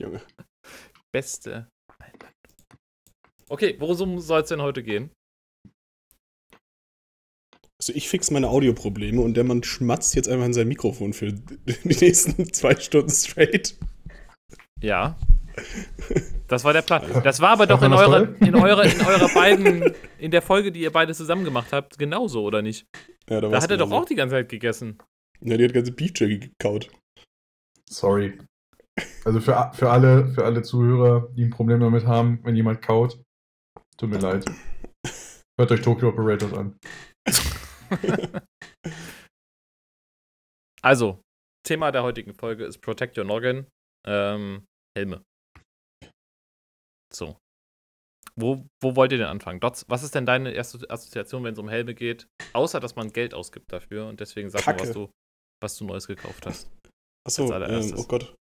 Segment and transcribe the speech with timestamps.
[0.00, 0.20] Junge.
[1.12, 1.68] Beste.
[3.48, 5.10] Okay, worum soll es denn heute gehen?
[7.80, 11.32] Also ich fix meine Audioprobleme und der Mann schmatzt jetzt einfach in sein Mikrofon für
[11.32, 13.76] die nächsten zwei Stunden straight.
[14.82, 15.18] Ja.
[16.46, 17.02] Das war der Plan.
[17.24, 20.80] Das war aber doch in eurer, in eurer, in eurer beiden, in der Folge, die
[20.80, 22.86] ihr beide zusammen gemacht habt, genauso, oder nicht?
[23.28, 24.98] Ja, Da hat er doch auch die ganze Zeit gegessen.
[25.40, 26.90] Ja, die hat ganze Beef Jerky gekaut.
[27.88, 28.38] Sorry.
[29.24, 33.22] Also für, für, alle, für alle Zuhörer, die ein Problem damit haben, wenn jemand kaut,
[33.96, 34.44] tut mir leid.
[35.58, 36.78] Hört euch Tokyo Operators an.
[40.82, 41.22] Also,
[41.66, 43.66] Thema der heutigen Folge ist Protect Your Noggin.
[44.06, 44.64] Ähm,
[44.96, 45.22] Helme.
[47.12, 47.36] So.
[48.36, 49.60] Wo, wo wollt ihr denn anfangen?
[49.60, 52.28] Dots, was ist denn deine erste Assoziation, wenn es um Helme geht?
[52.54, 54.88] Außer, dass man Geld ausgibt dafür und deswegen sag mal, Kacke.
[54.88, 55.10] was du,
[55.62, 56.70] was du Neues gekauft hast.
[57.26, 58.34] Achso, ähm, oh Gott.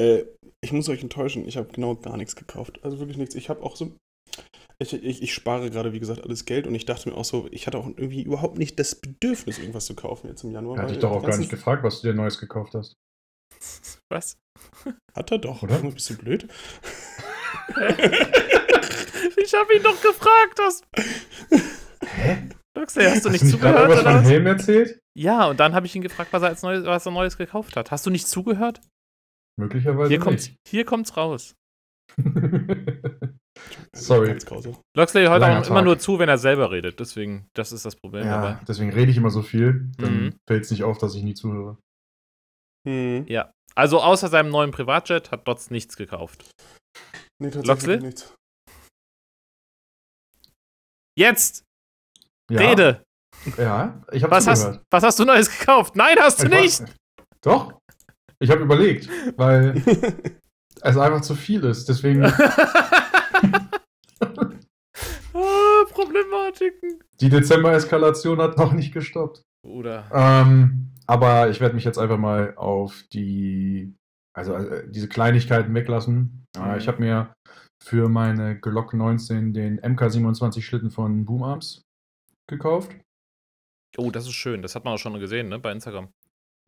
[0.00, 0.24] Äh,
[0.64, 2.80] ich muss euch enttäuschen, ich habe genau gar nichts gekauft.
[2.82, 3.34] Also wirklich nichts.
[3.34, 3.92] Ich habe auch so.
[4.80, 7.48] Ich, ich, ich spare gerade, wie gesagt, alles Geld und ich dachte mir auch so,
[7.50, 10.76] ich hatte auch irgendwie überhaupt nicht das Bedürfnis, irgendwas zu kaufen jetzt im Januar.
[10.76, 12.94] Er hat weil dich doch auch gar nicht gefragt, was du dir Neues gekauft hast.
[14.08, 14.36] Was?
[15.14, 15.78] Hat er doch, Oder?
[15.78, 16.46] Bist du blöd?
[19.42, 20.82] Ich habe ihn doch gefragt, das.
[22.04, 22.48] Hä?
[22.76, 23.88] Luxey, hast du nicht Hast du nicht gerade zugehört?
[23.88, 24.30] was Oder von was?
[24.30, 25.00] Helm erzählt?
[25.16, 27.76] Ja, und dann habe ich ihn gefragt, was er, als Neues, was er Neues gekauft
[27.76, 27.90] hat.
[27.90, 28.80] Hast du nicht zugehört?
[29.58, 30.58] Möglicherweise Hier kommt's, nicht.
[30.68, 31.54] hier kommt's raus.
[33.94, 34.38] Sorry.
[34.96, 35.84] Loxley hört Langer auch immer Tag.
[35.84, 37.00] nur zu, wenn er selber redet.
[37.00, 38.64] Deswegen, das ist das Problem Ja, dabei.
[38.66, 39.90] deswegen rede ich immer so viel.
[39.98, 40.34] Dann Mhm.
[40.48, 41.76] fällt es nicht auf, dass ich nie zuhöre.
[42.86, 43.26] Hm.
[43.26, 43.52] Ja.
[43.74, 46.48] Also außer seinem neuen Privatjet hat Dots nichts gekauft.
[47.40, 48.00] Nee, tatsächlich Loxley?
[48.00, 48.34] nichts.
[51.18, 51.64] Jetzt!
[52.50, 53.02] Ja, Rede!
[53.56, 55.96] Ja, ich habe Was hast, was hast du Neues gekauft?
[55.96, 56.84] Nein, hast du Ich war- nicht!
[57.42, 57.78] Doch.
[58.40, 59.74] Ich habe überlegt, weil
[60.82, 61.88] es einfach zu viel ist.
[61.88, 62.34] Deswegen, ah,
[65.90, 67.02] Problematiken.
[67.20, 69.42] die Dezember-Eskalation hat noch nicht gestoppt.
[69.66, 70.08] Oder.
[70.12, 73.94] Ähm, aber ich werde mich jetzt einfach mal auf die,
[74.36, 76.46] also äh, diese Kleinigkeiten weglassen.
[76.56, 76.62] Mhm.
[76.62, 77.32] Äh, ich habe mir
[77.82, 81.82] für meine Glock 19 den MK27 Schlitten von Boom Arms
[82.48, 82.92] gekauft.
[83.96, 84.62] Oh, das ist schön.
[84.62, 85.58] Das hat man auch schon gesehen, ne?
[85.58, 86.08] Bei Instagram.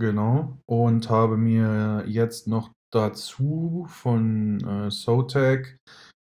[0.00, 0.58] Genau.
[0.66, 5.76] Und habe mir jetzt noch dazu von äh, Sotec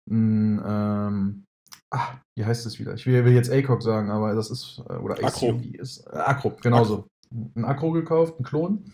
[0.08, 1.44] ein, ähm,
[1.92, 2.94] ah, wie heißt es wieder?
[2.94, 5.60] Ich will, will jetzt ACOG sagen, aber das ist, äh, oder Acro.
[5.74, 7.06] Ist, äh, Acro, genauso.
[7.54, 8.92] Ein Acro gekauft, ein Klon.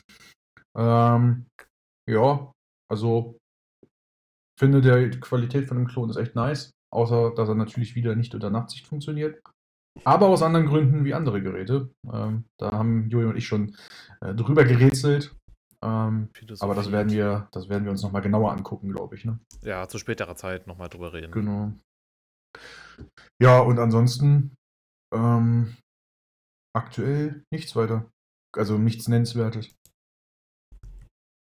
[0.77, 1.47] Ähm,
[2.11, 2.51] ja,
[2.91, 3.39] also
[4.59, 8.17] finde der die Qualität von dem Klon ist echt nice, außer dass er natürlich wieder
[8.17, 9.41] nicht unter Nachtsicht funktioniert.
[10.05, 11.91] Aber aus anderen Gründen wie andere Geräte.
[12.11, 13.77] Ähm, da haben Jojo und ich schon
[14.21, 15.35] äh, drüber gerätselt.
[15.85, 16.29] Ähm,
[16.61, 19.25] aber das werden wir, das werden wir uns nochmal genauer angucken, glaube ich.
[19.25, 19.39] Ne?
[19.63, 21.33] Ja, zu späterer Zeit nochmal drüber reden.
[21.33, 21.73] Genau.
[23.41, 24.55] Ja, und ansonsten
[25.13, 25.77] ähm,
[26.75, 28.11] aktuell nichts weiter.
[28.57, 29.75] Also nichts Nennenswertes.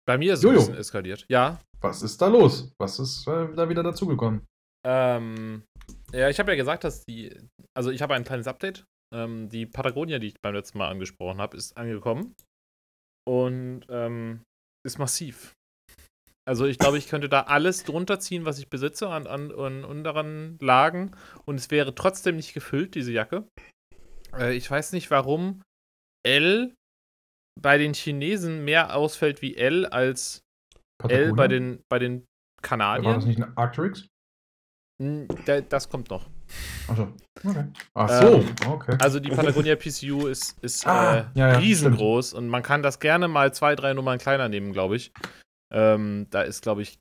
[0.08, 0.60] Bei mir ist es ein Jojo.
[0.60, 1.26] bisschen eskaliert.
[1.30, 1.60] Ja.
[1.82, 2.74] Was ist da los?
[2.78, 4.46] Was ist äh, da wieder dazugekommen?
[4.86, 5.64] Ähm,
[6.14, 7.36] ja, ich habe ja gesagt, dass die.
[7.76, 8.86] Also, ich habe ein kleines Update.
[9.14, 12.36] Ähm, die Patagonia, die ich beim letzten Mal angesprochen habe, ist angekommen.
[13.28, 14.44] Und ähm,
[14.86, 15.54] ist massiv.
[16.48, 19.84] Also, ich glaube, ich könnte da alles drunter ziehen, was ich besitze an, an, an
[19.84, 21.16] unteren Lagen.
[21.46, 23.48] Und es wäre trotzdem nicht gefüllt, diese Jacke.
[24.38, 25.64] Äh, ich weiß nicht, warum
[26.24, 26.76] L
[27.60, 30.42] bei den Chinesen mehr ausfällt wie L als
[31.08, 33.28] L bei den, bei den War das Kanadiern.
[33.28, 34.08] nicht eine Arcturix?
[35.02, 36.30] Hm, da- Das kommt noch.
[36.88, 37.14] Achso.
[37.44, 37.68] Okay.
[37.96, 38.98] Ach so, Ähm, okay.
[39.00, 43.00] Also die Patagonia PCU ist, ist Ah, äh, ja, ja, riesengroß und man kann das
[43.00, 45.12] gerne mal zwei, drei Nummern kleiner nehmen, glaube ich.
[45.74, 46.98] Ähm, da ist, glaube ich,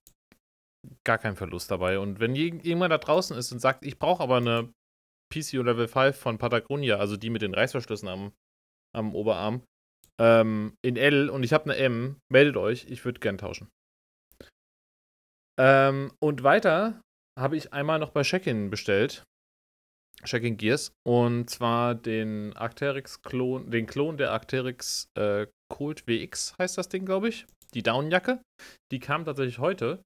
[1.05, 1.99] gar kein Verlust dabei.
[1.99, 4.73] Und wenn je- irgendjemand da draußen ist und sagt, ich brauche aber eine
[5.33, 8.33] PCU Level 5 von Patagonia, also die mit den Reißverschlüssen am,
[8.95, 9.63] am Oberarm,
[10.21, 13.69] ähm, in L und ich habe eine M, meldet euch, ich würde gern tauschen.
[15.59, 17.01] Ähm, und weiter
[17.39, 19.25] habe ich einmal noch bei Check-In bestellt.
[20.25, 20.93] Check-In Gears.
[21.07, 27.29] Und zwar den Arcteryx-Klon, den Klon der Arcteryx äh, Cold WX heißt das Ding, glaube
[27.29, 27.47] ich.
[27.75, 28.41] Die Downjacke.
[28.93, 30.03] Die kam tatsächlich heute.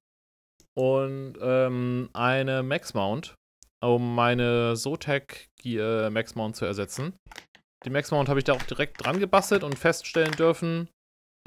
[0.75, 3.35] Und ähm, eine Max Mount,
[3.83, 7.13] um meine Zotac Gear Max Mount zu ersetzen.
[7.85, 10.89] Die Max Mount habe ich da auch direkt dran gebastelt und feststellen dürfen,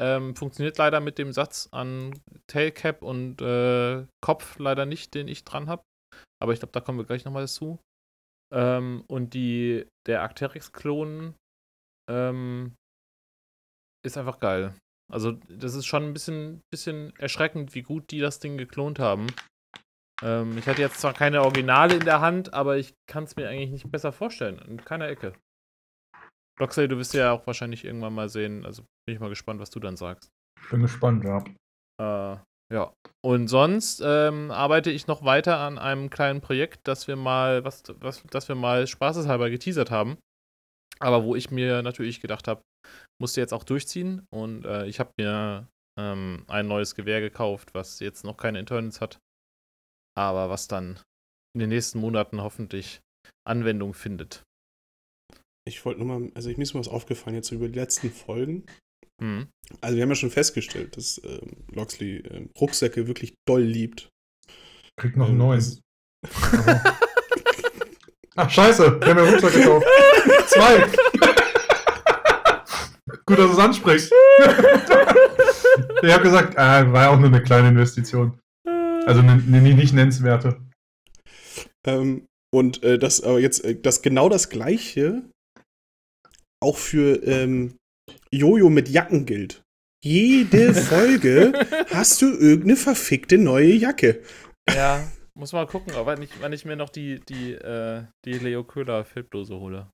[0.01, 5.45] ähm, funktioniert leider mit dem Satz an Tailcap und äh, Kopf leider nicht, den ich
[5.45, 5.83] dran habe.
[6.41, 7.79] Aber ich glaube, da kommen wir gleich nochmal dazu.
[8.53, 11.35] Ähm, und die, der Arcteryx-Klon
[12.11, 12.75] ähm,
[14.05, 14.75] ist einfach geil.
[15.11, 19.27] Also, das ist schon ein bisschen, bisschen erschreckend, wie gut die das Ding geklont haben.
[20.23, 23.49] Ähm, ich hatte jetzt zwar keine Originale in der Hand, aber ich kann es mir
[23.49, 24.59] eigentlich nicht besser vorstellen.
[24.59, 25.35] In keiner Ecke.
[26.59, 28.65] Loxley, du wirst ja auch wahrscheinlich irgendwann mal sehen.
[28.65, 30.31] Also bin ich mal gespannt, was du dann sagst.
[30.71, 31.45] Bin gespannt, ja.
[32.01, 32.39] Äh,
[32.73, 32.93] ja.
[33.25, 37.83] Und sonst ähm, arbeite ich noch weiter an einem kleinen Projekt, das wir mal, was,
[38.01, 40.19] was, das wir mal spaßeshalber geteasert haben.
[40.99, 42.63] Aber wo ich mir natürlich gedacht habe,
[43.21, 44.27] musste jetzt auch durchziehen.
[44.31, 45.69] Und äh, ich habe mir
[45.99, 49.19] ähm, ein neues Gewehr gekauft, was jetzt noch keine Internals hat.
[50.17, 51.01] Aber was dann
[51.55, 53.01] in den nächsten Monaten hoffentlich
[53.47, 54.43] Anwendung findet.
[55.65, 57.79] Ich wollte nur mal, also ich mir ist mal was aufgefallen jetzt so über die
[57.79, 58.65] letzten Folgen.
[59.21, 59.47] Hm.
[59.81, 64.09] Also wir haben ja schon festgestellt, dass ähm, Loxley ähm, Rucksäcke wirklich doll liebt.
[65.01, 65.81] Kriegt noch einen Ähm, neuen.
[68.37, 69.87] Ach, scheiße, wir haben ja Rucksack gekauft.
[70.47, 70.81] Zwei.
[73.27, 74.13] Gut, dass du es ansprichst.
[76.03, 78.39] ich habe gesagt, äh, war ja auch nur eine kleine Investition.
[79.07, 80.61] Also eine, eine nicht nennenswerte.
[81.87, 85.23] Ähm, und äh, das aber jetzt, äh, das genau das gleiche
[86.63, 87.77] auch für ähm,
[88.31, 89.63] Jojo mit Jacken gilt.
[90.05, 91.53] Jede Folge
[91.91, 94.21] hast du irgendeine verfickte neue Jacke.
[94.75, 95.03] Ja,
[95.35, 98.65] muss mal gucken, aber wann ich, wann ich mir noch die, die, äh, die Leo
[98.65, 99.87] Köhler Filmdose hole.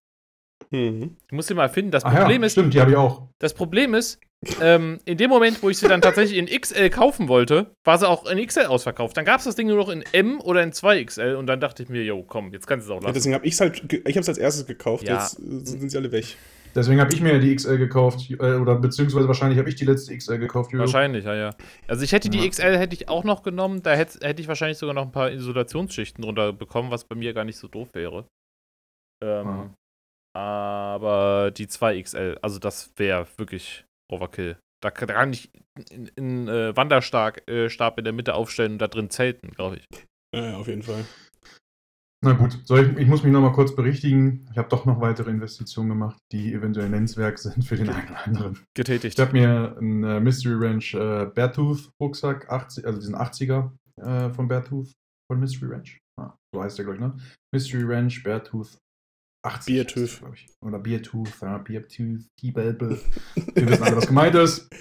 [0.70, 1.16] Mhm.
[1.26, 1.90] Ich muss sie mal finden.
[1.90, 3.28] Das Ach Problem ja, ist, stimmt, die habe ich auch.
[3.38, 4.18] das Problem ist,
[4.60, 8.08] ähm, in dem Moment, wo ich sie dann tatsächlich in XL kaufen wollte, war sie
[8.08, 9.16] auch in XL ausverkauft.
[9.16, 11.82] Dann gab es das Ding nur noch in M oder in 2XL und dann dachte
[11.82, 13.14] ich mir, jo, komm, jetzt kannst du es auch Ja, lassen.
[13.14, 15.08] deswegen habe ich es halt, ich habe es als erstes gekauft.
[15.08, 15.20] Ja.
[15.20, 16.36] Jetzt äh, sind sie alle weg.
[16.74, 18.30] Deswegen habe ich mir die XL gekauft.
[18.30, 20.72] Äh, oder beziehungsweise wahrscheinlich habe ich die letzte XL gekauft.
[20.72, 20.84] Jojo.
[20.84, 21.50] Wahrscheinlich, ja, ja.
[21.86, 22.48] Also ich hätte die Ja.
[22.48, 25.30] XL hätte ich auch noch genommen, da hätte, hätte ich wahrscheinlich sogar noch ein paar
[25.30, 28.26] Isolationsschichten drunter bekommen, was bei mir gar nicht so doof wäre.
[29.24, 29.74] Ähm,
[30.36, 34.56] Aber die 2XL, also das wäre wirklich Overkill.
[34.80, 35.50] Da kann, da kann ich
[35.90, 39.76] in, in äh, Wanderstab äh, Stab in der Mitte aufstellen und da drin zelten, glaube
[39.78, 39.84] ich.
[40.36, 41.04] Ja, auf jeden Fall.
[42.24, 44.48] Na gut, ich, ich muss mich nochmal kurz berichtigen.
[44.50, 48.26] Ich habe doch noch weitere Investitionen gemacht, die eventuell nennenswert sind für den einen oder
[48.26, 48.58] anderen.
[48.74, 49.18] Getätigt.
[49.18, 53.70] Ich habe mir einen äh, Mystery Ranch äh, Beartooth Rucksack, 80, also diesen 80er
[54.00, 54.92] äh, von Beartooth,
[55.30, 55.98] von Mystery Ranch.
[56.20, 57.16] Ah, so heißt der, glaube ich, ne?
[57.54, 58.78] Mystery Ranch Beartooth
[59.46, 59.74] 80.
[59.74, 60.18] Beartooth.
[60.18, 60.46] glaube ich.
[60.64, 63.00] Oder Beartooth, ja, Beartooth, T-Belbe.
[63.54, 64.68] Wir wissen alle, was gemeint ist.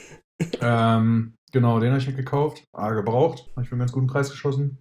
[0.62, 2.63] Ähm, genau, den habe ich mir gekauft.
[2.72, 3.50] Ah, gebraucht.
[3.54, 4.78] Habe ich für einen ganz guten Preis geschossen.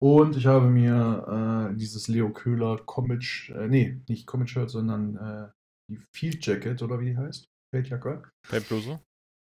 [0.00, 5.16] Und ich habe mir äh, dieses Leo Köhler Comic, äh, nee, nicht Comic Shirt, sondern
[5.16, 5.48] äh,
[5.90, 7.48] die Field Jacket oder wie die heißt.
[7.74, 8.22] Feldjacke.
[8.46, 9.00] Feldbluse?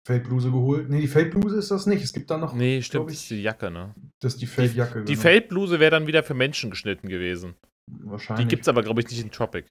[0.08, 0.90] Feldbluse geholt.
[0.90, 2.04] Nee, die Feldbluse ist das nicht.
[2.04, 3.94] Es gibt da noch, Nee, stimmt, das ist ich, die Jacke, ne?
[4.22, 5.04] das ist die Feldjacke.
[5.04, 5.22] Die genau.
[5.22, 7.56] Feldbluse wäre dann wieder für Menschen geschnitten gewesen.
[7.90, 8.48] Die Wahrscheinlich.
[8.48, 9.68] gibt's aber, glaube ich, nicht in Tropic.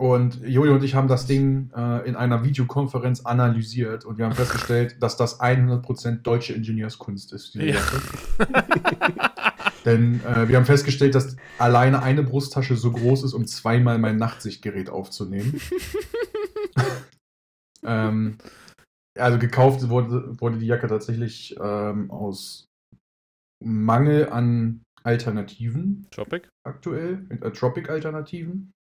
[0.00, 4.34] Und Jojo und ich haben das Ding äh, in einer Videokonferenz analysiert und wir haben
[4.34, 7.54] festgestellt, dass das 100% deutsche Ingenieurskunst ist.
[7.54, 7.80] diese Ja.
[9.84, 14.16] Denn äh, wir haben festgestellt, dass alleine eine Brusttasche so groß ist, um zweimal mein
[14.16, 15.60] Nachtsichtgerät aufzunehmen.
[17.84, 18.38] ähm,
[19.18, 22.66] also gekauft wurde, wurde die Jacke tatsächlich ähm, aus
[23.62, 26.48] Mangel an Alternativen Tropic?
[26.64, 28.72] aktuell, äh, Tropic-Alternativen.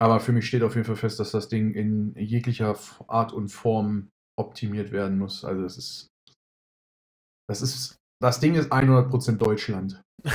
[0.00, 3.48] Aber für mich steht auf jeden Fall fest, dass das Ding in jeglicher Art und
[3.48, 4.08] Form
[4.38, 5.44] optimiert werden muss.
[5.44, 6.08] Also es ist,
[7.48, 10.00] das ist, das Ding ist 100% Deutschland.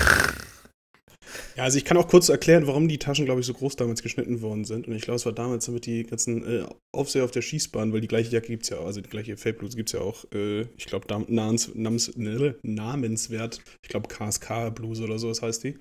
[1.55, 4.03] Ja, also ich kann auch kurz erklären, warum die Taschen, glaube ich, so groß damals
[4.03, 4.87] geschnitten worden sind.
[4.87, 8.01] Und ich glaube, es war damals damit die ganzen äh, Aufseher auf der Schießbahn, weil
[8.01, 10.25] die gleiche Jacke gibt es ja auch, also die gleiche Feldbluse gibt es ja auch,
[10.33, 15.77] äh, ich glaube, namens, namens, namenswert, ich glaube, KSK-Bluse oder so, das heißt die.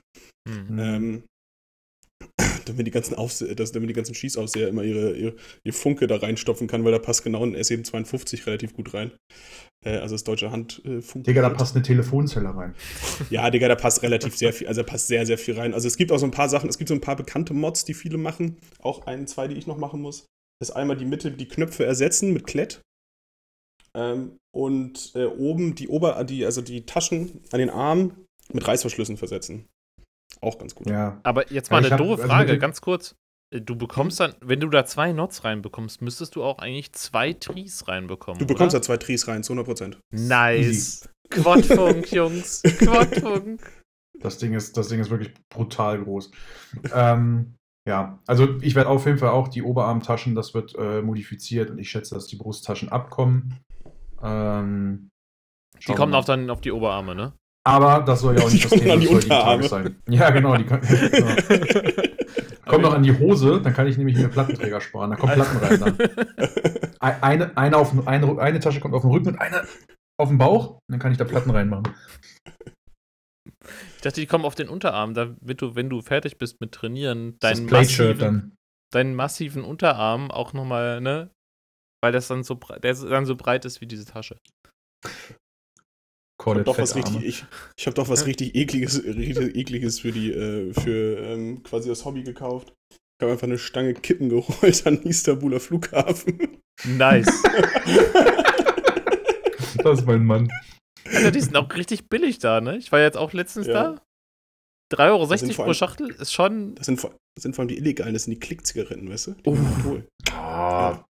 [0.49, 0.79] Hm.
[0.79, 1.23] Ähm,
[2.65, 6.17] damit die ganzen Aufseher, dass damit die ganzen Schießaufseher immer ihre, ihre, ihr Funke da
[6.17, 9.13] reinstopfen kann, weil da passt genau ein S752 relativ gut rein.
[9.85, 11.25] Äh, also das deutsche Handfunk.
[11.25, 12.75] Digga, da passt eine Telefonzelle rein.
[13.31, 15.75] Ja, Digga, da passt relativ sehr viel, also da passt sehr, sehr viel rein.
[15.75, 17.85] Also es gibt auch so ein paar Sachen, es gibt so ein paar bekannte Mods,
[17.85, 18.59] die viele machen.
[18.81, 20.27] Auch ein, zwei, die ich noch machen muss.
[20.61, 22.81] Das ist einmal die Mitte, die Knöpfe ersetzen mit Klett.
[23.97, 29.17] Ähm, und äh, oben die Ober, die, also die Taschen an den Armen mit Reißverschlüssen
[29.17, 29.67] versetzen.
[30.41, 30.89] Auch ganz gut.
[30.89, 31.21] Ja.
[31.23, 33.15] Aber jetzt Ja, mal ich eine doofe also Frage, dem- ganz kurz.
[33.51, 37.33] Äh, Du bekommst dann, wenn du da zwei Knots reinbekommst, müsstest du auch eigentlich zwei
[37.35, 38.39] Trees reinbekommen.
[38.39, 38.81] Du bekommst oder?
[38.81, 39.97] da zwei Tries rein, zu 100%.
[40.13, 41.09] Nice.
[41.31, 42.63] Quadfunk, Jungs.
[42.63, 43.61] Quadfunk.
[44.21, 46.31] Das Ding ist, das Ding ist wirklich brutal groß.
[46.95, 47.55] ähm,
[47.87, 51.79] ja, also ich werde auf jeden Fall auch die Oberarmtaschen, das wird äh, modifiziert und
[51.79, 53.61] ich schätze, dass die Brusttaschen abkommen.
[54.23, 55.11] Ähm,
[55.87, 57.33] Die kommen auch dann auf die Oberarme, ne?
[57.67, 59.31] Aber das soll ja auch Die nicht das kommen Thema die des heutigen.
[59.31, 60.03] Tages sein.
[60.09, 60.57] Ja, genau.
[60.57, 62.03] Die können, genau.
[62.67, 65.11] Komm noch an die Hose, dann kann ich nämlich mir Plattenträger sparen.
[65.11, 65.99] Da kommen Platten rein dann.
[67.01, 69.63] Ei- Eine, eine, auf, eine, eine Tasche kommt auf den Rücken und eine
[70.19, 70.79] auf den Bauch.
[70.91, 71.95] Dann kann ich da Platten reinmachen.
[73.97, 77.37] Ich dachte, die kommen auf den Unterarm, damit du, wenn du fertig bist mit Trainieren,
[77.41, 78.57] Das deinen massiven, dann.
[78.93, 81.31] deinen massiven Unterarm auch nochmal, ne?
[82.03, 84.37] Weil das dann so, der dann so breit ist wie diese Tasche.
[86.45, 87.45] Ich hab Call doch was richtig, ich,
[87.77, 92.05] ich habe doch was richtig ekliges, richtig ekliges für die, äh, für ähm, quasi das
[92.05, 92.73] Hobby gekauft.
[92.93, 96.59] Ich habe einfach eine Stange Kippen geholt an Istanbuler Flughafen.
[96.85, 97.43] Nice.
[99.83, 100.49] Das ist mein Mann.
[101.05, 102.77] Alter, die sind auch richtig billig da, ne?
[102.79, 103.73] Ich war jetzt auch letztens Ja.
[103.73, 104.97] da.
[104.97, 106.75] 3,60 Euro vor pro allem- Schachtel ist schon.
[106.77, 109.31] Das sind, vor- das sind vor allem die illegalen, das sind die Klickzigaretten, weißt du?
[109.33, 109.59] Die Oh.
[109.85, 110.09] holt.
[110.33, 111.05] Ah.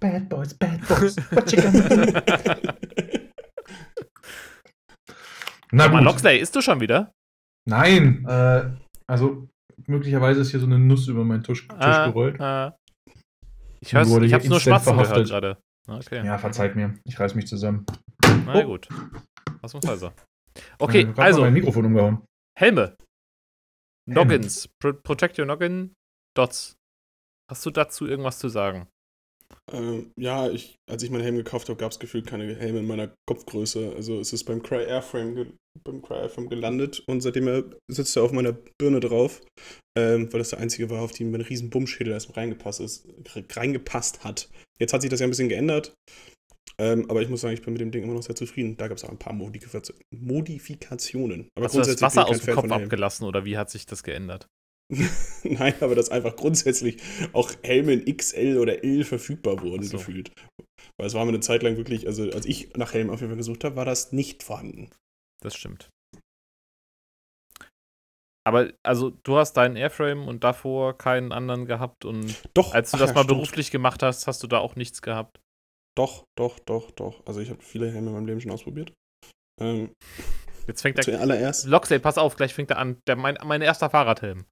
[0.00, 1.16] Bad Boys, Bad Boys.
[1.30, 2.20] What you gonna do?
[5.72, 6.02] Na gut.
[6.02, 7.12] Loxley, isst du schon wieder?
[7.68, 8.24] Nein.
[8.26, 8.70] Äh,
[9.08, 9.48] also,
[9.86, 12.40] möglicherweise ist hier so eine Nuss über meinen Tisch, Tisch Ah, gerollt.
[12.40, 12.76] ah.
[13.80, 15.58] Ich, hör's, ich hab's nur schmatzen gehört gerade.
[15.88, 16.98] Okay, Ja, verzeiht mir.
[17.04, 17.84] Ich reiß mich zusammen.
[18.46, 18.64] na Oh.
[18.64, 18.88] gut.
[19.60, 20.12] Was muss also?
[20.78, 22.24] Okay, Äh, grad mal also, mein Mikrofon umgehauen.
[22.58, 22.96] Helme.
[24.08, 24.14] Helme.
[24.24, 24.68] Noggins.
[24.80, 25.92] Pro Protect your Noggin.
[26.36, 26.76] Dots.
[27.50, 28.88] Hast du dazu irgendwas zu sagen?
[29.72, 32.86] Ähm, ja, ich, als ich meinen Helm gekauft habe, gab es gefühlt keine Helme in
[32.86, 33.92] meiner Kopfgröße.
[33.96, 38.22] Also es ist beim Cry Airframe, beim Cry Airframe gelandet und seitdem er sitzt er
[38.22, 39.40] auf meiner Birne drauf,
[39.98, 43.08] ähm, weil das der einzige war, auf den mein riesen Bummschädel erst reingepasst ist,
[43.54, 44.48] reingepasst hat.
[44.78, 45.94] Jetzt hat sich das ja ein bisschen geändert.
[46.78, 48.76] Ähm, aber ich muss sagen, ich bin mit dem Ding immer noch sehr zufrieden.
[48.76, 51.48] Da gab es auch ein paar Modifika- Modifikationen.
[51.56, 54.02] Aber Hast du das Wasser aus dem Fan Kopf abgelassen oder wie hat sich das
[54.02, 54.46] geändert?
[55.42, 57.02] Nein, aber dass einfach grundsätzlich
[57.32, 59.96] auch Helme in XL oder L verfügbar wurden, so.
[59.98, 60.30] gefühlt.
[60.98, 63.30] Weil es war mir eine Zeit lang wirklich, also als ich nach Helmen auf jeden
[63.30, 64.90] Fall gesucht habe, war das nicht vorhanden.
[65.42, 65.90] Das stimmt.
[68.46, 72.96] Aber also du hast deinen Airframe und davor keinen anderen gehabt und Doch, als du
[72.96, 73.38] das ja, mal stimmt.
[73.38, 75.40] beruflich gemacht hast, hast du da auch nichts gehabt.
[75.98, 77.26] Doch, doch, doch, doch.
[77.26, 78.92] Also ich habe viele Helme in meinem Leben schon ausprobiert.
[79.60, 79.92] Ähm,
[80.68, 83.00] Jetzt fängt der zuallererst, Loxley, pass auf, gleich fängt er an.
[83.08, 84.44] Der, mein, mein erster Fahrradhelm.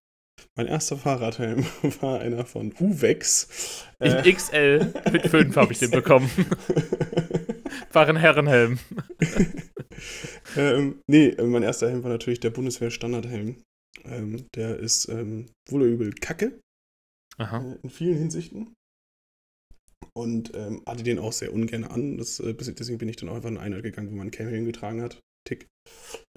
[0.56, 1.64] Mein erster Fahrradhelm
[2.00, 3.86] war einer von Uvex.
[4.00, 6.30] In Äh, XL mit 5 habe ich den bekommen.
[7.92, 8.78] War ein Herrenhelm.
[10.56, 13.62] ähm, nee, äh, mein erster Helm war natürlich der Bundeswehr-Standardhelm.
[14.04, 16.60] Ähm, der ist ähm, wohl oder übel kacke.
[17.38, 17.72] Aha.
[17.72, 18.74] äh, in vielen Hinsichten.
[20.16, 22.18] Und ähm, hatte den auch sehr ungern an.
[22.18, 24.64] Das, äh, deswegen bin ich dann auch einfach in eine gegangen, wo man einen Helm
[24.66, 25.20] getragen hat.
[25.46, 25.66] Tick.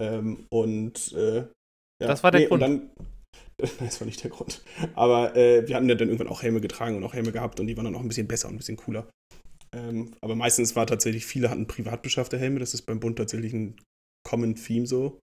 [0.00, 1.48] Ähm, und äh, ja,
[1.98, 2.62] Das war der und Grund.
[2.62, 3.17] Dann, Nein,
[3.80, 4.62] das war nicht der Grund.
[4.94, 7.66] Aber äh, wir hatten ja dann irgendwann auch Helme getragen und auch Helme gehabt und
[7.66, 9.08] die waren dann auch ein bisschen besser und ein bisschen cooler.
[9.74, 12.60] Ähm, aber meistens war tatsächlich, viele hatten privat beschaffte Helme.
[12.60, 13.76] Das ist beim Bund tatsächlich ein
[14.26, 15.18] Common Theme so,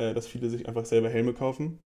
[0.00, 1.80] äh, dass viele sich einfach selber Helme kaufen.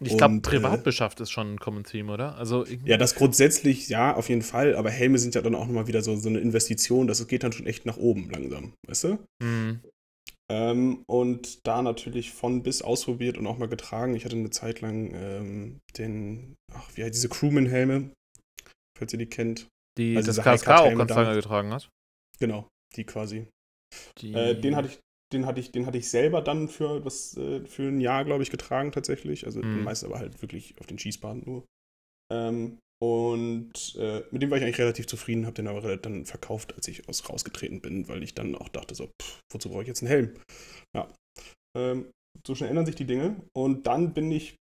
[0.00, 2.36] Ich glaube, Und, privat äh, beschafft ist schon ein Common Theme, oder?
[2.36, 5.86] Also, Ja, das grundsätzlich, ja, auf jeden Fall, aber Helme sind ja dann auch nochmal
[5.86, 9.18] wieder so, so eine Investition, das geht dann schon echt nach oben langsam, weißt du?
[9.42, 9.80] Hm.
[10.52, 14.14] Ähm, und da natürlich von bis ausprobiert und auch mal getragen.
[14.14, 18.10] Ich hatte eine Zeit lang ähm, den, ach, wie heißt diese Crewman-Helme,
[18.98, 19.68] falls ihr die kennt.
[19.96, 21.88] Die Also das KSK auch ganz lange getragen hat.
[22.38, 23.46] Genau, die quasi.
[24.18, 24.98] Die, Äh, den hatte ich,
[25.32, 28.42] den hatte ich, den hatte ich selber dann für was, äh, für ein Jahr, glaube
[28.42, 29.46] ich, getragen tatsächlich.
[29.46, 29.84] Also Mhm.
[29.84, 31.64] meist aber halt wirklich auf den Schießbahnen nur.
[32.30, 36.72] Ähm, und äh, mit dem war ich eigentlich relativ zufrieden, habe den aber dann verkauft,
[36.76, 39.88] als ich aus rausgetreten bin, weil ich dann auch dachte so, pff, wozu brauche ich
[39.88, 40.34] jetzt einen Helm?
[40.96, 41.12] Ja.
[41.76, 42.12] Ähm,
[42.46, 43.42] so schnell ändern sich die Dinge.
[43.56, 44.54] Und dann bin ich,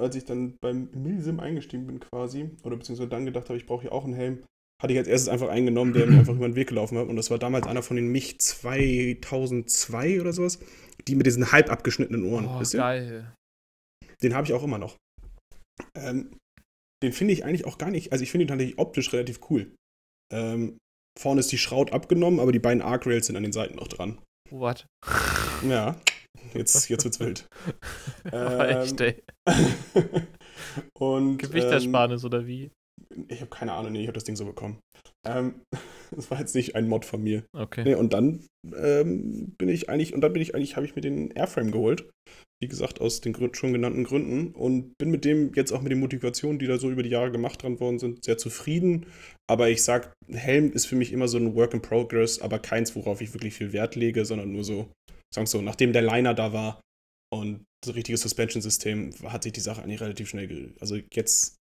[0.00, 3.82] als ich dann beim Milsim eingestiegen bin quasi, oder beziehungsweise dann gedacht habe, ich brauche
[3.82, 4.42] hier auch einen Helm,
[4.82, 7.06] hatte ich als erstes einfach einen genommen, der mir einfach über den Weg gelaufen hat.
[7.06, 10.58] Und das war damals einer von den Mich 2002 oder sowas,
[11.06, 12.46] die mit diesen halb abgeschnittenen Ohren.
[12.46, 13.32] oh, geil.
[14.24, 14.96] Den habe ich auch immer noch.
[15.94, 16.32] Ähm,
[17.02, 19.74] den finde ich eigentlich auch gar nicht, also ich finde ihn tatsächlich optisch relativ cool.
[20.32, 20.78] Ähm,
[21.18, 23.88] vorne ist die Schraut abgenommen, aber die beiden Arc Rails sind an den Seiten noch
[23.88, 24.18] dran.
[24.50, 24.86] What?
[25.68, 26.00] Ja,
[26.54, 27.46] jetzt, jetzt wird's wild.
[28.32, 29.22] Ähm, echt, ey.
[30.98, 32.70] Und, ähm, Gewichtersparnis oder wie?
[33.28, 34.80] ich habe keine Ahnung, nee, ich habe das Ding so bekommen.
[35.26, 35.62] Ähm,
[36.10, 37.44] das war jetzt nicht ein Mod von mir.
[37.56, 37.84] Okay.
[37.84, 41.02] Nee, und dann ähm, bin ich eigentlich, und dann bin ich eigentlich, habe ich mir
[41.02, 42.10] den Airframe geholt.
[42.62, 44.52] Wie gesagt, aus den schon genannten Gründen.
[44.54, 47.32] Und bin mit dem jetzt auch mit den Motivationen, die da so über die Jahre
[47.32, 49.06] gemacht dran worden sind, sehr zufrieden.
[49.48, 52.94] Aber ich sag, Helm ist für mich immer so ein Work in Progress, aber keins,
[52.94, 54.92] worauf ich wirklich viel Wert lege, sondern nur so,
[55.34, 56.80] sagen wir so, nachdem der Liner da war
[57.32, 61.56] und das richtige Suspension-System, hat sich die Sache eigentlich relativ schnell, also jetzt,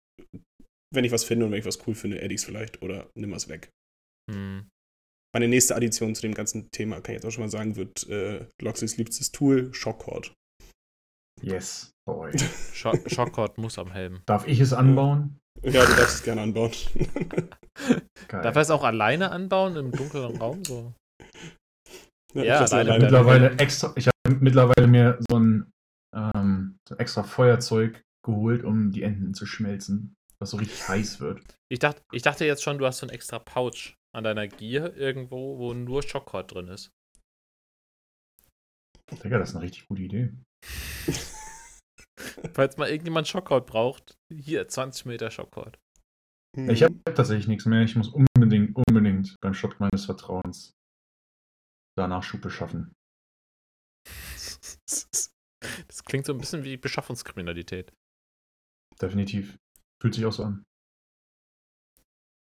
[0.95, 3.33] wenn ich was finde und wenn ich was cool finde, add ich's vielleicht oder nimm
[3.33, 3.71] es weg.
[4.31, 4.69] Hm.
[5.35, 8.09] Meine nächste Addition zu dem ganzen Thema, kann ich jetzt auch schon mal sagen, wird
[8.09, 10.33] äh, Loxys liebstes Tool, Shockcord.
[11.45, 12.33] Yes, boy.
[12.73, 14.23] Scho Schockkord muss am Helm.
[14.27, 15.39] Darf ich es anbauen?
[15.63, 16.71] Ja, du darfst es gerne anbauen.
[18.29, 18.43] Geil.
[18.43, 20.65] Darf er es auch alleine anbauen im dunklen Raum?
[20.65, 20.95] So?
[22.35, 25.71] Ja, ich lasse alleine mittlerweile extra, ich habe mittlerweile mir so ein,
[26.17, 31.21] ähm, so ein extra Feuerzeug geholt, um die Enden zu schmelzen, was so richtig heiß
[31.21, 31.43] wird.
[31.71, 34.97] Ich, dacht, ich dachte jetzt schon, du hast so ein extra Pouch an deiner Gier
[34.97, 36.91] irgendwo, wo nur Schockkord drin ist.
[39.23, 40.33] Digga, das ist eine richtig gute Idee.
[42.55, 45.79] Falls mal irgendjemand Schockkord braucht, hier 20 Meter Schockkord.
[46.57, 46.71] Mhm.
[46.71, 47.83] Ich habe tatsächlich nichts mehr.
[47.83, 50.73] Ich muss unbedingt, unbedingt beim Shop meines Vertrauens
[51.97, 52.93] da Nachschub beschaffen.
[55.89, 57.91] Das klingt so ein bisschen wie Beschaffungskriminalität.
[59.01, 59.57] Definitiv.
[60.01, 60.63] Fühlt sich auch so an.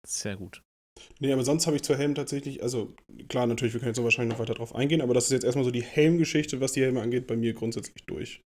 [0.05, 0.61] Sehr gut.
[1.21, 2.95] Nee, aber sonst habe ich zur Helm tatsächlich, also
[3.29, 5.45] klar, natürlich, wir können jetzt so wahrscheinlich noch weiter drauf eingehen, aber das ist jetzt
[5.45, 8.41] erstmal so die Helmgeschichte, was die Helme angeht, bei mir grundsätzlich durch.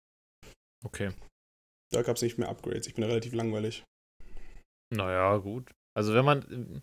[0.85, 1.11] Okay.
[1.91, 2.87] Da gab es nicht mehr Upgrades.
[2.87, 3.83] Ich bin da relativ langweilig.
[4.93, 5.71] Naja, gut.
[5.95, 6.81] Also wenn man.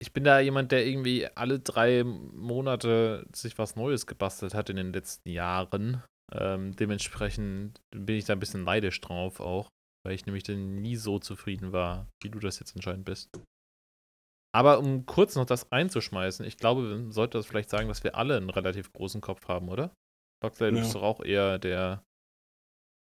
[0.00, 4.76] Ich bin da jemand, der irgendwie alle drei Monate sich was Neues gebastelt hat in
[4.76, 6.04] den letzten Jahren.
[6.32, 9.70] Ähm, dementsprechend bin ich da ein bisschen neidisch drauf auch,
[10.04, 13.30] weil ich nämlich dann nie so zufrieden war, wie du das jetzt anscheinend bist.
[14.54, 18.16] Aber um kurz noch das einzuschmeißen, ich glaube, man sollte das vielleicht sagen, dass wir
[18.16, 19.94] alle einen relativ großen Kopf haben, oder?
[20.42, 22.02] Foxley, du bist doch auch eher der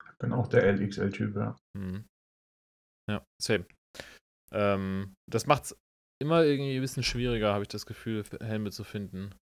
[0.03, 1.55] Ich bin auch der LXL-Typ, ja.
[1.77, 2.05] Mhm.
[3.09, 3.65] Ja, same.
[4.51, 5.77] Ähm, das macht's
[6.21, 9.35] immer irgendwie ein bisschen schwieriger, habe ich das Gefühl, Helme zu finden.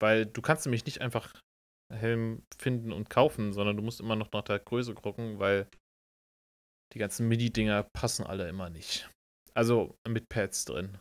[0.00, 1.40] Weil du kannst nämlich nicht einfach
[1.92, 5.68] Helm finden und kaufen, sondern du musst immer noch nach der Größe gucken, weil
[6.92, 9.10] die ganzen MIDI-Dinger passen alle immer nicht.
[9.56, 10.98] Also mit Pads drin.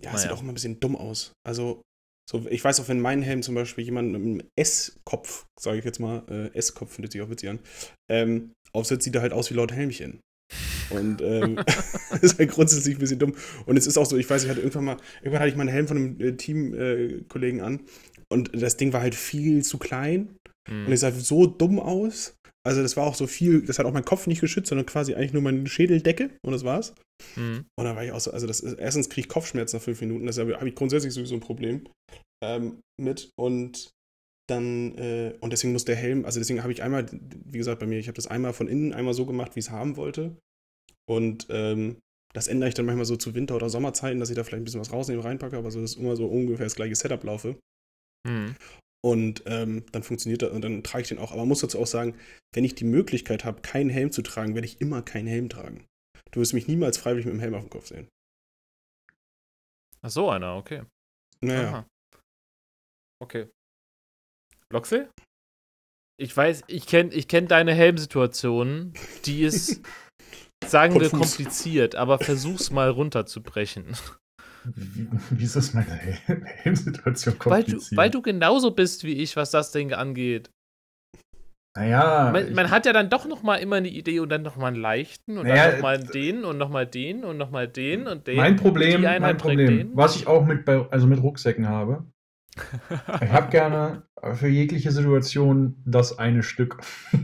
[0.00, 0.32] Ja, es sieht Naja.
[0.38, 1.32] auch immer ein bisschen dumm aus.
[1.46, 1.82] Also,
[2.30, 5.84] so, ich weiß auch, wenn mein Helm zum Beispiel jemand mit einem S-Kopf, sage ich
[5.84, 7.58] jetzt mal, äh, S-Kopf findet sich auch witzig an,
[8.10, 10.20] ähm, aufsetzt, sieht er halt aus wie laut Helmchen.
[10.90, 11.58] Und ähm,
[12.22, 13.34] ist halt grundsätzlich ein bisschen dumm.
[13.66, 15.68] Und es ist auch so, ich weiß, ich hatte irgendwann mal, irgendwann hatte ich meinen
[15.68, 17.80] Helm von einem äh, Teamkollegen an
[18.30, 20.36] und das Ding war halt viel zu klein
[20.68, 20.86] Hm.
[20.86, 22.34] und es sah so dumm aus.
[22.68, 25.14] Also das war auch so viel, das hat auch mein Kopf nicht geschützt, sondern quasi
[25.14, 26.94] eigentlich nur meine Schädeldecke und das war's.
[27.32, 27.64] Hm.
[27.78, 30.02] Und da war ich auch so, also das ist, erstens kriege ich Kopfschmerzen nach fünf
[30.02, 31.88] Minuten, das habe hab ich grundsätzlich sowieso ein Problem
[32.44, 33.30] ähm, mit.
[33.38, 33.90] Und
[34.50, 37.86] dann, äh, und deswegen muss der Helm, also deswegen habe ich einmal, wie gesagt, bei
[37.86, 40.36] mir, ich habe das einmal von innen einmal so gemacht, wie ich es haben wollte.
[41.08, 41.96] Und ähm,
[42.34, 44.64] das ändere ich dann manchmal so zu Winter- oder Sommerzeiten, dass ich da vielleicht ein
[44.64, 47.56] bisschen was rausnehme, reinpacke, aber so, dass immer so ungefähr das gleiche Setup laufe.
[48.26, 48.56] Hm.
[49.04, 51.30] Und ähm, dann funktioniert das und dann trage ich den auch.
[51.30, 52.16] Aber man muss dazu auch sagen,
[52.52, 55.86] wenn ich die Möglichkeit habe, keinen Helm zu tragen, werde ich immer keinen Helm tragen.
[56.32, 58.08] Du wirst mich niemals freiwillig mit dem Helm auf dem Kopf sehen.
[60.02, 60.82] Ach so, einer, okay.
[61.40, 61.68] Naja.
[61.68, 61.86] Aha.
[63.22, 63.48] Okay.
[64.70, 65.08] Loxley?
[66.20, 68.92] Ich weiß, ich kenne ich kenn deine Helmsituation.
[69.24, 69.80] Die ist,
[70.66, 73.96] sagen wir, kompliziert, aber versuch's mal runterzubrechen.
[74.74, 77.96] Wie, ist das meine Hel- Helmsituation Weil du, kompliziert?
[77.98, 80.50] weil du genauso bist wie ich, was das Ding angeht.
[81.76, 84.56] naja, Man, man hat ja dann doch noch mal immer eine Idee und dann noch
[84.56, 87.36] mal einen leichten und Naja, dann noch mal äh, den und noch mal den und
[87.38, 88.36] noch mal den und den.
[88.36, 92.04] mein Problem, mein Problem, was ich auch mit, bei, also mit Rucksäcken habe,
[93.22, 94.02] ich habe gerne
[94.34, 96.78] für jegliche Situation das eine Stück.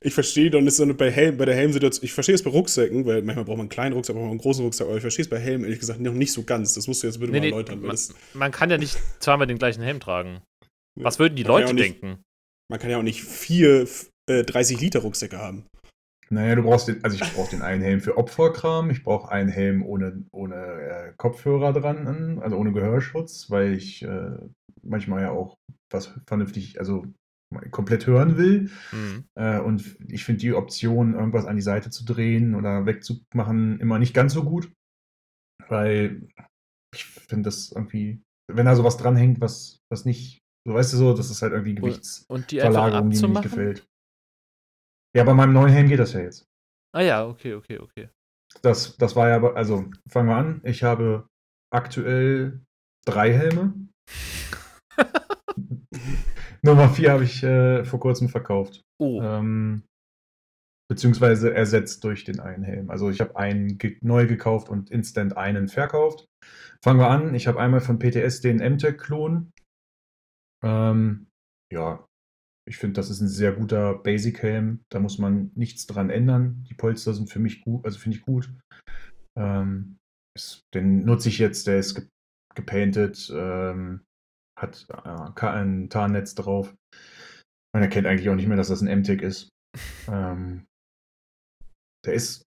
[0.00, 2.50] Ich verstehe dann ist so eine, bei, Helm, bei der Helmsituation, ich verstehe es bei
[2.50, 5.02] Rucksäcken, weil manchmal braucht man einen kleinen Rucksack, braucht man einen großen Rucksack, aber ich
[5.02, 6.74] verstehe es bei Helm ehrlich gesagt noch nicht so ganz.
[6.74, 7.98] Das musst du jetzt bitte Nee, mal nee, erläutern, weil man,
[8.34, 10.40] man kann ja nicht zweimal den gleichen Helm tragen.
[10.98, 12.22] Was würden die Man Leute ja nicht- denken?
[12.68, 13.86] man kann ja auch nicht vier
[14.28, 15.66] äh, 30 Liter Rucksäcke haben.
[16.30, 19.48] Naja, du brauchst den, also ich brauche den einen Helm für Opferkram, ich brauche einen
[19.48, 24.30] Helm ohne, ohne äh, Kopfhörer dran, also ohne Gehörschutz, weil ich äh,
[24.82, 25.54] manchmal ja auch
[25.92, 27.06] was vernünftig, also
[27.70, 28.70] komplett hören will.
[28.90, 29.24] Hm.
[29.34, 33.98] Äh, und ich finde die Option, irgendwas an die Seite zu drehen oder wegzumachen, immer
[33.98, 34.72] nicht ganz so gut.
[35.68, 36.28] Weil
[36.94, 41.14] ich finde das irgendwie, wenn da sowas dranhängt, was, was nicht, so weißt du so,
[41.14, 43.86] das ist halt irgendwie Und die Gewichtsverlagerung, die mir nicht gefällt.
[45.16, 46.46] Ja, bei meinem neuen Helm geht das ja jetzt.
[46.94, 48.10] Ah ja, okay, okay, okay.
[48.62, 50.60] Das, das war ja, also fangen wir an.
[50.64, 51.26] Ich habe
[51.70, 52.60] aktuell
[53.06, 53.88] drei Helme.
[56.66, 58.82] Nummer vier habe ich äh, vor kurzem verkauft.
[58.98, 59.82] Oh, Ähm,
[60.88, 62.90] beziehungsweise ersetzt durch den einen Helm.
[62.90, 66.26] Also ich habe einen ge neu gekauft und instant einen verkauft.
[66.82, 67.34] Fangen wir an.
[67.34, 69.50] Ich habe einmal von PTS den MTech-Klon.
[70.64, 71.26] Ähm,
[71.72, 72.06] ja,
[72.68, 74.80] ich finde, das ist ein sehr guter Basic-Helm.
[74.92, 76.64] Da muss man nichts dran ändern.
[76.68, 78.52] Die Polster sind für mich gut, also finde ich gut.
[79.38, 79.98] Ähm,
[80.74, 82.06] den nutze ich jetzt, der ist ge
[82.54, 83.30] gepainted.
[83.34, 84.05] Ähm,
[84.58, 86.74] hat äh, ein Tarnnetz drauf.
[87.74, 89.50] Man erkennt eigentlich auch nicht mehr, dass das ein MTEC ist.
[90.08, 90.66] ähm,
[92.04, 92.42] der ist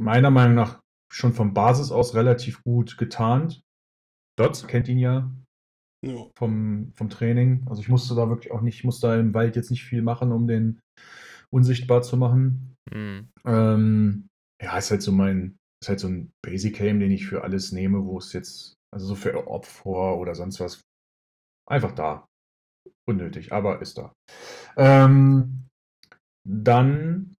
[0.00, 0.80] meiner Meinung nach
[1.12, 3.62] schon von Basis aus relativ gut getarnt.
[4.38, 5.30] Dots kennt ihn ja
[6.04, 6.28] Ja.
[6.36, 7.64] vom, vom Training.
[7.68, 10.02] Also ich musste da wirklich auch nicht, ich musste da im Wald jetzt nicht viel
[10.02, 10.80] machen, um den
[11.50, 12.74] unsichtbar zu machen.
[12.92, 13.28] Hm.
[13.44, 14.28] Ähm,
[14.62, 17.72] ja, ist halt so mein, ist halt so ein Basic Game, den ich für alles
[17.72, 20.80] nehme, wo es jetzt, also so für Opfer oder sonst was,
[21.66, 22.26] einfach da.
[23.08, 24.12] Unnötig, aber ist da.
[24.76, 25.68] Ähm,
[26.44, 27.36] dann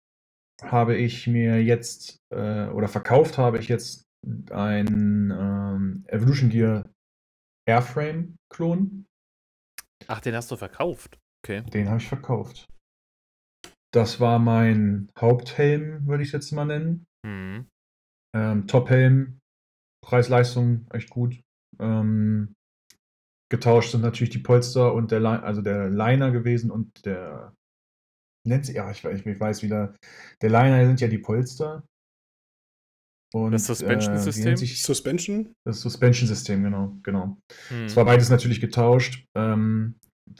[0.63, 4.05] habe ich mir jetzt, äh, oder verkauft habe ich jetzt
[4.51, 6.91] ein ähm, Evolution Gear
[7.69, 9.07] Airframe-Klon.
[10.07, 11.19] Ach, den hast du verkauft.
[11.45, 11.63] Okay.
[11.63, 12.67] Den habe ich verkauft.
[13.93, 17.07] Das war mein Haupthelm, würde ich es jetzt mal nennen.
[17.25, 17.69] Hm.
[18.35, 19.39] Ähm, Top-Helm,
[20.05, 21.41] Preis-Leistung echt gut.
[21.79, 22.55] Ähm,
[23.49, 27.55] getauscht sind natürlich die Polster und der, Li also der Liner gewesen und der
[28.47, 29.95] nennt ja, ich, weiß- ich weiß wieder,
[30.41, 31.85] der Liner sind ja die Polster.
[33.35, 34.57] Und, Das Suspension-System?
[34.57, 35.53] sich Suspension?
[35.67, 37.37] das Suspension-System, genau, genau.
[37.69, 37.85] Hm.
[37.85, 39.27] Es war beides natürlich getauscht.
[39.35, 39.97] Ähm,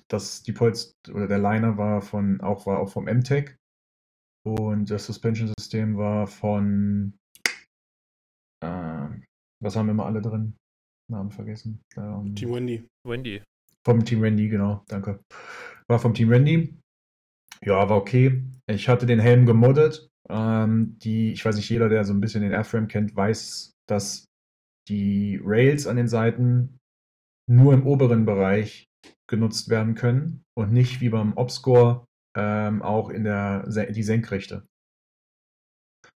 [0.09, 3.57] das, die Polster oder der Liner war von auch war auch vom MTech
[4.45, 7.19] und das Suspension-System war von
[8.63, 9.09] äh,
[9.63, 10.57] was haben wir immer alle drin?
[11.09, 11.81] Namen vergessen.
[11.97, 12.89] Ähm, Team Wendy.
[13.05, 13.43] Wendy.
[13.85, 15.21] vom Team Randy, genau, danke.
[15.89, 16.77] War vom Team Randy.
[17.63, 18.43] Ja, war okay.
[18.67, 20.09] Ich hatte den Helm gemoddet.
[20.29, 24.25] Ähm, die, ich weiß nicht, jeder, der so ein bisschen den Airframe kennt, weiß, dass
[24.89, 26.79] die Rails an den Seiten
[27.49, 28.89] nur im oberen Bereich
[29.29, 32.05] genutzt werden können und nicht wie beim Obscore
[32.37, 34.67] ähm, auch in der die Senkrechte.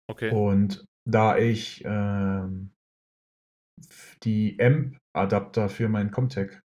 [0.10, 0.32] Okay.
[0.32, 2.71] Und da ich ähm,
[4.23, 6.59] die AMP-Adapter für meinen Comtech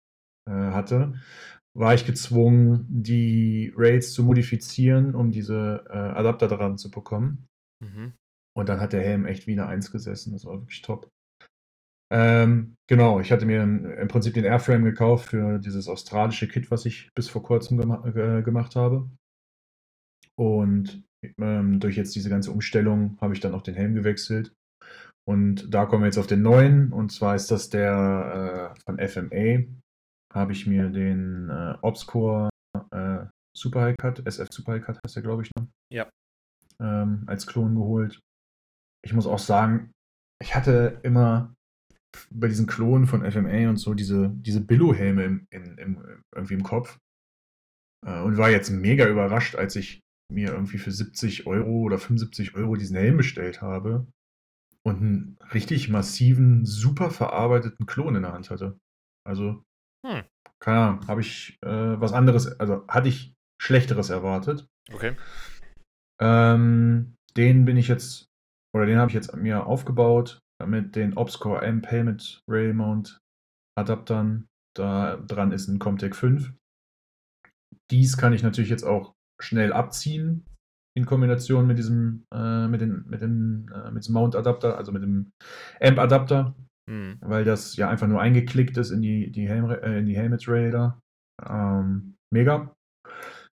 [0.48, 1.14] äh, hatte,
[1.76, 7.46] war ich gezwungen, die Rails zu modifizieren, um diese äh, Adapter dran zu bekommen.
[7.82, 8.14] Mhm.
[8.56, 10.32] Und dann hat der Helm echt wieder eins gesessen.
[10.32, 11.08] Das war wirklich top.
[12.12, 16.70] Ähm, genau, ich hatte mir im im Prinzip den Airframe gekauft für dieses australische Kit,
[16.70, 19.08] was ich bis vor kurzem gema äh, gemacht habe.
[20.36, 21.04] Und
[21.38, 24.52] ähm, durch jetzt diese ganze Umstellung habe ich dann auch den Helm gewechselt.
[25.30, 26.92] Und da kommen wir jetzt auf den neuen.
[26.92, 29.64] Und zwar ist das der äh, von FMA.
[30.34, 32.50] Habe ich mir den äh, Obscore
[32.90, 35.68] äh, Super High Cut, SF Super High Cut heißt der, glaube ich, ne?
[35.92, 36.10] Ja.
[36.82, 38.18] Ähm, als Klon geholt.
[39.04, 39.92] Ich muss auch sagen,
[40.42, 41.54] ich hatte immer
[42.32, 46.64] bei diesen Klonen von FMA und so diese, diese Billo-Helme im, im, im, irgendwie im
[46.64, 46.98] Kopf.
[48.04, 50.00] Äh, und war jetzt mega überrascht, als ich
[50.32, 54.08] mir irgendwie für 70 Euro oder 75 Euro diesen Helm bestellt habe
[54.86, 58.78] und einen richtig massiven, super verarbeiteten Klon in der Hand hatte.
[59.26, 59.62] Also,
[60.06, 60.24] Hm.
[60.60, 64.66] keine Ahnung, habe ich äh, was anderes, also hatte ich Schlechteres erwartet.
[64.92, 65.16] Okay.
[66.20, 68.26] Ähm, den bin ich jetzt,
[68.74, 73.18] oder den habe ich jetzt mir aufgebaut mit den Obscore M Helmet Rail Mount
[73.78, 74.46] Adaptern.
[74.76, 76.54] Da dran ist ein Comtech 5.
[77.90, 80.44] Dies kann ich natürlich jetzt auch schnell abziehen
[80.96, 84.92] in Kombination mit diesem, äh, mit, den, mit, dem, äh, mit diesem Mount Adapter, also
[84.92, 85.31] mit dem
[85.81, 86.55] Amp Adapter,
[86.90, 87.18] Hm.
[87.20, 90.48] weil das ja einfach nur eingeklickt ist in die, die, Helm, äh, in die Helmet
[90.48, 91.00] Rail da.
[91.46, 92.74] Ähm, mega.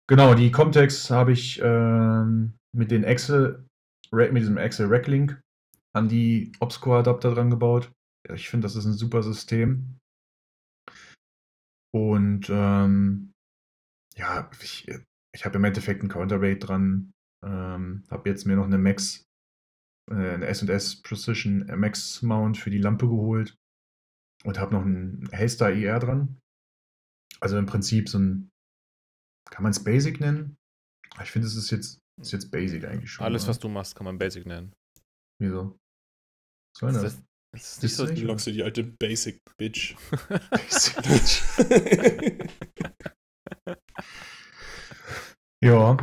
[0.09, 3.67] Genau, die Comtex habe ich ähm, mit den Excel,
[4.13, 5.41] mit diesem Excel Rack Link
[5.97, 7.91] an die Obscore Adapter dran gebaut.
[8.33, 9.99] Ich finde, das ist ein super System.
[11.93, 13.33] Und ähm,
[14.17, 14.89] ja, ich,
[15.35, 17.13] ich habe im Endeffekt einen Counterweight dran.
[17.45, 19.25] Ähm, habe jetzt mir noch eine Max,
[20.11, 23.55] äh, eine S&S Precision Max Mount für die Lampe geholt
[24.45, 26.39] und habe noch einen Hellstar IR dran.
[27.41, 28.51] Also im Prinzip so ein,
[29.51, 30.57] kann man es Basic nennen?
[31.23, 33.25] Ich finde, es ist jetzt, ist jetzt Basic eigentlich schon.
[33.27, 33.51] Alles, oder?
[33.51, 34.73] was du machst, kann man Basic nennen.
[35.41, 35.77] Wieso?
[36.75, 37.15] Was soll denn Das das?
[37.15, 38.07] ist, das ist Ist nicht so.
[38.07, 39.95] Du lockst die alte Basic Bitch.
[40.51, 41.43] Basic Bitch.
[45.63, 45.97] Ja.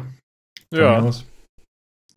[0.74, 1.00] ja.
[1.00, 1.26] aus.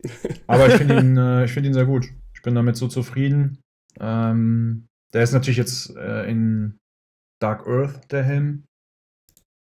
[0.47, 2.07] Aber ich finde ihn, äh, ich finde ihn sehr gut.
[2.33, 3.59] Ich bin damit so zufrieden.
[3.99, 6.77] Ähm, der ist natürlich jetzt äh, in
[7.41, 8.65] Dark Earth, der Helm.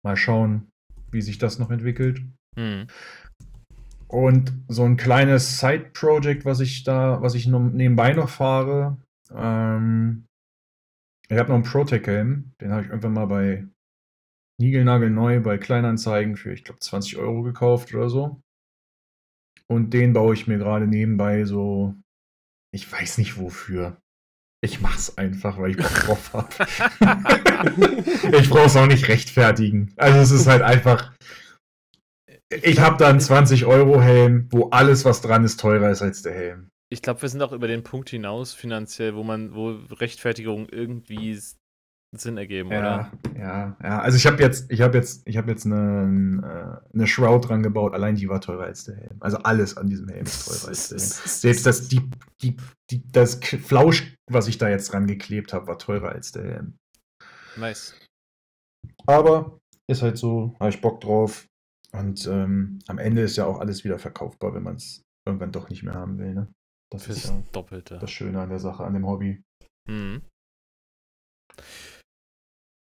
[0.04, 0.68] Mal schauen,
[1.10, 2.22] wie sich das noch entwickelt.
[2.56, 2.86] Hm.
[4.08, 8.96] Und so ein kleines Side-Project, was ich da, was ich noch nebenbei noch fahre.
[9.30, 10.24] Ähm,
[11.28, 12.52] ich habe noch einen Protec-Helm.
[12.60, 13.66] Den habe ich irgendwann mal bei
[14.60, 18.40] Nigelnagelneu bei Kleinanzeigen für, ich glaube, 20 Euro gekauft oder so.
[19.70, 21.94] Und den baue ich mir gerade nebenbei so,
[22.72, 24.00] ich weiß nicht wofür.
[24.60, 26.48] Ich mach's einfach, weil ich Bock drauf habe.
[28.36, 29.94] ich brauch's auch nicht rechtfertigen.
[29.96, 31.12] Also es ist halt einfach.
[32.50, 36.70] Ich habe da einen 20-Euro-Helm, wo alles, was dran ist, teurer ist als der Helm.
[36.90, 41.38] Ich glaube, wir sind auch über den Punkt hinaus finanziell, wo man, wo Rechtfertigung irgendwie
[42.16, 43.12] Sinn ergeben, ja, oder?
[43.38, 44.00] Ja, ja.
[44.00, 47.92] Also ich habe jetzt, ich habe jetzt, ich habe jetzt eine, eine Shroud dran gebaut.
[47.92, 49.16] Allein die war teurer als der Helm.
[49.20, 51.10] Also alles an diesem Helm ist teurer als der Helm.
[51.24, 52.00] Selbst das, die,
[52.40, 52.56] die,
[52.90, 56.76] die, das Flausch, was ich da jetzt dran geklebt habe, war teurer als der Helm.
[57.56, 57.94] Nice.
[59.06, 59.58] Aber
[59.90, 61.46] ist halt so, habe ich Bock drauf.
[61.92, 65.68] Und ähm, am Ende ist ja auch alles wieder verkaufbar, wenn man es irgendwann doch
[65.68, 66.34] nicht mehr haben will.
[66.34, 66.52] Ne?
[66.90, 67.98] Das Fürs ist ja Doppelte.
[67.98, 69.42] das Schöne an der Sache, an dem Hobby.
[69.88, 70.22] Mhm.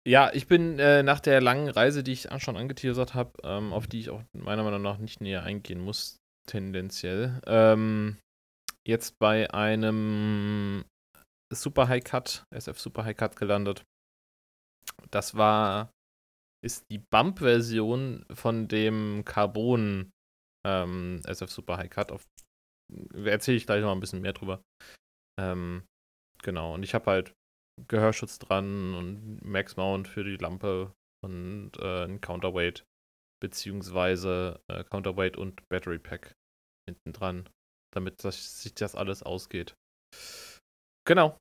[0.08, 3.86] Ja, ich bin äh, nach der langen Reise, die ich schon angeteasert habe, ähm, auf
[3.86, 6.16] die ich auch meiner Meinung nach nicht näher eingehen muss,
[6.48, 8.16] tendenziell, ähm,
[8.86, 10.86] jetzt bei einem
[11.52, 13.84] Super High Cut, SF Super High Cut gelandet.
[15.10, 15.90] Das war,
[16.64, 20.10] ist die Bump-Version von dem Carbon
[20.66, 22.18] ähm, SF Super High Cut.
[23.12, 24.62] Erzähle ich gleich noch ein bisschen mehr drüber.
[25.38, 25.84] Ähm,
[26.42, 27.34] genau, und ich habe halt
[27.86, 30.92] Gehörschutz dran und Max Mount für die Lampe
[31.24, 32.84] und äh, ein Counterweight
[33.40, 36.34] beziehungsweise äh, Counterweight und Battery Pack
[36.88, 37.48] hinten dran,
[37.94, 39.74] damit das, sich das alles ausgeht.
[41.06, 41.38] Genau.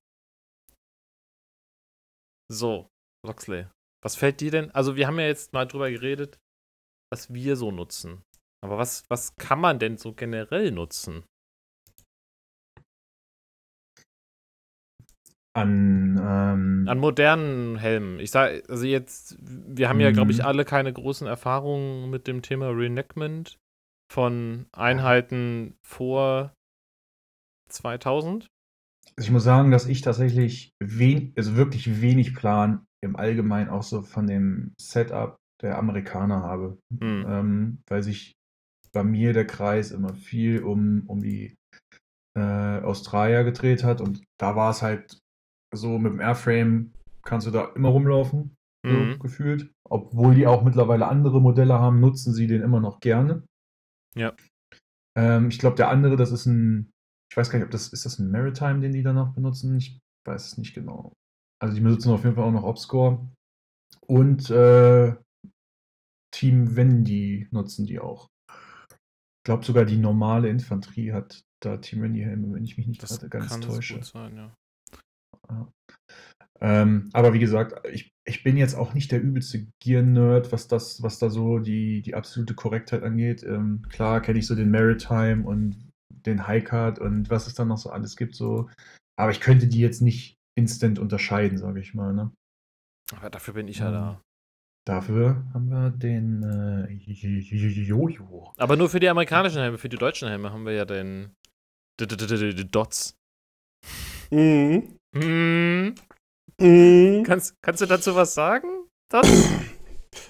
[2.51, 2.89] So,
[3.25, 3.67] Loxley,
[4.03, 4.71] was fällt dir denn?
[4.71, 6.37] Also wir haben ja jetzt mal drüber geredet,
[7.11, 8.23] was wir so nutzen.
[8.63, 11.25] Aber was, was kann man denn so generell nutzen?
[15.57, 18.19] An, ähm, An modernen Helmen.
[18.19, 20.45] Ich sage, also jetzt, wir haben ja, glaube ich, Mhm.
[20.45, 23.57] alle keine großen Erfahrungen mit dem Thema Reenactment
[24.13, 26.53] von Einheiten vor
[27.69, 28.47] 2000.
[29.17, 33.83] Also ich muss sagen, dass ich tatsächlich wen, also wirklich wenig Plan im Allgemeinen auch
[33.83, 36.77] so von dem Setup der Amerikaner habe.
[37.01, 37.25] Hm.
[37.27, 38.33] Ähm, weil sich
[38.93, 41.55] bei mir der Kreis immer viel um, um die
[42.37, 45.19] äh, Australier gedreht hat und da war es halt
[45.73, 46.91] so mit dem Airframe
[47.23, 49.19] kannst du da immer rumlaufen, so Mhm.
[49.19, 49.71] gefühlt.
[49.89, 53.43] Obwohl die auch mittlerweile andere Modelle haben, nutzen sie den immer noch gerne.
[54.15, 54.35] Ja.
[55.17, 56.89] Ähm, ich glaube, der andere, das ist ein,
[57.31, 59.75] ich weiß gar nicht, ob das, ist das ein Maritime, den die da noch benutzen?
[59.77, 61.13] Ich weiß es nicht genau.
[61.61, 63.27] Also die benutzen auf jeden Fall auch noch Obscore.
[64.05, 65.15] Und äh,
[66.33, 68.27] Team Wendy nutzen die auch.
[68.49, 73.01] Ich glaube sogar die normale Infanterie hat da Team Wendy Helme, wenn ich mich nicht
[73.01, 74.01] gerade ganz täusche.
[74.03, 74.55] sein, ja.
[75.49, 75.71] Ja.
[76.59, 81.03] Ähm, aber wie gesagt, ich, ich bin jetzt auch nicht der übelste Gear-Nerd, was das,
[81.03, 83.43] was da so die, die absolute Korrektheit angeht.
[83.43, 87.77] Ähm, klar kenne ich so den Maritime und den Highcard und was es dann noch
[87.77, 88.69] so alles gibt, so.
[89.19, 92.13] Aber ich könnte die jetzt nicht instant unterscheiden, sage ich mal.
[92.13, 92.31] Ne?
[93.15, 94.21] Aber dafür bin ich ja Ähm, da.
[94.87, 98.53] Dafür haben wir den äh, Jojo.
[98.57, 101.35] Aber nur für die amerikanischen Helme, für die deutschen Helme haben wir ja den
[101.97, 103.13] Dots.
[104.31, 104.96] Mhm.
[105.21, 105.95] Hm.
[106.59, 107.23] Mhm.
[107.23, 108.67] Kannst, kannst du dazu was sagen?
[109.11, 109.29] Dots?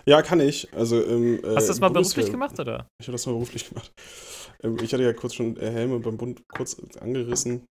[0.05, 0.71] Ja, kann ich.
[0.73, 2.87] Also, ähm, äh, Hast du das mal Bundeswehr- beruflich gemacht, oder?
[3.01, 3.91] Ich habe das mal beruflich gemacht.
[4.63, 7.65] Ähm, ich hatte ja kurz schon äh, Helme beim Bund kurz angerissen.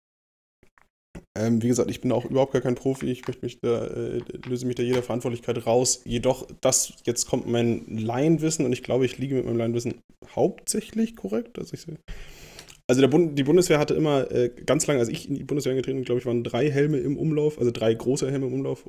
[1.37, 3.11] Ähm, wie gesagt, ich bin auch überhaupt gar kein Profi.
[3.11, 6.01] Ich möchte mich da, äh, löse mich da jeder Verantwortlichkeit raus.
[6.05, 9.99] Jedoch, das jetzt kommt mein Laienwissen und ich glaube, ich liege mit meinem Laienwissen
[10.35, 11.59] hauptsächlich korrekt.
[11.59, 11.85] Also, ich,
[12.87, 15.71] also der Bund, die Bundeswehr hatte immer äh, ganz lange, als ich in die Bundeswehr
[15.71, 18.87] eingetreten bin, glaube ich, waren drei Helme im Umlauf, also drei große Helme im Umlauf.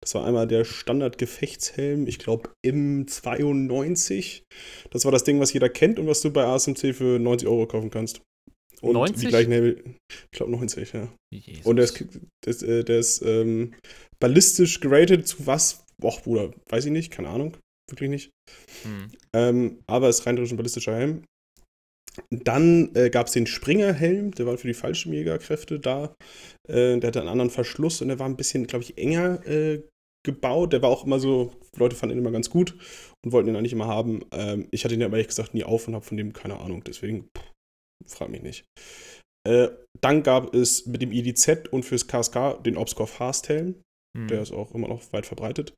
[0.00, 4.44] Das war einmal der Standard-Gefechtshelm, ich glaube im 92.
[4.90, 7.66] Das war das Ding, was jeder kennt und was du bei ASMC für 90 Euro
[7.66, 8.22] kaufen kannst.
[8.80, 9.20] Und 90?
[9.20, 9.76] die gleichen Helme,
[10.08, 11.12] ich glaube 90, ja.
[11.32, 11.66] Jesus.
[11.66, 12.04] Und der ist,
[12.44, 13.74] der ist, äh, der ist ähm,
[14.18, 15.84] ballistisch geratet zu was?
[16.02, 17.56] Och, Bruder, weiß ich nicht, keine Ahnung.
[17.90, 18.30] Wirklich nicht.
[18.82, 19.10] Hm.
[19.34, 21.22] Ähm, aber es ist rein theoretisch ein ballistischer Helm.
[22.30, 26.14] Dann äh, gab es den Springerhelm, der war für die Fallschirmjägerkräfte da.
[26.68, 29.82] Äh, der hatte einen anderen Verschluss und der war ein bisschen, glaube ich, enger äh,
[30.24, 30.72] gebaut.
[30.72, 32.76] Der war auch immer so, Leute fanden ihn immer ganz gut
[33.24, 34.24] und wollten ihn eigentlich immer haben.
[34.32, 36.82] Ähm, ich hatte ihn aber ehrlich gesagt nie auf und habe von dem keine Ahnung.
[36.84, 37.52] Deswegen, pff,
[38.06, 38.64] frag mich nicht.
[39.46, 39.68] Äh,
[40.00, 43.80] dann gab es mit dem IDZ und fürs KSK den Obscor Fast Helm.
[44.16, 44.28] Hm.
[44.28, 45.74] Der ist auch immer noch weit verbreitet.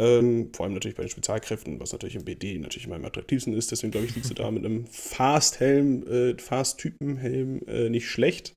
[0.00, 3.52] Ähm, vor allem natürlich bei den Spezialkräften, was natürlich im BD natürlich immer am attraktivsten
[3.52, 3.72] ist.
[3.72, 8.54] Deswegen glaube ich, liegst du da mit einem Fast-Helm, äh, Fast-Typen-Helm äh, nicht schlecht.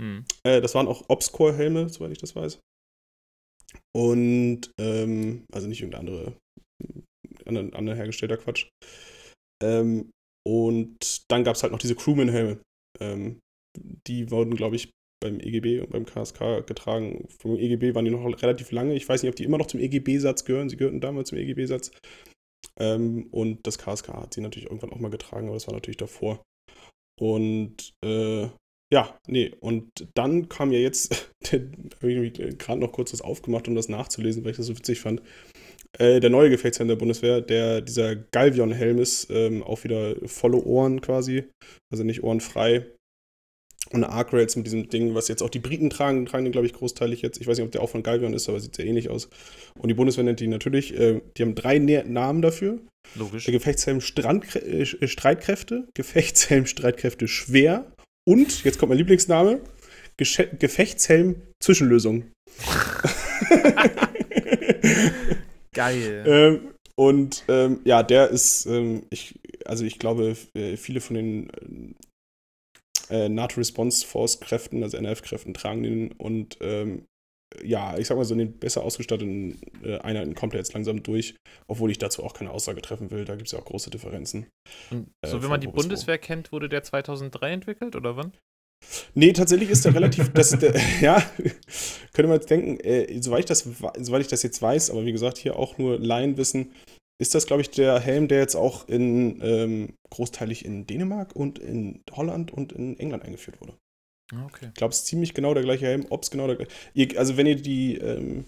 [0.00, 0.24] Hm.
[0.44, 2.58] Äh, das waren auch Obscore-Helme, soweit ich das weiß.
[3.96, 6.36] Und, ähm, also nicht irgendein andere,
[7.46, 8.68] andere, andere hergestellter Quatsch.
[9.62, 10.10] Ähm,
[10.46, 12.60] und dann gab es halt noch diese Crewman-Helme.
[13.00, 13.38] Ähm,
[13.78, 17.28] die wurden, glaube ich, beim EGB und beim KSK getragen.
[17.38, 18.94] Vom EGB waren die noch relativ lange.
[18.94, 20.68] Ich weiß nicht, ob die immer noch zum EGB-Satz gehören.
[20.68, 21.92] Sie gehörten damals zum EGB-Satz.
[22.78, 25.98] Ähm, und das KSK hat sie natürlich irgendwann auch mal getragen, aber das war natürlich
[25.98, 26.42] davor.
[27.20, 28.48] Und äh,
[28.92, 33.74] ja, nee, und dann kam ja jetzt, habe ich gerade noch kurz das aufgemacht, um
[33.74, 35.22] das nachzulesen, weil ich das so witzig fand.
[35.98, 41.00] Äh, der neue Gefechtshelm der Bundeswehr, der dieser Galvion-Helm ist, ähm, auch wieder volle Ohren
[41.00, 41.44] quasi,
[41.92, 42.86] also nicht ohrenfrei.
[43.92, 46.66] Und Arc Rails mit diesem Ding, was jetzt auch die Briten tragen, tragen den, glaube
[46.66, 47.40] ich, großteilig jetzt.
[47.40, 49.28] Ich weiß nicht, ob der auch von Galvion ist, aber sieht sehr ähnlich aus.
[49.78, 52.78] Und die Bundeswehr nennt die natürlich, äh, die haben drei Nä Namen dafür.
[53.16, 53.44] Logisch.
[53.44, 57.90] Der Gefechtshelm Strandkrä äh, Streitkräfte, Gefechtshelm Streitkräfte schwer
[58.28, 59.60] und, jetzt kommt mein Lieblingsname,
[60.16, 62.30] Gesche Gefechtshelm Zwischenlösung.
[65.74, 66.24] Geil.
[66.26, 66.60] ähm,
[66.94, 71.50] und ähm, ja, der ist, ähm, ich, also ich glaube, äh, viele von den
[73.10, 77.06] äh, NATO Response Force Kräften, also NF-Kräften, tragen den und ähm,
[77.62, 81.02] ja, ich sag mal so, in den besser ausgestatteten äh, Einheiten kommt er jetzt langsam
[81.02, 81.34] durch,
[81.66, 83.24] obwohl ich dazu auch keine Aussage treffen will.
[83.24, 84.46] Da gibt es ja auch große Differenzen.
[84.92, 85.88] Äh, so, wenn man die wo bis wo.
[85.88, 88.32] Bundeswehr kennt, wurde der 2003 entwickelt oder wann?
[89.14, 91.22] Nee, tatsächlich ist der relativ, das, der, ja,
[92.12, 93.68] könnte man jetzt denken, äh, soweit, ich das,
[93.98, 96.72] soweit ich das jetzt weiß, aber wie gesagt, hier auch nur Laienwissen,
[97.20, 101.58] ist das, glaube ich, der Helm, der jetzt auch in ähm, großteilig in Dänemark und
[101.58, 103.74] in Holland und in England eingeführt wurde.
[104.32, 104.66] Ah, Okay.
[104.68, 107.18] Ich glaube, es ist ziemlich genau der gleiche Helm, ob es genau der gleiche.
[107.18, 108.46] Also, wenn ihr die, ähm,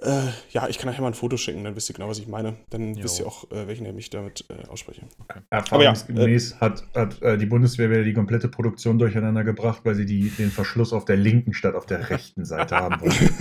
[0.00, 2.28] äh, ja, ich kann euch mal ein Foto schicken, dann wisst ihr genau, was ich
[2.28, 2.54] meine.
[2.70, 3.02] Dann Jo.
[3.02, 5.02] wisst ihr auch, äh, welchen Helm ich damit äh, ausspreche.
[5.50, 10.30] Erfahrungsgemäß hat, hat äh, die Bundeswehr wieder die komplette Produktion durcheinander gebracht, weil sie die,
[10.30, 13.34] den Verschluss auf der linken statt auf der rechten Seite haben wollten.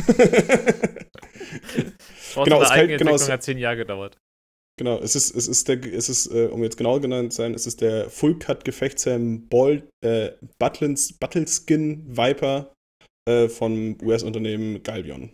[2.34, 4.18] Genau, Genau, es eigene fällt- genau, es- hat zehn Jahre gedauert.
[4.80, 7.56] Genau, es ist, es ist der, es ist, äh, um jetzt genau genannt zu sein,
[7.56, 12.72] es ist der Full Cut Gefechtshelm Ball, äh, Butlins, Battleskin Viper
[13.28, 15.34] äh, vom US-Unternehmen Galvion.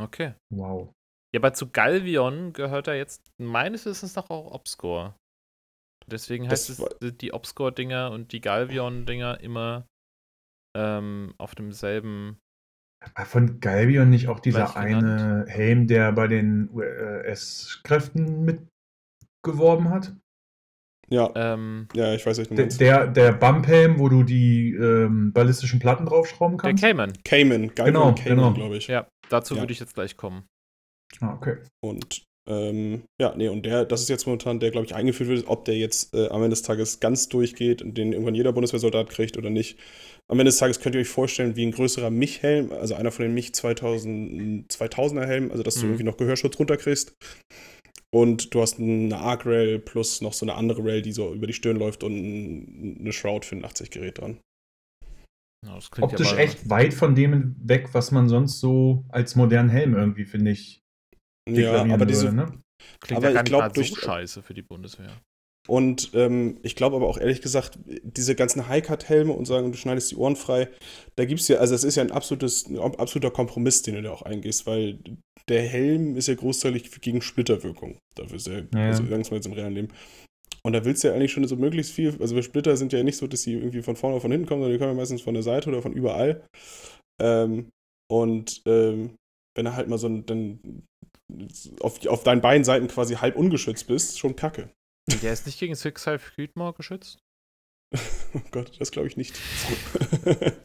[0.00, 0.34] Okay.
[0.50, 0.92] Wow.
[1.34, 5.14] Ja, aber zu Galvion gehört er jetzt meines Wissens nach auch Obscore.
[6.06, 9.86] Deswegen heißt Das es, die Obscore-Dinger und die Galvion-Dinger immer
[10.76, 12.38] ähm, auf demselben.
[13.14, 20.14] War von Galbion nicht auch dieser eine Helm, der bei den US-Kräften mitgeworben hat?
[21.08, 25.78] Ja, Ähm, ja, ich weiß nicht, Der, der, der Bumphelm, wo du die ähm, ballistischen
[25.78, 26.82] Platten draufschrauben der kannst?
[26.82, 27.12] Cayman.
[27.24, 28.52] Cayman, Galvion Genau, Cayman, genau.
[28.54, 28.86] glaube ich.
[28.86, 29.60] Ja, dazu Ja.
[29.60, 30.44] würde ich jetzt gleich kommen.
[31.20, 31.58] Ah, okay.
[31.82, 35.46] Und ähm, ja, nee, und der, das ist jetzt momentan der, glaube ich, eingeführt wird,
[35.48, 39.10] ob der jetzt äh, am Ende des Tages ganz durchgeht und den irgendwann jeder Bundeswehrsoldat
[39.10, 39.78] kriegt oder nicht.
[40.30, 43.24] Am Ende des Tages könnt ihr euch vorstellen, wie ein größerer Mich-Helm, also einer von
[43.24, 45.86] den Mich 2000, 2000er Helmen, also dass du Mhm.
[45.90, 47.14] irgendwie noch Gehörschutz runterkriegst.
[48.14, 51.52] Und du hast eine Arc-Rail plus noch so eine andere Rail, die so über die
[51.54, 54.38] Stirn läuft und ein- eine Shroud 85 Gerät dran.
[55.66, 59.36] Ja, das klingt Optisch aber- echt weit von dem weg, was man sonst so als
[59.36, 60.80] modernen Helm irgendwie, finde ich,
[61.48, 62.36] Ja, aber diese, würde.
[62.36, 62.58] Ne?
[63.00, 65.12] Klingt aber ja gar ich nicht glaub, so durch- scheiße für die Bundeswehr.
[65.68, 70.10] Und ähm, ich glaube aber auch ehrlich gesagt, diese ganzen High-Cut-Helme und sagen, du schneidest
[70.10, 70.68] die Ohren frei,
[71.16, 74.02] da gibt es ja, also es ist ja ein absolutes, ein absoluter Kompromiss, den du
[74.02, 74.98] da auch eingehst, weil
[75.48, 77.98] der Helm ist ja großteilig gegen Splitterwirkung.
[78.16, 78.88] Dafür ist er, Ja.
[78.88, 79.88] also langsam jetzt im realen Leben.
[80.64, 83.02] Und da willst du ja eigentlich schon so möglichst viel, also wir Splitter sind ja
[83.02, 85.00] nicht so, dass die irgendwie von vorne oder von hinten kommen, sondern die kommen ja
[85.00, 86.44] meistens von der Seite oder von überall.
[87.20, 87.70] Ähm,
[88.10, 89.14] und ähm,
[89.56, 90.60] wenn du halt mal so ein, dann
[91.80, 94.70] auf, auf deinen beiden Seiten quasi halb ungeschützt bist, schon kacke.
[95.10, 97.18] Und der ist nicht gegen Six Half Creedmoor geschützt?
[98.34, 99.38] Oh Gott, das glaube ich nicht.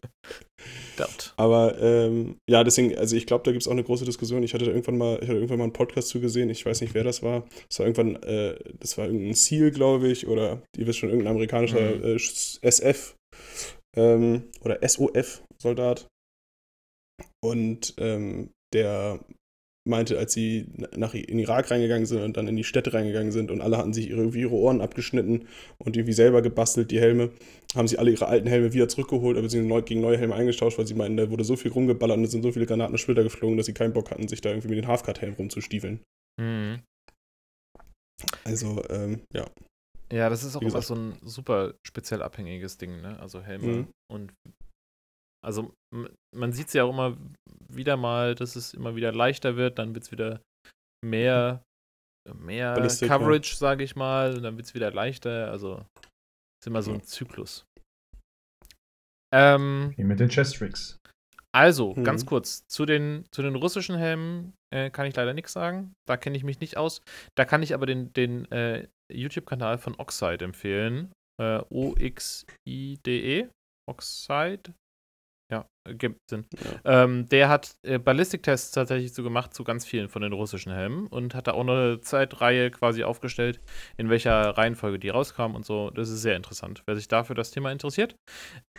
[1.38, 4.42] Aber ähm, ja, deswegen, also ich glaube, da gibt es auch eine große Diskussion.
[4.42, 6.94] Ich hatte da irgendwann mal, ich hatte irgendwann mal einen Podcast zugesehen, ich weiß nicht,
[6.94, 7.48] wer das war.
[7.70, 11.34] Das war irgendwann, äh, das war irgendein SEAL, glaube ich, oder ihr wisst schon, irgendein
[11.34, 12.04] amerikanischer Mhm.
[12.04, 12.16] äh,
[12.68, 13.16] SF
[13.96, 16.08] ähm, oder SOF-Soldat.
[17.44, 19.20] Und ähm, der
[19.88, 23.32] meinte, als sie nach in den Irak reingegangen sind und dann in die Städte reingegangen
[23.32, 25.48] sind und alle hatten sich ihre, ihre Ohren abgeschnitten
[25.78, 27.32] und irgendwie selber gebastelt, die Helme,
[27.76, 30.36] haben sie alle ihre alten Helme wieder zurückgeholt, aber sie sind neu, gegen neue Helme
[30.36, 32.94] eingetauscht, weil sie meinten, da wurde so viel rumgeballert und es sind so viele Granaten
[32.94, 36.02] und Splitter geflogen, dass sie keinen Bock hatten, sich da irgendwie mit den Halfcut-Helm rumzustiefeln.
[36.40, 36.82] Mhm.
[38.44, 39.46] Also, ähm, ja.
[40.12, 43.20] Ja, das ist auch immer so ein super speziell abhängiges Ding, ne?
[43.20, 43.68] Also Helme.
[43.68, 43.88] Mhm.
[44.10, 44.34] Und
[45.48, 45.74] also
[46.36, 47.18] man sieht es ja auch immer
[47.70, 50.42] wieder mal, dass es immer wieder leichter wird, dann wird es wieder
[51.04, 51.64] mehr,
[52.36, 53.18] mehr Ballistik, ja.
[53.18, 55.50] Coverage, sage ich mal, und dann wird es wieder leichter.
[55.50, 55.86] Also
[56.62, 57.66] ist immer so ein Zyklus.
[59.34, 60.98] Ähm, Wie mit den Chestricks.
[61.54, 62.04] also, Mhm.
[62.04, 65.94] ganz kurz, zu den, zu den russischen Helmen äh, kann ich leider nichts sagen.
[66.08, 67.02] Da kenne ich mich nicht aus.
[67.36, 71.12] Da kann ich aber den, den äh, YouTube-Kanal von Oxide empfehlen.
[71.42, 73.48] Äh, O-X-I-D-E.
[73.90, 74.74] Oxide.
[75.94, 76.48] Gibt sind.
[76.54, 77.04] Ja.
[77.04, 81.08] Ähm, der hat äh, Ballistiktests tatsächlich so gemacht zu ganz vielen von den russischen Helmen
[81.08, 83.60] und hat da auch eine Zeitreihe quasi aufgestellt,
[83.98, 85.90] in welcher Reihenfolge die rauskamen und so.
[85.90, 88.16] Das ist sehr interessant, wer sich dafür das Thema interessiert.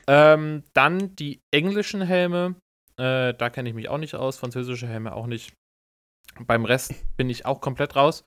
[0.06, 2.56] Ähm, dann die englischen Helme.
[2.98, 4.38] Äh, da kenne ich mich auch nicht aus.
[4.38, 5.52] Französische Helme auch nicht.
[6.40, 8.24] Beim Rest bin ich auch komplett raus.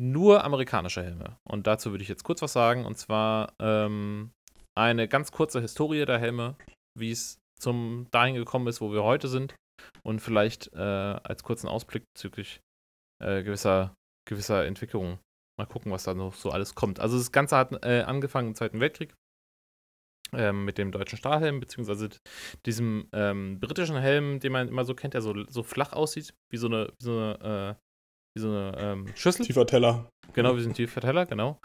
[0.00, 1.38] Nur amerikanische Helme.
[1.48, 2.84] Und dazu würde ich jetzt kurz was sagen.
[2.84, 4.32] Und zwar ähm,
[4.76, 6.56] eine ganz kurze Historie der Helme,
[6.98, 9.56] wie es zum dahin gekommen ist, wo wir heute sind.
[10.02, 12.60] Und vielleicht äh, als kurzen Ausblick bezüglich
[13.22, 13.94] äh, gewisser,
[14.28, 15.18] gewisser Entwicklungen.
[15.58, 17.00] Mal gucken, was da noch so alles kommt.
[17.00, 19.14] Also das Ganze hat äh, angefangen im Zweiten Weltkrieg
[20.32, 22.08] ähm, mit dem deutschen Stahlhelm, beziehungsweise
[22.66, 26.56] diesem ähm, britischen Helm, den man immer so kennt, der so, so flach aussieht, wie
[26.56, 27.84] so eine, wie so eine, äh,
[28.36, 29.46] wie so eine ähm, Schüssel.
[29.46, 30.08] Tiefer Teller.
[30.32, 31.60] Genau, wie so ein tiefer Teller, genau.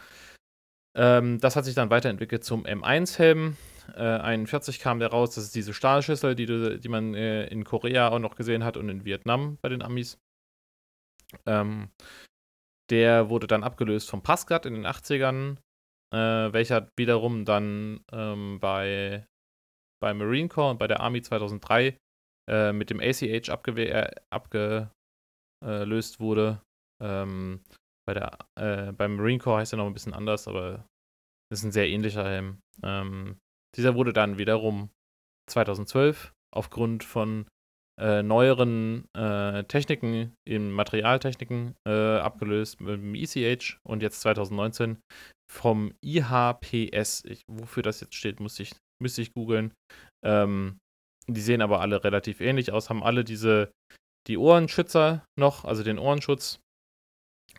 [0.97, 3.57] Ähm, das hat sich dann weiterentwickelt zum M1-Helm.
[3.95, 8.09] Äh, 41 kam der raus, das ist diese Stahlschüssel, die, die man äh, in Korea
[8.09, 10.19] auch noch gesehen hat und in Vietnam bei den Amis.
[11.45, 11.89] Ähm,
[12.89, 15.57] der wurde dann abgelöst vom Pascat in den 80ern,
[16.13, 19.25] äh, welcher wiederum dann ähm, bei,
[20.01, 21.97] bei Marine Corps und bei der Army 2003
[22.49, 24.91] äh, mit dem ACH abgelöst abge,
[25.61, 26.61] wurde.
[27.01, 27.61] Ähm,
[28.07, 30.87] bei der, äh, beim Marine Corps heißt er noch ein bisschen anders, aber
[31.51, 32.59] ist ein sehr ähnlicher Helm.
[32.83, 33.39] Ähm,
[33.75, 34.89] dieser wurde dann wiederum
[35.49, 37.47] 2012 aufgrund von
[37.99, 44.99] äh, neueren äh, Techniken, in Materialtechniken äh, abgelöst mit dem ECH und jetzt 2019
[45.51, 47.25] vom IHPS.
[47.25, 49.73] Ich, wofür das jetzt steht, muss ich, müsste ich googeln.
[50.25, 50.77] Ähm,
[51.27, 53.71] die sehen aber alle relativ ähnlich aus, haben alle diese,
[54.27, 56.59] die Ohrenschützer noch, also den Ohrenschutz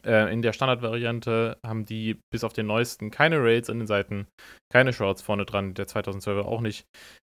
[0.05, 4.27] äh, in der Standardvariante haben die bis auf den neuesten keine Rails an den Seiten,
[4.71, 6.85] keine Shorts vorne dran, der 2012er auch nicht.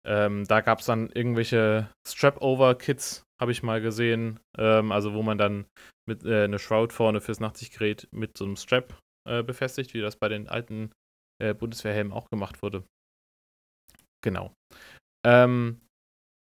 [0.07, 5.38] Ähm, da gab es dann irgendwelche Strap-Over-Kits, habe ich mal gesehen, ähm, also wo man
[5.38, 5.66] dann
[6.07, 8.97] mit äh, eine Shroud vorne fürs Nachtsichtgerät mit so einem Strap
[9.28, 10.91] äh, befestigt, wie das bei den alten
[11.41, 12.84] äh, Bundeswehrhelmen auch gemacht wurde.
[14.24, 14.53] Genau.
[15.26, 15.82] Ähm,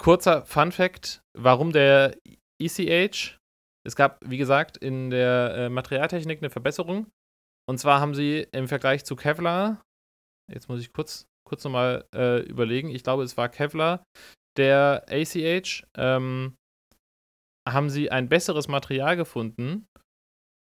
[0.01, 2.15] kurzer Fun Fact, warum der
[2.61, 3.37] ECH
[3.85, 7.07] es gab, wie gesagt, in der äh, Materialtechnik eine Verbesserung.
[7.69, 9.81] Und zwar haben sie im Vergleich zu Kevlar,
[10.51, 14.03] jetzt muss ich kurz, kurz nochmal äh, überlegen, ich glaube, es war Kevlar,
[14.57, 16.55] der ACH, ähm,
[17.67, 19.87] haben sie ein besseres Material gefunden,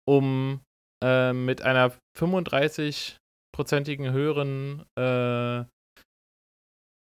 [0.09, 0.61] um
[1.03, 5.65] äh, mit einer 35-prozentigen höheren äh,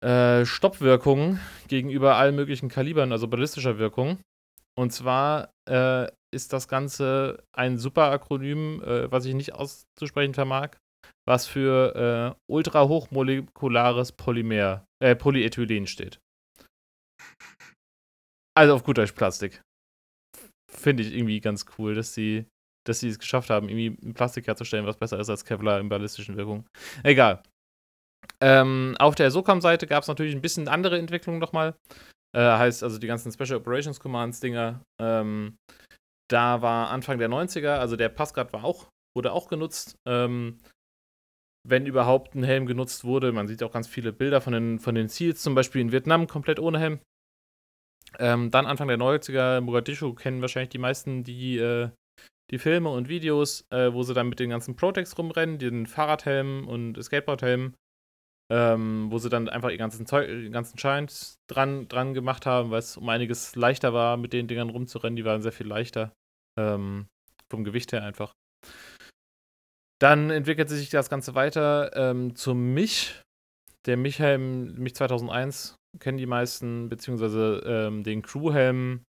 [0.07, 4.21] äh, Stoppwirkung gegenüber allen möglichen Kalibern, also ballistischer Wirkung,
[4.79, 10.77] und zwar äh, ist das Ganze ein super Akronym, äh, was ich nicht auszusprechen vermag,
[11.27, 16.21] was für äh, ultrahochmolekulares Polymer, äh, Polyethylen steht.
[18.57, 19.63] Also auf gut Deutsch Plastik.
[20.71, 22.47] Finde ich irgendwie ganz cool, dass sie,
[22.87, 25.89] dass sie es geschafft haben, irgendwie ein Plastik herzustellen, was besser ist als Kevlar in
[25.89, 26.69] ballistischen Wirkungen.
[27.03, 27.43] Egal.
[28.41, 31.75] Ähm, auf der SOCOM-Seite gab es natürlich ein bisschen andere Entwicklungen nochmal.
[32.37, 34.83] Äh, heißt also die ganzen Special Operations Commands Dinger.
[35.01, 35.57] Ähm,
[36.31, 39.97] da war Anfang der 90er, also der Passguard war auch, wurde auch genutzt.
[40.07, 40.59] Ähm,
[41.69, 43.33] wenn überhaupt ein Helm genutzt wurde.
[43.33, 46.27] Man sieht auch ganz viele Bilder von den, von den Seals, zum Beispiel in Vietnam,
[46.27, 47.01] komplett ohne Helm.
[48.19, 51.91] Ähm, dann Anfang der 90er, Mogadischu kennen wahrscheinlich die meisten die, äh,
[52.51, 56.65] die Filme und Videos, äh, wo sie dann mit den ganzen Protex rumrennen, den Fahrradhelmen
[56.65, 57.75] und Skateboardhelmen
[58.51, 62.71] ähm, wo sie dann einfach ihr ganzen Zeug, den ganzen Shines dran, dran gemacht haben,
[62.71, 65.17] weil es um einiges leichter war, mit den Dingern rumzurennen.
[65.17, 66.13] Die waren sehr viel leichter.
[66.59, 67.07] Ähm,
[67.51, 68.33] vom Gewicht her einfach.
[70.01, 73.21] Dann entwickelt sich das Ganze weiter ähm, zum Mich.
[73.87, 79.05] Der Mich-Helm, Mich 2001, kennen die meisten, beziehungsweise ähm, den Crew-Helm.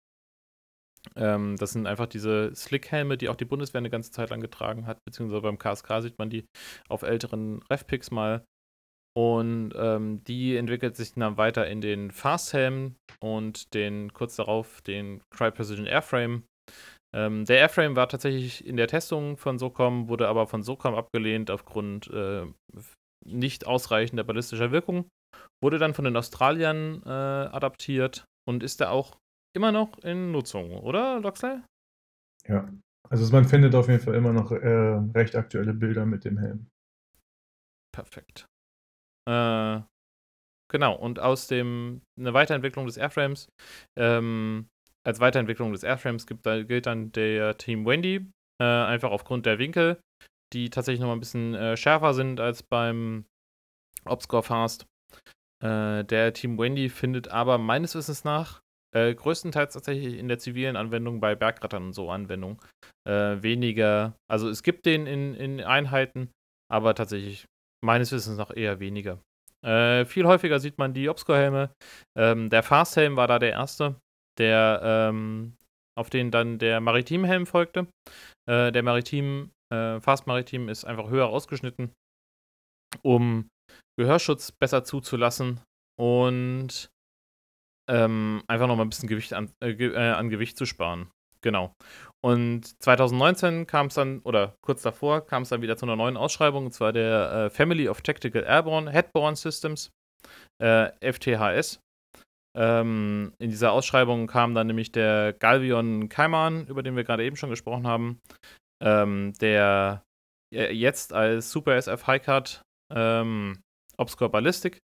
[1.16, 4.86] Ähm, das sind einfach diese Slick-Helme, die auch die Bundeswehr eine ganze Zeit lang getragen
[4.86, 6.46] hat, beziehungsweise beim KSK sieht man die
[6.88, 8.44] auf älteren Ref-Picks mal.
[9.18, 15.22] Und ähm, die entwickelt sich dann weiter in den Fast-Helm und den kurz darauf den
[15.36, 16.43] Cry Precision Airframe.
[17.14, 21.49] Ähm, der Airframe war tatsächlich in der Testung von SOCOM, wurde aber von SOCOM abgelehnt
[21.49, 22.45] aufgrund äh,
[23.26, 25.10] nicht ausreichender ballistischer Wirkung.
[25.62, 29.18] Wurde dann von den Australiern äh, adaptiert und ist da auch
[29.55, 31.62] immer noch in Nutzung, oder, Loxley?
[32.47, 32.72] Ja,
[33.10, 36.68] also man findet auf jeden Fall immer noch äh, recht aktuelle Bilder mit dem Helm.
[37.91, 38.49] Perfekt.
[39.30, 39.82] Äh,
[40.72, 43.48] genau, und aus dem, eine Weiterentwicklung des Airframes,
[43.98, 44.68] ähm,
[45.06, 48.28] als Weiterentwicklung des Airframes gibt, da gilt dann der Team Wendy,
[48.62, 50.00] äh, einfach aufgrund der Winkel,
[50.54, 53.26] die tatsächlich nochmal ein bisschen äh, schärfer sind als beim
[54.06, 54.86] Obscore Fast.
[55.64, 58.62] Äh, der Team Wendy findet aber meines Wissens nach
[58.96, 62.62] äh, größtenteils tatsächlich in der zivilen Anwendung bei Bergrettern und so Anwendung.
[63.08, 66.32] Äh, weniger, also es gibt den in, in Einheiten,
[66.72, 67.46] aber tatsächlich
[67.84, 69.20] meines Wissens nach eher weniger.
[69.66, 71.74] Äh, viel häufiger sieht man die Obscure-Helme.
[72.18, 74.00] Ähm, der Fast-Helm war da der erste,
[74.38, 75.56] der, ähm,
[75.98, 77.88] auf den dann der Maritim-Helm folgte.
[78.50, 81.92] Äh, der Maritim, äh, Fast Maritim ist einfach höher ausgeschnitten,
[83.02, 83.50] um
[84.00, 85.60] Gehörschutz besser zuzulassen
[86.00, 86.90] und
[87.90, 91.12] ähm, einfach nochmal ein bisschen Gewicht an, äh, äh, an Gewicht zu sparen.
[91.42, 91.74] Genau.
[92.22, 96.18] Und 2019 kam es dann, oder kurz davor, kam es dann wieder zu einer neuen
[96.18, 99.92] Ausschreibung, und zwar der äh, Family of Tactical Airborne Headborne Systems,
[100.62, 101.80] äh, FTHS.
[102.58, 107.38] Ähm, in dieser Ausschreibung kam dann nämlich der Galvion Kaiman, über den wir gerade eben
[107.38, 108.20] schon gesprochen haben,
[108.84, 110.04] ähm, der
[110.52, 113.62] jetzt als Super SF Highcard ähm,
[113.98, 114.80] Obscure Ballistic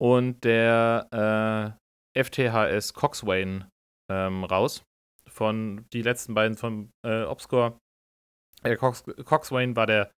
[0.00, 1.76] und der
[2.14, 3.66] äh, FTHS Coxswain
[4.10, 4.82] ähm, raus
[5.38, 7.78] von die letzten beiden von äh, Obscore.
[8.64, 10.10] Äh, Cox, Coxswain war der,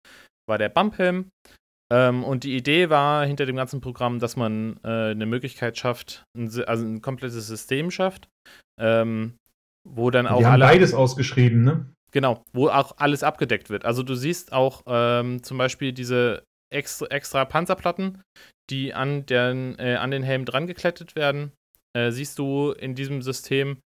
[0.47, 1.29] war der Bumphelm.
[1.91, 6.23] Ähm, und die Idee war hinter dem ganzen Programm, dass man äh, eine Möglichkeit schafft,
[6.37, 8.29] ein, also ein komplettes System schafft,
[8.79, 9.35] ähm,
[9.87, 10.39] wo dann auch.
[10.39, 11.85] Die haben beides ausgeschrieben, ne?
[12.11, 13.85] Genau, wo auch alles abgedeckt wird.
[13.85, 16.43] Also du siehst auch ähm, zum Beispiel diese
[16.73, 18.21] extra, extra Panzerplatten,
[18.69, 21.51] die an, den, äh, an den Helm dran geklettet werden.
[21.95, 23.79] Äh, siehst du in diesem System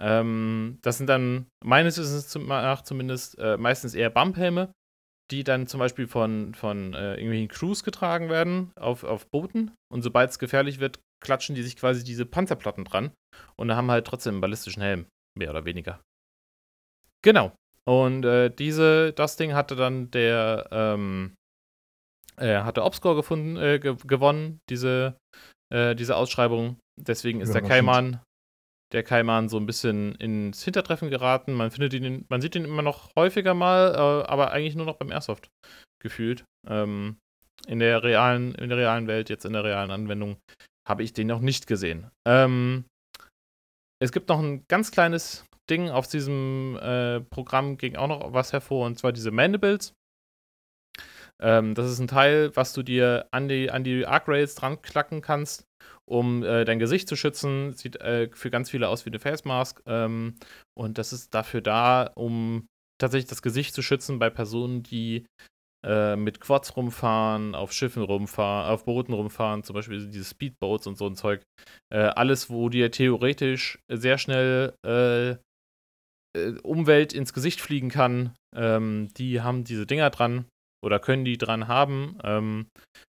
[0.00, 4.72] ähm, das sind dann meines Wissens nach zumindest äh, meistens eher Bumphelme,
[5.30, 9.72] die dann zum Beispiel von, von äh, irgendwelchen Crews getragen werden auf, auf Booten.
[9.92, 13.12] Und sobald es gefährlich wird, klatschen die sich quasi diese Panzerplatten dran
[13.56, 16.00] und haben halt trotzdem einen ballistischen Helm, mehr oder weniger.
[17.22, 17.52] Genau.
[17.84, 21.34] Und äh, diese, das Ding hatte dann der, ähm,
[22.36, 25.16] äh, hatte Obscore gefunden, äh, ge gewonnen, diese,
[25.72, 26.78] äh, diese Ausschreibung.
[27.00, 28.20] Deswegen ist der Kaiman
[28.92, 31.52] der Kaiman so ein bisschen ins Hintertreffen geraten.
[31.52, 34.96] Man findet ihn, man sieht ihn immer noch häufiger mal, äh, aber eigentlich nur noch
[34.96, 35.48] beim Airsoft
[36.02, 36.44] gefühlt.
[36.66, 37.18] Ähm,
[37.66, 40.38] in der realen, in der realen Welt, jetzt in der realen Anwendung,
[40.88, 42.10] habe ich den noch nicht gesehen.
[42.26, 42.84] Ähm,
[44.00, 48.52] es gibt noch ein ganz kleines Ding auf diesem äh, Programm, ging auch noch was
[48.52, 49.92] hervor, und zwar diese Mandibles.
[51.40, 55.20] Ähm, das ist ein Teil, was du dir an die, an die Arc-Rails dran klacken
[55.20, 55.64] kannst
[56.08, 57.72] um äh, dein Gesicht zu schützen.
[57.74, 59.82] Sieht äh, für ganz viele aus wie eine Face Mask.
[59.86, 60.34] Ähm,
[60.76, 62.66] und das ist dafür da, um
[63.00, 65.26] tatsächlich das Gesicht zu schützen bei Personen, die
[65.84, 70.98] äh, mit Quads rumfahren, auf Schiffen rumfahren, auf Booten rumfahren, zum Beispiel diese Speedboats und
[70.98, 71.42] so ein Zeug.
[71.92, 75.36] Äh, alles, wo dir theoretisch sehr schnell äh,
[76.36, 80.46] äh, Umwelt ins Gesicht fliegen kann, ähm, die haben diese Dinger dran
[80.84, 82.18] oder können die dran haben.
[82.24, 82.66] Ähm,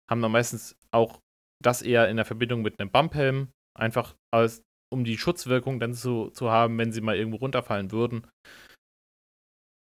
[0.10, 1.20] haben dann meistens auch
[1.62, 6.30] das eher in der Verbindung mit einem Bumphelm, einfach als, um die Schutzwirkung dann zu,
[6.30, 8.28] zu haben, wenn sie mal irgendwo runterfallen würden.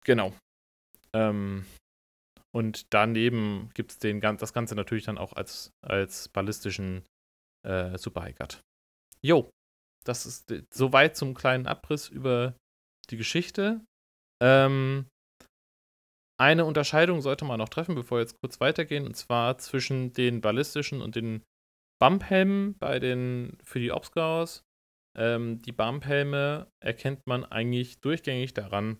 [0.06, 0.34] Genau.
[1.14, 1.66] Ähm,
[2.56, 7.06] und daneben gibt es das Ganze natürlich dann auch als, als ballistischen
[7.66, 8.62] äh, Super Highguard.
[9.22, 9.50] Jo,
[10.06, 12.56] das ist soweit zum kleinen Abriss über
[13.10, 13.82] die Geschichte.
[14.42, 15.08] Ähm,
[16.40, 20.42] eine Unterscheidung sollte man noch treffen, bevor wir jetzt kurz weitergehen, und zwar zwischen den
[20.42, 21.44] ballistischen und den
[22.00, 24.64] Bumphelmen bei den, für die Obscars.
[25.18, 29.00] Ähm, die Bumphelme erkennt man eigentlich durchgängig daran,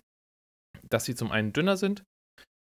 [0.90, 2.04] dass sie zum einen dünner sind.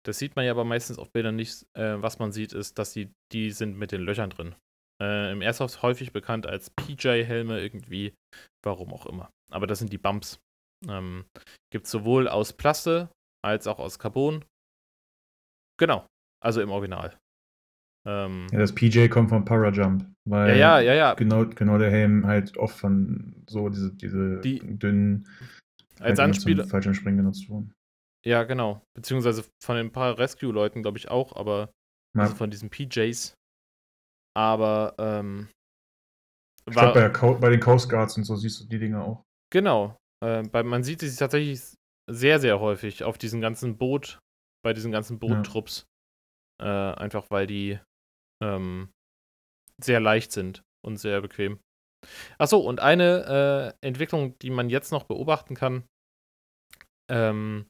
[0.06, 1.66] Das sieht man ja aber meistens auf Bildern nicht.
[1.78, 4.56] Äh, was man sieht, ist, dass sie, die sind mit den Löchern drin.
[5.02, 8.14] Äh, Im Airsoft häufig bekannt als PJ-Helme irgendwie,
[8.64, 9.30] warum auch immer.
[9.52, 10.40] Aber das sind die Bumps.
[10.88, 11.26] Ähm,
[11.72, 13.10] Gibt es sowohl aus Plaste
[13.44, 14.44] als auch aus Carbon.
[15.80, 16.06] Genau,
[16.42, 17.18] also im Original.
[18.06, 21.14] Ähm, ja, das PJ kommt von Parajump, weil ja, ja, ja.
[21.14, 25.28] Genau, genau der Helm halt oft von so diese, diese Die, dünnen
[26.00, 27.74] als halt Anspieler falschen Springen genutzt wurden.
[28.26, 28.82] Ja, genau.
[28.94, 31.72] Beziehungsweise von ein paar Rescue-Leuten, glaube ich, auch, aber
[32.16, 32.24] ja.
[32.24, 33.36] also von diesen PJs.
[34.36, 35.50] Aber ähm,
[36.66, 39.24] ich glaube, bei, bei, den Coast Guards und so siehst du die Dinge auch.
[39.52, 39.98] Genau.
[40.24, 41.62] Äh, bei, man sieht sie tatsächlich
[42.10, 44.20] sehr, sehr häufig auf diesen ganzen Boot,
[44.64, 45.86] bei diesen ganzen Boottrupps.
[46.62, 46.94] Ja.
[46.94, 47.80] Äh, einfach weil die
[48.44, 48.90] ähm,
[49.82, 51.60] sehr leicht sind und sehr bequem.
[52.38, 55.84] Achso, und eine äh, Entwicklung, die man jetzt noch beobachten kann,
[57.10, 57.68] ähm,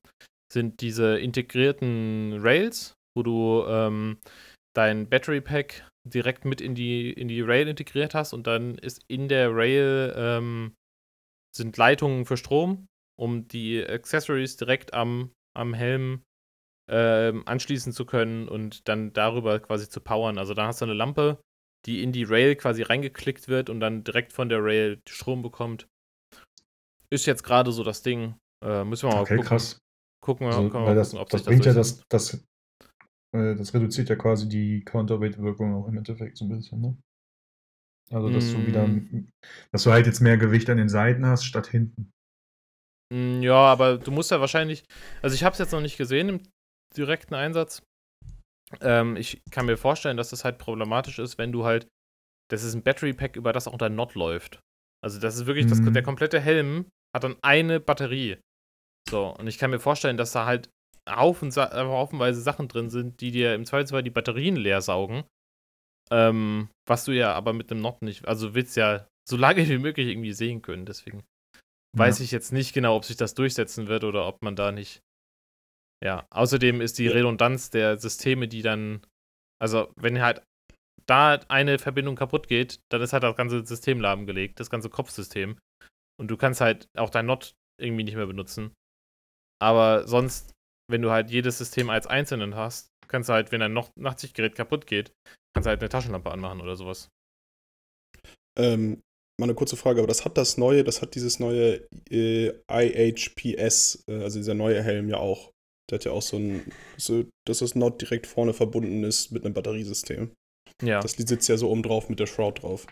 [0.51, 4.19] sind diese integrierten Rails, wo du ähm,
[4.76, 9.03] dein Battery Pack direkt mit in die, in die Rail integriert hast und dann ist
[9.07, 10.76] in der Rail ähm,
[11.55, 12.88] sind Leitungen für Strom,
[13.19, 16.24] um die Accessories direkt am, am Helm
[16.90, 20.38] ähm, anschließen zu können und dann darüber quasi zu powern.
[20.38, 21.42] Also da hast du eine Lampe,
[21.86, 25.88] die in die Rail quasi reingeklickt wird und dann direkt von der Rail Strom bekommt.
[27.10, 28.36] Ist jetzt gerade so das Ding.
[28.64, 29.48] Äh, müssen wir mal Okay, gucken.
[29.48, 29.78] krass.
[30.22, 32.04] Gucken wir, Also, wir mal das, gucken, ob das sich bringt ja durchsetzt.
[32.10, 32.46] das, das,
[33.36, 36.98] äh, das reduziert ja quasi die Counterweight-Wirkung auch im Endeffekt so ein bisschen, ne?
[38.12, 39.30] Also, dass du wieder, Mm.
[39.72, 42.12] dass du halt jetzt mehr Gewicht an den Seiten hast statt hinten.
[43.12, 44.84] Mm, Ja, aber du musst ja wahrscheinlich.
[45.22, 46.44] Also, ich habe es jetzt noch nicht gesehen im
[46.94, 47.82] direkten Einsatz.
[48.82, 51.88] Ähm, ich kann mir vorstellen, dass das halt problematisch ist, wenn du halt.
[52.52, 54.60] Das ist ein Battery Pack, über das auch dein Not läuft.
[55.04, 55.68] Also, das ist wirklich.
[55.68, 55.94] Das, Mhm.
[55.94, 56.86] der komplette Helm
[57.16, 58.38] hat dann eine Batterie.
[59.10, 60.70] So, und ich kann mir vorstellen, dass da halt
[61.10, 65.24] Haufen, äh, haufenweise Sachen drin sind, die dir im Zweifelsfall die Batterien leer saugen.
[66.12, 68.28] Ähm, was du ja aber mit einem Not nicht.
[68.28, 70.86] Also, du willst ja so lange wie möglich irgendwie sehen können.
[70.86, 71.24] Deswegen
[71.98, 72.26] weiß Ja.
[72.26, 75.00] ich jetzt nicht genau, ob sich das durchsetzen wird oder ob man da nicht.
[76.04, 77.08] Ja, außerdem ist die.
[77.08, 79.06] Redundanz der Systeme, die dann.
[79.62, 80.43] Also, wenn halt
[81.06, 85.58] da eine Verbindung kaputt geht, dann ist halt das ganze System lahmgelegt, das ganze Kopfsystem.
[86.20, 88.74] Und du kannst halt auch dein Not irgendwie nicht mehr benutzen.
[89.62, 90.51] Aber sonst,
[90.91, 94.56] wenn du halt jedes System als einzelnen hast, kannst du halt, wenn ein Noch- Nachtsichtgerät
[94.56, 95.14] kaputt geht,
[95.56, 97.10] kannst du halt eine Taschenlampe anmachen oder sowas.
[98.60, 99.01] Ähm,
[99.39, 104.04] mal eine kurze Frage, aber das hat das neue, das hat dieses neue äh, IHPS,
[104.08, 105.53] äh, also dieser neue Helm ja auch.
[105.90, 109.46] Der hat ja auch so ein, so, dass das Not direkt vorne verbunden ist mit
[109.46, 110.32] einem Batteriesystem.
[110.82, 111.02] Ja.
[111.02, 112.88] Das sitzt ja so oben drauf mit der Shroud drauf.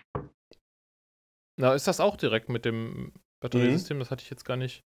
[1.60, 4.00] Na, ist das auch direkt mit dem Batteriesystem?
[4.00, 4.82] Das hatte ich jetzt gar nicht.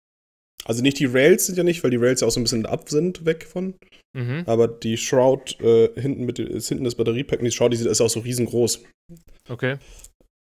[0.64, 2.66] Also nicht die Rails sind ja nicht, weil die Rails ja auch so ein bisschen
[2.66, 3.74] ab sind, weg von.
[4.16, 4.44] Mhm.
[4.46, 8.00] Aber die Shroud äh, hinten mit ist hinten das Batteriepack und die Shroud, die ist
[8.00, 8.82] auch so riesengroß.
[9.48, 9.76] Okay.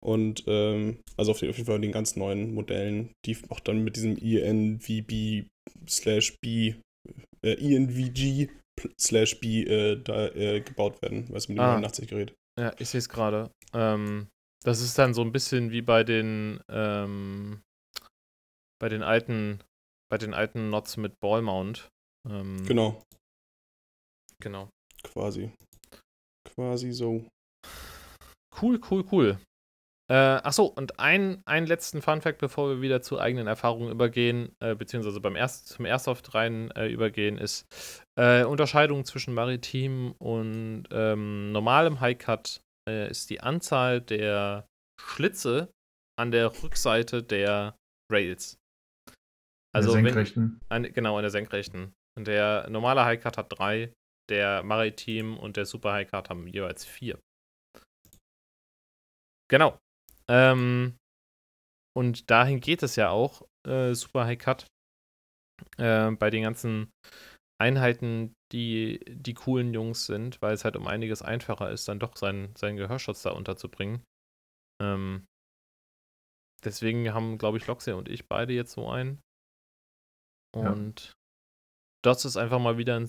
[0.04, 4.16] Und ähm, also auf jeden Fall den ganz neuen Modellen, die auch dann mit diesem
[4.16, 5.46] INVB
[5.88, 6.74] slash B,
[7.42, 8.50] äh, INVG
[8.98, 11.76] slash B äh, da äh, gebaut werden, weil es mit dem Ah.
[11.78, 12.34] 89-Gerät.
[12.58, 13.50] Ja, ich sehe es gerade.
[13.72, 14.28] Ähm,
[14.64, 17.62] das ist dann so ein bisschen wie bei den ähm,
[18.80, 19.62] bei den alten
[20.10, 21.88] bei den alten Nots mit Ballmount.
[22.28, 23.02] Ähm, Genau,
[24.40, 24.68] Genau.
[25.02, 25.50] quasi.
[26.44, 27.26] Quasi so.
[28.60, 29.38] Cool, cool, cool.
[30.10, 34.74] Äh, achso, und ein, einen letzten Funfact, bevor wir wieder zu eigenen Erfahrungen übergehen, äh,
[34.74, 37.66] beziehungsweise beim Erst, zum Airsoft rein äh, übergehen, ist
[38.18, 44.66] äh, Unterscheidung zwischen maritim und ähm, normalem High-Cut äh, ist die Anzahl der
[45.00, 45.72] Schlitze
[46.18, 47.76] an der Rückseite der
[48.10, 48.58] Rails.
[49.74, 50.60] Also Also wenn, Senkrechten.
[50.68, 51.94] an, genau, an der Senkrechten.
[52.18, 53.94] Und der normale High-Cut hat drei,
[54.28, 57.18] der Maritim und der Super High-Cut haben jeweils vier.
[59.48, 59.78] Genau.
[60.32, 60.96] Ähm,
[61.94, 64.66] und dahin geht es ja auch, äh, Super High-Cut.
[65.76, 66.90] Äh, bei den ganzen
[67.60, 72.16] Einheiten, die die coolen Jungs sind, weil es halt um einiges einfacher ist, dann doch
[72.16, 74.02] seinen, seinen Gehörschutz da unterzubringen.
[74.82, 75.24] Ähm,
[76.64, 79.20] deswegen haben, glaube ich, Loxia und ich beide jetzt so einen.
[80.56, 80.72] Ja.
[80.72, 81.12] Und
[82.04, 83.08] das ist einfach mal wieder ein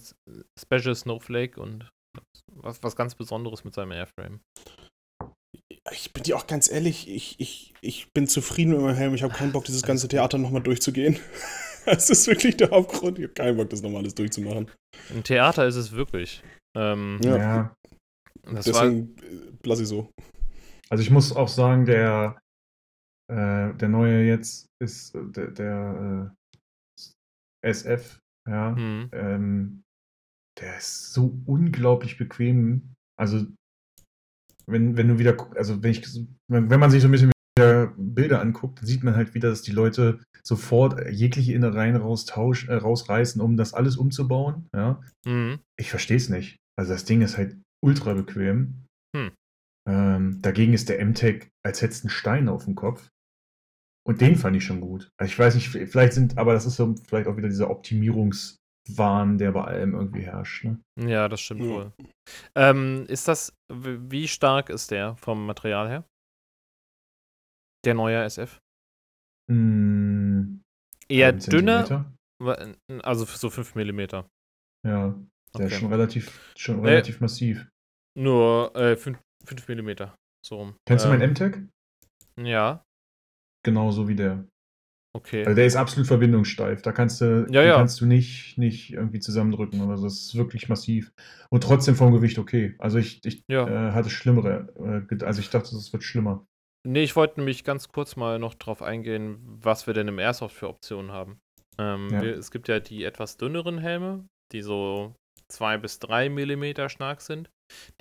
[0.59, 1.89] Special Snowflake und
[2.51, 4.41] was, was ganz Besonderes mit seinem Airframe.
[5.91, 9.13] Ich bin dir auch ganz ehrlich, ich, ich, ich bin zufrieden mit meinem Helm.
[9.13, 11.19] Ich habe keinen Bock, dieses ganze Theater nochmal durchzugehen.
[11.85, 13.19] Das ist wirklich der Hauptgrund.
[13.19, 14.71] Ich habe keinen Bock, das nochmal alles durchzumachen.
[15.13, 16.41] Ein Theater ist es wirklich.
[16.77, 17.35] Ähm, Ja.
[17.37, 17.75] Ja.
[18.43, 20.09] das war, Deswegen äh, lasse ich so.
[20.89, 22.39] Also ich muss auch sagen, der,
[23.29, 26.31] äh, der neue jetzt ist äh, der, der
[27.65, 28.17] äh, SF,
[28.49, 28.73] ja.
[28.73, 29.81] hm, Ähm,
[30.61, 32.93] der ist so unglaublich bequem.
[33.19, 33.45] Also,
[34.67, 36.03] wenn, wenn du wieder, also wenn ich,
[36.47, 39.61] wenn, man sich so ein bisschen wieder Bilder anguckt, dann sieht man halt wieder, dass
[39.61, 44.67] die Leute sofort jegliche Innereien raustausch, äh, rausreißen, um das alles umzubauen.
[44.75, 45.01] Ja.
[45.25, 46.57] hm, Ich verstehe es nicht.
[46.77, 48.85] Also das Ding ist halt ultra bequem.
[49.15, 49.31] Hm.
[49.87, 53.09] Ähm, dagegen ist der M-Tech, als hättest du einen Stein auf dem Kopf.
[54.05, 55.09] Und den fand ich schon gut.
[55.17, 57.69] Also ich weiß nicht, vielleicht sind, aber das ist so vielleicht auch wieder dieser
[58.93, 60.65] Optimierungswahn, der bei allem irgendwie herrscht.
[60.65, 60.79] Ne?
[60.99, 61.67] ja, das stimmt Ja.
[61.69, 61.93] wohl.
[62.55, 66.03] Ähm, ist das, wie stark ist der vom Material her?
[67.85, 68.59] Der neue SF?
[69.51, 70.61] Mm,
[71.09, 72.15] Eher halben dünner,
[73.03, 73.99] also so 5 mm.
[74.85, 75.65] Ja, der Okay.
[75.67, 77.69] ist schon relativ, schon Äh, relativ massiv.
[78.17, 80.11] Nur äh, 5, 5 mm.
[80.45, 80.75] So rum.
[80.87, 81.57] Kennst du Ähm, meinen M-Tech?
[82.37, 82.83] Ja,
[83.65, 84.45] Genauso wie der.
[85.13, 85.45] Okay.
[85.45, 86.81] Also der ist absolut verbindungssteif.
[86.81, 87.75] Da kannst du, Ja, ja.
[87.75, 90.05] kannst du nicht, nicht irgendwie zusammendrücken oder so.
[90.05, 91.11] Das ist wirklich massiv.
[91.49, 92.75] Und trotzdem vom Gewicht okay.
[92.79, 93.67] Also ich, ich Ja.
[93.67, 96.45] äh, hatte schlimmere, äh, also ich dachte, es wird schlimmer.
[96.85, 100.55] Nee, ich wollte nämlich ganz kurz mal noch drauf eingehen, was wir denn im Airsoft
[100.55, 101.39] für Optionen haben.
[101.79, 105.15] Ähm, wir, es gibt ja die etwas dünneren Helme, die so
[105.49, 107.49] 2 bis 3 Millimeter stark sind.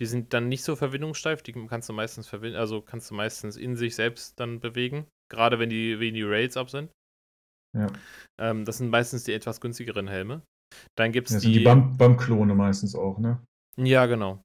[0.01, 3.57] Die sind dann nicht so verwindungssteif, die kannst du meistens verwin also kannst du meistens
[3.57, 6.91] in sich selbst dann bewegen, gerade wenn die, wenn die Rails ab sind.
[7.77, 7.87] Ja.
[8.41, 10.43] Ähm, das sind meistens die etwas günstigeren Helme.
[10.97, 11.53] Dann gibt es Das die.
[11.53, 13.43] die Bump-Klone meistens auch, ne?
[13.77, 14.43] Ja, genau.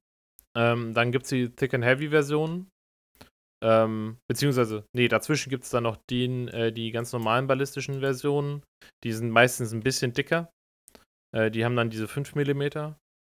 [0.56, 2.68] Ähm, dann gibt es die Thick and Heavy Version.
[3.62, 8.62] Ähm, beziehungsweise, nee, dazwischen gibt es dann noch den, äh, die ganz normalen ballistischen Versionen.
[9.04, 10.50] Die sind meistens ein bisschen dicker.
[11.34, 12.62] Äh, die haben dann diese 5 mm,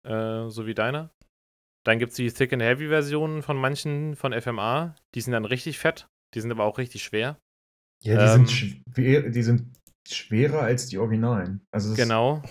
[0.07, 1.11] äh, so wie deiner.
[1.87, 4.95] Dann gibt es die Thick and Heavy Versionen von manchen von FMA.
[5.15, 6.07] Die sind dann richtig fett.
[6.35, 7.39] Die sind aber auch richtig schwer.
[8.05, 9.77] Ja, die, Ähm, sind schwer, die sind
[10.09, 11.61] schwerer als die Originalen.
[11.73, 12.43] Also das, Genau.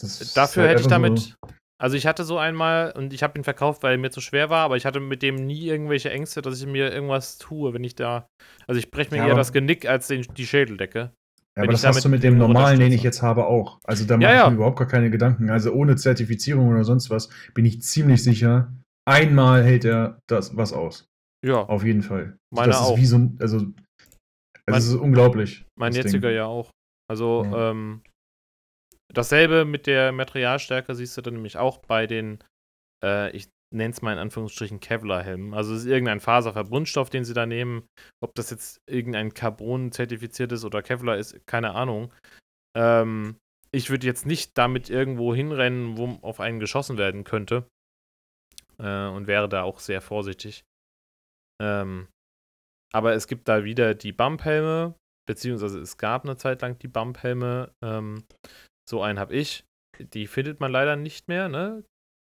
[0.00, 1.18] Das ist Dafür halt hätte ich damit.
[1.18, 1.34] So,
[1.80, 4.50] Also ich hatte so einmal und ich habe ihn verkauft, weil er mir zu schwer
[4.50, 7.84] war, aber ich hatte mit dem nie irgendwelche Ängste, dass ich mir irgendwas tue, wenn
[7.84, 8.26] ich da.
[8.66, 10.98] Also ich breche mir Ja, eher das Genick als den, die Schädeldecke.
[11.56, 13.78] ja, aber ich das hast du mit dem normalen, den ich jetzt habe, auch.
[13.84, 14.50] Also da Ja, mache ich ja.
[14.50, 15.50] mir überhaupt gar keine Gedanken.
[15.50, 18.72] Also ohne Zertifizierung oder sonst was bin ich ziemlich sicher,
[19.08, 21.06] einmal hält er das was aus.
[21.46, 22.36] Ja, Auf jeden Fall.
[22.52, 22.96] Meiner das ist auch.
[22.98, 23.64] wie so ein, also
[24.70, 25.64] Mein- es ist unglaublich.
[25.78, 26.36] mein jetziger Ding.
[26.36, 26.70] ja auch.
[27.10, 27.70] Also, Ja.
[27.70, 28.02] ähm,
[29.12, 32.42] dasselbe mit der Materialstärke siehst du dann nämlich auch bei den,
[33.04, 35.52] äh, ich nenne es mal in Anführungsstrichen Kevlar-Helmen.
[35.54, 37.86] Also es ist irgendein Faserverbundstoff, den sie da nehmen.
[38.22, 42.12] Ob das jetzt irgendein Carbon zertifiziert ist oder Kevlar ist, keine Ahnung.
[42.76, 43.36] Ähm,
[43.70, 47.66] ich würde jetzt nicht damit irgendwo hinrennen, wo auf einen geschossen werden könnte.
[48.78, 50.64] Äh, und wäre da auch sehr vorsichtig.
[51.60, 52.08] Ähm,
[52.92, 54.94] aber es gibt da wieder die Bumphelme,
[55.26, 57.72] beziehungsweise es gab eine Zeit lang die Bumphelme.
[57.84, 58.24] Ähm,
[58.88, 59.64] so einen habe ich.
[60.00, 61.84] Die findet man leider nicht mehr, ne?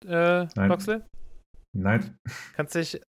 [0.07, 0.69] Äh, Nein.
[0.69, 1.03] Loxley?
[1.77, 2.17] Nein,
[2.55, 3.01] Kannst dich,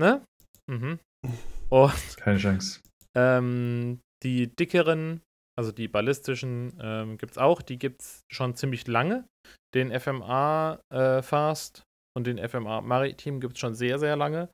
[0.00, 0.24] ne?
[0.68, 0.98] Mhm.
[1.70, 2.80] Und keine Chance.
[3.16, 5.20] ähm, die dickeren,
[5.56, 7.62] also die ballistischen, ähm, gibt es auch.
[7.62, 9.26] Die gibt es schon ziemlich lange.
[9.74, 11.82] Den FMA äh, Fast
[12.16, 14.48] und den FMA Maritim gibt es schon sehr, sehr lange.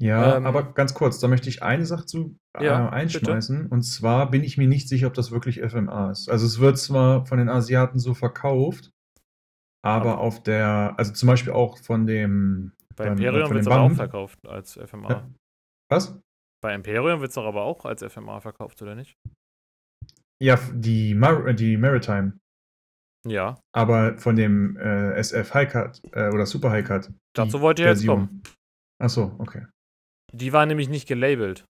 [0.00, 3.66] Ja, Ähm, aber ganz kurz, da möchte ich eine Sache zu äh, Ja, einschmeißen.
[3.66, 6.30] Und zwar bin ich mir nicht sicher, ob das wirklich FMA ist.
[6.30, 8.90] Also es wird zwar von den Asiaten so verkauft,
[9.84, 13.66] aber Aber- auf der, also zum Beispiel auch von dem, Bei Beim- Imperium wird es
[13.66, 15.10] aber auch verkauft als FMA.
[15.10, 15.30] Ja.
[15.90, 16.18] was?
[16.62, 19.16] Bei Imperium wird es doch aber auch als FMA verkauft, oder nicht?
[20.42, 22.38] Ja, die, Mar die Maritime.
[23.26, 23.60] Ja.
[23.74, 27.10] Aber von dem äh, SF Highcut äh, oder Super Highcut.
[27.36, 28.42] Dazu wollt ihr jetzt kommen.
[28.98, 29.66] Achso, okay.
[30.32, 31.64] Die war nämlich nicht gelabelt.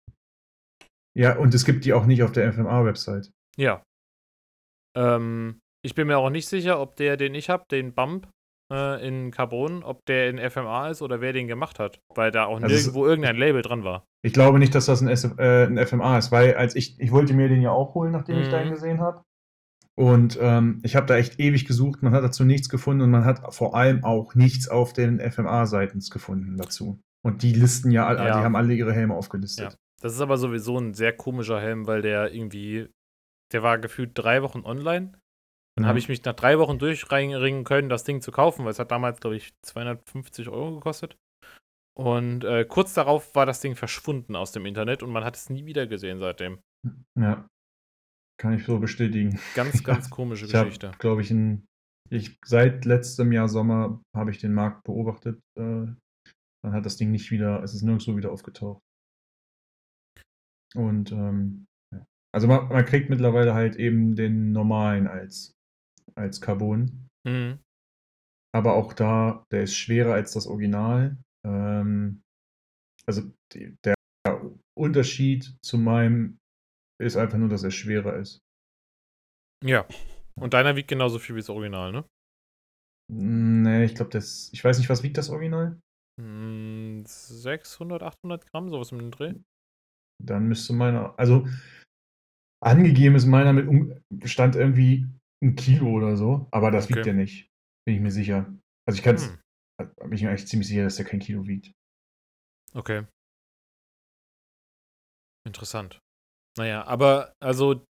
[1.17, 3.31] Ja, und es gibt die auch nicht auf der FMA-Website.
[3.57, 3.83] Ja.
[4.97, 8.29] Ähm, ich bin mir auch nicht sicher, ob der, den ich habe, den Bump
[8.73, 12.01] äh, in Carbon, ob der in FMA ist oder wer den gemacht hat.
[12.15, 14.05] Weil da auch Also nirgendwo irgendein Label dran war.
[14.23, 17.11] Ich glaube nicht, dass das ein, SF, äh, ein FMA ist, weil als ich, ich
[17.11, 18.51] wollte mir den ja auch holen, nachdem ich Mhm.
[18.53, 19.23] deinen gesehen habe.
[19.99, 23.25] Und ähm, ich habe da echt ewig gesucht, man hat dazu nichts gefunden und man
[23.25, 27.01] hat vor allem auch nichts auf den FMA-Seiten gefunden dazu.
[27.25, 28.39] Und die listen ja, alle, Ja.
[28.39, 29.77] die haben alle ihre Helme aufgelistet.
[30.01, 32.89] Das ist aber sowieso ein sehr komischer Helm, weil der irgendwie,
[33.53, 35.13] der war gefühlt drei Wochen online.
[35.77, 35.89] Dann Ja.
[35.89, 38.91] habe ich mich nach drei Wochen durchringen können, das Ding zu kaufen, weil es hat
[38.91, 41.17] damals, glaube ich, 250 Euro gekostet.
[41.99, 45.51] Und äh, kurz darauf war das Ding verschwunden aus dem Internet und man hat es
[45.51, 46.61] nie wieder gesehen seitdem.
[47.19, 47.47] Ja.
[48.41, 49.39] Kann ich so bestätigen.
[49.55, 50.93] Ganz, ganz komische Ich Geschichte.
[50.99, 51.67] glaube ich, in,
[52.09, 55.39] ich, seit letztem Jahr Sommer habe ich den Markt beobachtet.
[55.59, 55.89] Äh,
[56.63, 58.83] dann hat das Ding nicht wieder, es ist nirgendwo wieder aufgetaucht.
[60.75, 62.05] Und ähm, ja.
[62.33, 65.55] also man, man kriegt mittlerweile halt eben den normalen als,
[66.15, 67.09] als Carbon.
[67.27, 67.59] Mhm.
[68.55, 71.17] Aber auch da, der ist schwerer als das Original.
[71.47, 72.23] Ähm,
[73.07, 73.95] also die, der
[74.77, 76.39] Unterschied zu meinem
[77.01, 78.41] ist einfach nur, dass er schwerer ist.
[79.65, 79.87] Ja.
[80.39, 82.05] Und deiner wiegt genauso viel wie das Original, ne?
[83.13, 84.51] Nee, ich glaube, das.
[84.53, 85.81] Ich weiß nicht, was wiegt das Original?
[86.21, 89.35] Mm, 600, 800 Gramm, sowas im Dreh.
[90.23, 91.19] Dann müsste meiner.
[91.19, 91.47] Also
[92.63, 95.07] angegeben ist meiner mit stand irgendwie
[95.43, 97.11] ein Kilo oder so, aber das wiegt Okay.
[97.11, 97.49] er nicht.
[97.87, 98.53] Bin ich mir sicher.
[98.87, 99.29] Also ich kann es.
[99.29, 99.39] Hm.
[100.03, 101.73] Bin ich mir eigentlich ziemlich sicher, dass der kein Kilo wiegt.
[102.75, 103.07] Okay.
[105.47, 105.99] Interessant.
[106.59, 107.87] Naja, aber also,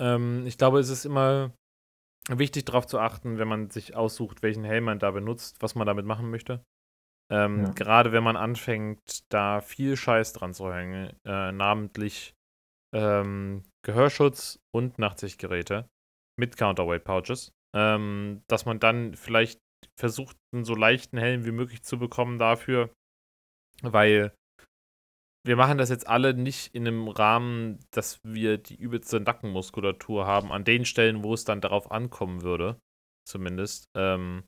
[0.00, 1.52] ähm, ich glaube, es ist immer
[2.28, 5.86] wichtig darauf zu achten, wenn man sich aussucht, welchen Helm man da benutzt, was man
[5.86, 6.64] damit machen möchte.
[7.30, 7.70] Ähm, Ja.
[7.72, 12.34] Gerade wenn man anfängt, da viel Scheiß dran zu hängen, äh, namentlich
[12.94, 15.88] ähm, Gehörschutz und Nachtsichtgeräte
[16.38, 19.60] mit Counterweight-Pouches, ähm, dass man dann vielleicht
[19.98, 22.90] versucht, einen so leichten Helm wie möglich zu bekommen dafür,
[23.82, 24.34] weil
[25.44, 30.52] wir machen das jetzt alle nicht in einem Rahmen, dass wir die übelste Nackenmuskulatur haben,
[30.52, 32.78] an den Stellen, wo es dann darauf ankommen würde,
[33.28, 33.86] zumindest.
[33.96, 34.44] Ähm,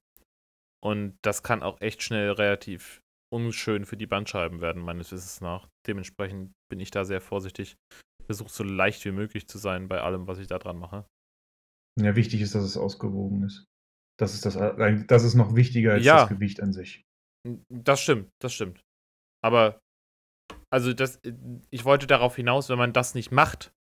[0.84, 3.00] und das kann auch echt schnell relativ
[3.32, 5.68] unschön für die Bandscheiben werden, meines Wissens nach.
[5.86, 7.76] Dementsprechend bin ich da sehr vorsichtig.
[8.26, 11.04] Versuche so leicht wie möglich zu sein bei allem, was ich da dran mache.
[12.00, 13.64] Ja, wichtig ist, dass es ausgewogen ist.
[14.18, 16.20] Das ist, das, das ist noch wichtiger als Ja.
[16.20, 17.02] das Gewicht an sich.
[17.68, 18.80] Das stimmt, das stimmt.
[19.44, 19.80] Aber,
[20.72, 21.20] also das,
[21.70, 23.72] ich wollte darauf hinaus, wenn man das nicht macht,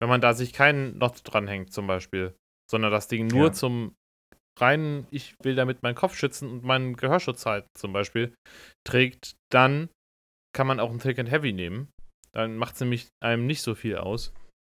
[0.00, 2.36] wenn man da sich keinen Not dranhängt zum Beispiel,
[2.70, 3.52] sondern das Ding nur Ja.
[3.52, 3.96] zum
[4.58, 8.34] reinen, ich will damit meinen Kopf schützen und meinen Gehörschutz halten zum Beispiel,
[8.86, 9.88] trägt, dann
[10.54, 11.90] kann man auch ein Thick and Heavy nehmen.
[12.34, 14.32] Dann macht es nämlich einem nicht so viel aus.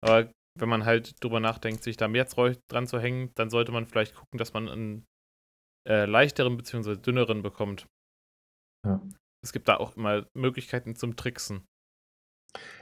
[0.03, 3.85] Aber wenn man halt drüber nachdenkt, sich da mehr dran zu hängen, dann sollte man
[3.85, 5.05] vielleicht gucken, dass man einen
[5.87, 6.97] äh, leichteren bzw.
[6.97, 7.87] dünneren bekommt.
[8.85, 9.01] Ja.
[9.43, 11.65] Es gibt da auch immer Möglichkeiten zum Tricksen.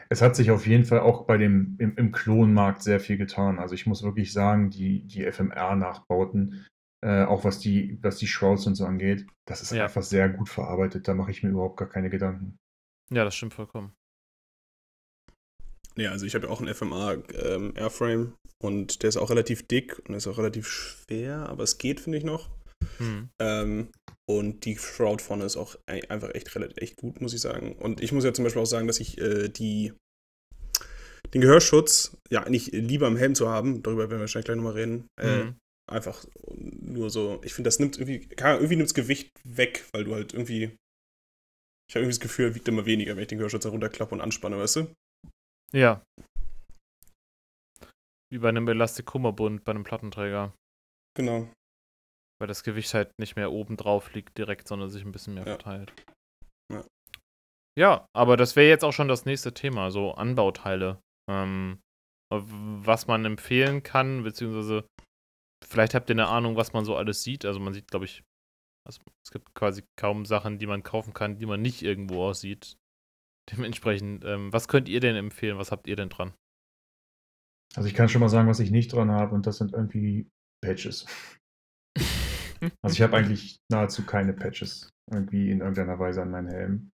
[0.09, 3.59] Es hat sich auf jeden Fall auch bei dem im, im Klonmarkt sehr viel getan.
[3.59, 6.67] Also ich muss wirklich sagen, die, die FMR-Nachbauten,
[7.03, 9.85] äh, auch was die, was die Shrouds und so angeht, das ist Ja.
[9.85, 11.07] einfach sehr gut verarbeitet.
[11.07, 12.57] Da mache ich mir überhaupt gar keine Gedanken.
[13.11, 13.93] Ja, das stimmt vollkommen.
[15.97, 18.33] Ja, also ich habe ja auch einen FMA ähm, Airframe
[18.63, 22.17] und der ist auch relativ dick und ist auch relativ schwer, aber es geht, finde
[22.17, 22.49] ich noch.
[22.97, 23.29] Hm.
[23.39, 23.89] Ähm,
[24.29, 27.73] und die Shroud vorne ist auch ei- einfach echt relativ echt gut, muss ich sagen.
[27.75, 29.93] Und ich muss ja zum Beispiel auch sagen, dass ich äh, die
[31.33, 34.73] den Gehörschutz ja eigentlich lieber im Helm zu haben, darüber werden wir wahrscheinlich gleich nochmal
[34.73, 35.07] reden.
[35.19, 35.55] Äh, Mhm.
[35.89, 36.25] Einfach
[36.55, 40.63] nur so, ich finde, das nimmt irgendwie, irgendwie nimmt Gewicht weg, weil du halt irgendwie,
[41.89, 44.21] ich habe irgendwie das Gefühl, er wiegt immer weniger, wenn ich den Gehörschutz herunterklappe und
[44.21, 44.93] anspanne, weißt du?
[45.73, 46.03] Ja.
[48.31, 50.53] Wie bei einem Elastikkummerbund bei einem Plattenträger.
[51.17, 51.49] Genau.
[52.39, 55.43] Weil das Gewicht halt nicht mehr oben drauf liegt direkt, sondern sich ein bisschen mehr
[55.45, 55.55] Ja.
[55.55, 55.93] verteilt.
[56.71, 56.85] Ja.
[57.77, 61.01] Ja, aber das wäre jetzt auch schon das nächste Thema, so Anbauteile.
[61.29, 61.79] Ähm,
[62.33, 64.87] was man empfehlen kann, beziehungsweise
[65.63, 67.45] vielleicht habt ihr eine Ahnung, was man so alles sieht.
[67.45, 68.23] Also man sieht, glaube ich,
[68.87, 72.77] also es gibt quasi kaum Sachen, die man kaufen kann, die man nicht irgendwo aussieht.
[73.51, 75.57] Dementsprechend, ähm, was könnt ihr denn empfehlen?
[75.57, 76.33] Was habt ihr denn dran?
[77.75, 80.27] Also ich kann schon mal sagen, was ich nicht dran habe und das sind irgendwie
[80.63, 81.05] Patches.
[82.83, 86.91] Also ich habe eigentlich nahezu keine Patches irgendwie in irgendeiner Weise an meinen Helm.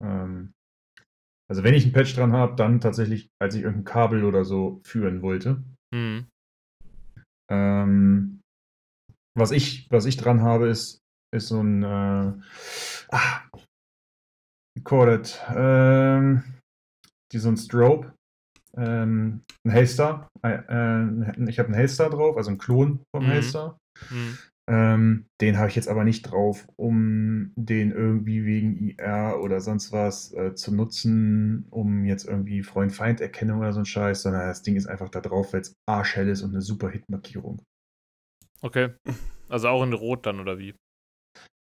[0.00, 0.52] Ähm,
[1.50, 4.80] also wenn ich ein Patch dran habe, dann tatsächlich, als ich irgendein Kabel oder so
[4.84, 5.64] führen wollte.
[5.92, 6.28] Hm.
[7.50, 8.40] Ähm,
[9.36, 11.00] was, ich, was ich dran habe, ist,
[11.34, 12.32] ist so ein äh,
[13.10, 13.42] ah,
[14.84, 16.42] Corded, ähm,
[17.32, 18.14] die so ein Strobe,
[18.76, 20.28] ähm, ein Hellstar.
[20.42, 23.30] Äh, äh, ich habe einen Hellstar drauf, also einen Klon vom Mhm.
[23.30, 23.78] Hellstar.
[24.08, 24.38] Hm.
[24.70, 29.90] Ähm, den habe ich jetzt aber nicht drauf, um den irgendwie wegen IR oder sonst
[29.90, 34.76] was äh, zu nutzen, um jetzt irgendwie Freund-Feind-Erkennung oder so ein Scheiß, sondern das Ding
[34.76, 37.60] ist einfach da drauf, weil es arschhell ist und eine super Hit-Markierung.
[38.62, 38.90] Okay.
[39.48, 40.76] Also auch in Rot dann, oder wie?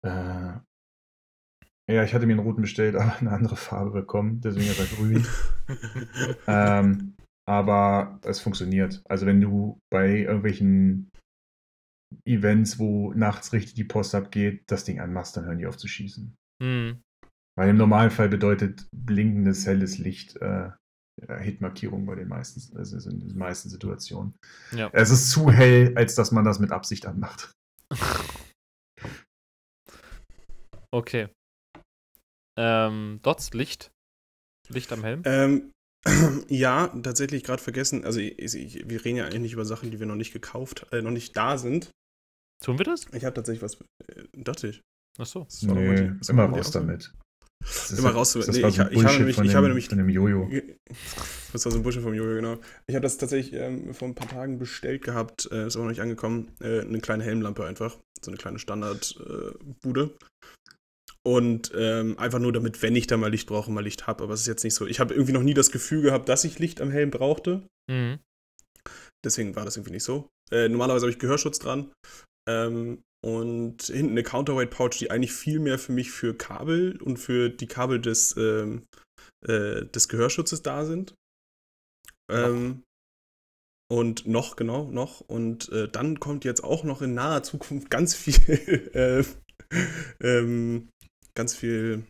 [0.04, 0.58] Äh,
[1.88, 4.96] ja, ich hatte mir einen roten bestellt, aber eine andere Farbe bekommen, deswegen ist er
[4.96, 5.26] grün.
[6.48, 7.14] ähm,
[7.48, 9.00] aber es funktioniert.
[9.08, 11.08] Also wenn du bei irgendwelchen
[12.24, 15.88] Events, wo nachts richtig die Post abgeht, das Ding anmachst, dann hören die auf zu
[15.88, 16.34] schießen.
[16.62, 17.02] Hm.
[17.58, 20.70] Weil im Normalfall bedeutet blinkendes, helles Licht äh,
[21.38, 24.34] Hitmarkierung bei den meisten, also in den meisten Situationen.
[24.72, 24.90] Ja.
[24.92, 27.52] Es ist zu hell, als dass man das mit Absicht anmacht.
[30.92, 31.28] Okay.
[32.56, 33.90] Ähm, Dots, Licht.
[34.68, 35.22] Licht am Helm.
[35.26, 35.72] Ähm,
[36.48, 38.04] ja, tatsächlich gerade vergessen.
[38.04, 40.86] Also ich, ich, wir reden ja eigentlich nicht über Sachen, die wir noch nicht gekauft,
[40.92, 41.90] äh, noch nicht da sind.
[42.64, 43.06] Tun wir das?
[43.12, 43.74] Ich habe tatsächlich was,
[44.08, 44.80] äh, dachte ich.
[45.18, 45.44] Achso.
[45.44, 47.12] Das war doch mal Nee, die- immer raus damit.
[47.64, 48.48] Das Immer halt- raus damit.
[48.48, 49.98] Das Nee, war ich so ich habe Bullshit nämlich- von ich dem, habe nämlich- von
[49.98, 50.50] dem Jojo.
[51.52, 52.58] Das war so ein Bullshit vom Jojo, genau.
[52.86, 55.90] Ich habe das tatsächlich ähm, vor ein paar Tagen bestellt gehabt, äh, ist aber noch
[55.90, 56.50] nicht angekommen.
[56.60, 57.96] Äh, eine kleine Helmlampe einfach.
[58.20, 60.10] So eine kleine Standardbude.
[61.26, 64.22] Und ähm, einfach nur damit, wenn ich da mal Licht brauche, mal Licht habe.
[64.22, 64.86] Aber es ist jetzt nicht so.
[64.86, 67.66] Ich habe irgendwie noch nie das Gefühl gehabt, dass ich Licht am Helm brauchte.
[67.90, 68.20] Mhm.
[69.24, 70.28] Deswegen war das irgendwie nicht so.
[70.52, 71.92] Äh, normalerweise habe ich Gehörschutz dran.
[72.48, 77.50] Ähm, und hinten eine Counterweight-Pouch, die eigentlich viel mehr für mich für Kabel und für
[77.50, 78.86] die Kabel des, ähm,
[79.48, 81.16] äh, des Gehörschutzes da sind.
[82.30, 82.84] Ähm,
[83.90, 85.22] und noch, genau, noch.
[85.22, 88.36] Und äh, dann kommt jetzt auch noch in naher Zukunft ganz viel,
[88.94, 89.24] äh,
[90.20, 90.88] ähm,
[91.36, 92.04] ganz viel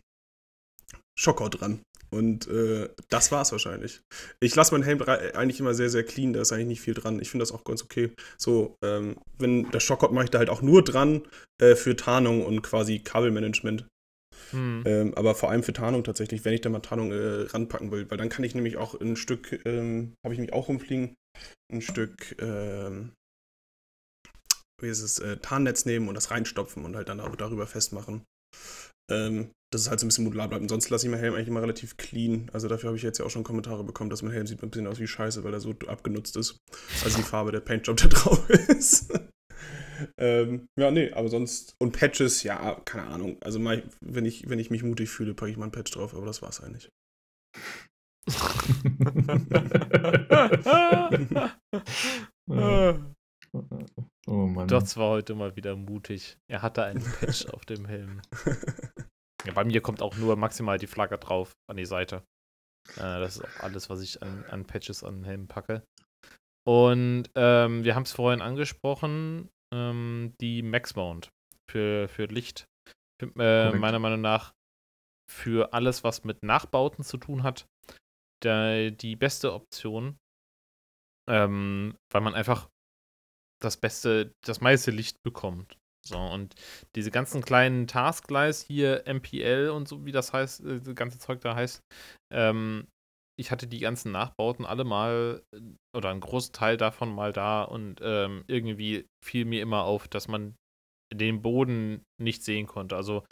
[1.19, 1.81] Schocker dran.
[2.09, 4.01] Und äh, das war's wahrscheinlich.
[4.39, 7.19] Ich lasse meinen Helm eigentlich immer sehr, sehr clean, da ist eigentlich nicht viel dran.
[7.19, 8.11] Ich finde das auch ganz okay.
[8.37, 11.23] So, ähm, wenn der Schock kommt, mache ich da halt auch nur dran
[11.61, 13.85] äh, für Tarnung und quasi Kabelmanagement.
[14.51, 14.83] Hm.
[14.85, 18.09] Ähm, aber vor allem für Tarnung tatsächlich, wenn ich da mal Tarnung äh, ranpacken will,
[18.09, 21.15] weil dann kann ich nämlich auch ein Stück, ähm, habe ich mich auch rumfliegen,
[21.73, 23.11] ein Stück, ähm,
[24.81, 28.23] wie ist es, äh, Tarnnetz nehmen und das reinstopfen und halt dann auch darüber festmachen.
[29.09, 30.61] Ähm, dass es halt so ein bisschen modular bleibt.
[30.61, 32.49] Und sonst lasse ich meinen Helm eigentlich immer relativ clean.
[32.53, 34.69] Also dafür habe ich jetzt ja auch schon Kommentare bekommen, dass mein Helm sieht ein
[34.69, 36.57] bisschen aus wie Scheiße, weil er so abgenutzt ist.
[37.03, 39.11] Also die Farbe der Paintjob da drauf ist.
[40.17, 41.75] ähm, ja, nee, aber sonst.
[41.79, 43.37] Und Patches, ja, keine Ahnung.
[43.41, 46.13] Also mal, wenn ich, wenn ich mich mutig fühle, packe ich mal ein Patch drauf,
[46.15, 46.89] aber das war's eigentlich.
[54.27, 54.67] oh Mann.
[54.67, 56.37] Das war heute mal wieder mutig.
[56.47, 58.21] Er hatte einen Patch auf dem Helm.
[59.47, 62.23] Ja, bei mir kommt auch nur maximal die Flagge drauf an die Seite.
[62.97, 65.83] Äh, das ist auch alles, was ich an, an Patches an den Helm packe.
[66.67, 71.29] Und ähm, wir haben es vorhin angesprochen, ähm, die Max Mount
[71.71, 72.67] für, für Licht.
[73.21, 74.53] Äh, meiner Meinung nach
[75.31, 77.67] für alles, was mit Nachbauten zu tun hat,
[78.43, 80.17] der, die beste Option,
[81.29, 82.69] ähm, weil man einfach
[83.61, 85.77] das beste, das meiste Licht bekommt.
[86.07, 86.55] So, und
[86.95, 91.41] diese ganzen kleinen Taskgleis hier, MPL und so, wie das heißt, äh, das ganze Zeug
[91.41, 91.81] da heißt,
[92.33, 92.87] ähm,
[93.39, 95.59] ich hatte die ganzen Nachbauten alle mal äh,
[95.95, 100.27] oder einen großen Teil davon mal da und ähm, irgendwie fiel mir immer auf, dass
[100.27, 100.55] man
[101.13, 102.95] den Boden nicht sehen konnte.
[102.95, 103.23] Also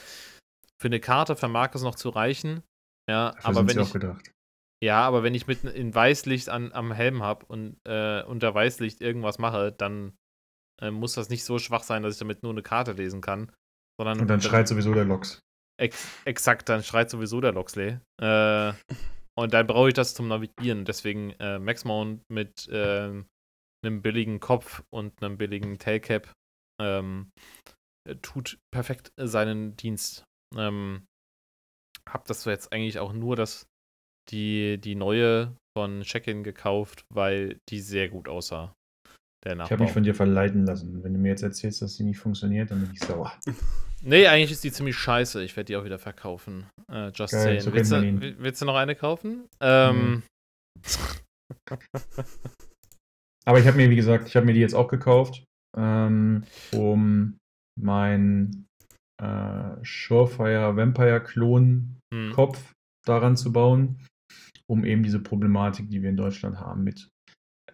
[0.82, 2.64] für eine Karte vermag es noch zu reichen.
[3.10, 4.32] Ja, Dafür aber wenn ich, gedacht.
[4.84, 9.02] ja, aber wenn ich mit in Weißlicht an, am Helm habe und äh, unter Weißlicht
[9.02, 10.16] irgendwas mache, dann
[10.82, 13.52] äh, muss das nicht so schwach sein, dass ich damit nur eine Karte lesen kann.
[14.00, 15.40] Sondern Und dann schreit sowieso der Loks.
[15.78, 18.00] Ex exakt, dann schreit sowieso der Loxley.
[18.22, 18.74] Äh,
[19.38, 20.86] und dann brauche ich das zum Navigieren.
[20.86, 23.12] Deswegen äh, Max Mount mit äh,
[23.84, 26.32] einem billigen Kopf und einem billigen Tailcap
[26.82, 27.32] ähm,
[28.08, 30.24] äh, tut perfekt seinen Dienst.
[30.56, 31.06] Ähm,
[32.08, 33.66] hab das jetzt eigentlich auch nur das,
[34.30, 38.74] die, die neue von Check-In gekauft, weil die sehr gut aussah.
[39.46, 39.84] Der Ich habe Nachbau.
[39.84, 41.04] mich von dir verleiten lassen.
[41.04, 43.32] Wenn du mir jetzt erzählst, dass die nicht funktioniert, dann bin ich sauer.
[44.08, 45.42] Nee, eigentlich ist die ziemlich scheiße.
[45.44, 46.68] Ich werde die auch wieder verkaufen.
[46.92, 47.62] Äh, just Geil, saying.
[47.62, 49.48] so willst, du, willst du noch eine kaufen?
[49.62, 50.22] Ähm,
[53.46, 55.44] Aber ich habe mir, wie gesagt, ich habe mir die jetzt auch gekauft,
[55.76, 57.38] ähm, um
[57.80, 58.68] mein
[59.22, 62.74] äh, Surefire Vampire Klon hm, Kopf
[63.08, 64.06] daran zu bauen,
[64.70, 67.10] um eben diese Problematik, die wir in Deutschland haben, mit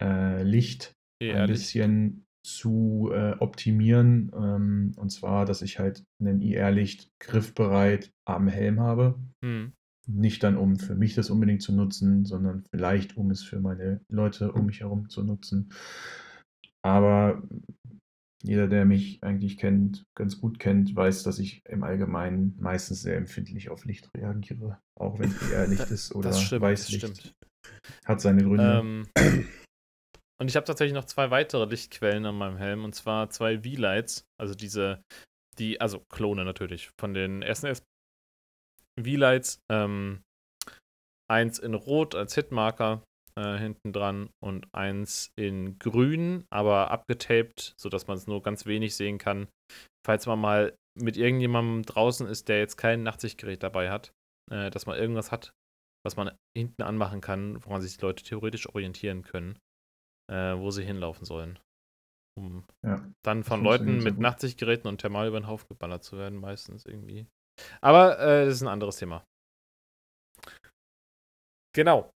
[0.00, 0.92] äh, Licht
[1.22, 1.58] eh, ein ehrlich.
[1.58, 4.30] bisschen zu äh, optimieren.
[4.34, 9.18] Ähm, und zwar, dass ich halt einen IR-Licht griffbereit am Helm habe.
[9.44, 9.72] Hm.
[10.08, 14.00] Nicht dann, um für mich das unbedingt zu nutzen, sondern vielleicht, um es für meine
[14.08, 15.72] Leute um mich herum zu nutzen.
[16.84, 17.40] Aber
[18.42, 23.16] jeder, der mich eigentlich kennt, ganz gut kennt, weiß, dass ich im Allgemeinen meistens sehr
[23.16, 24.80] empfindlich auf Licht reagiere.
[24.98, 27.06] Auch wenn es eher Licht ist oder das stimmt, das Weißlicht.
[27.06, 27.34] stimmt.
[28.04, 28.80] Hat seine Gründe.
[28.82, 29.48] Ähm,
[30.42, 34.26] und ich habe tatsächlich noch zwei weitere Lichtquellen an meinem Helm und zwar zwei V-Lights,
[34.40, 35.00] also diese,
[35.56, 37.84] die, also Klone natürlich von den SNS
[39.00, 39.60] V-Lights.
[39.70, 40.22] Ähm,
[41.30, 43.04] eins in Rot als Hitmarker
[43.38, 48.96] äh, hinten dran und eins in Grün, aber abgetaped, sodass man es nur ganz wenig
[48.96, 49.46] sehen kann.
[50.04, 54.12] Falls man mal mit irgendjemandem draußen ist, der jetzt kein Nachtsichtgerät dabei hat,
[54.50, 55.52] äh, dass man irgendwas hat,
[56.04, 59.56] was man hinten anmachen kann, woran sich die Leute theoretisch orientieren können,
[60.32, 61.58] äh, wo sie hinlaufen sollen.
[62.38, 63.06] Um ja.
[63.22, 64.18] dann von Leuten mit.
[64.18, 67.26] Nachtsichtgeräten und Thermal über den Haufen geballert zu werden, meistens irgendwie.
[67.82, 69.24] Aber äh, das ist ein anderes Thema.
[71.74, 72.10] Genau.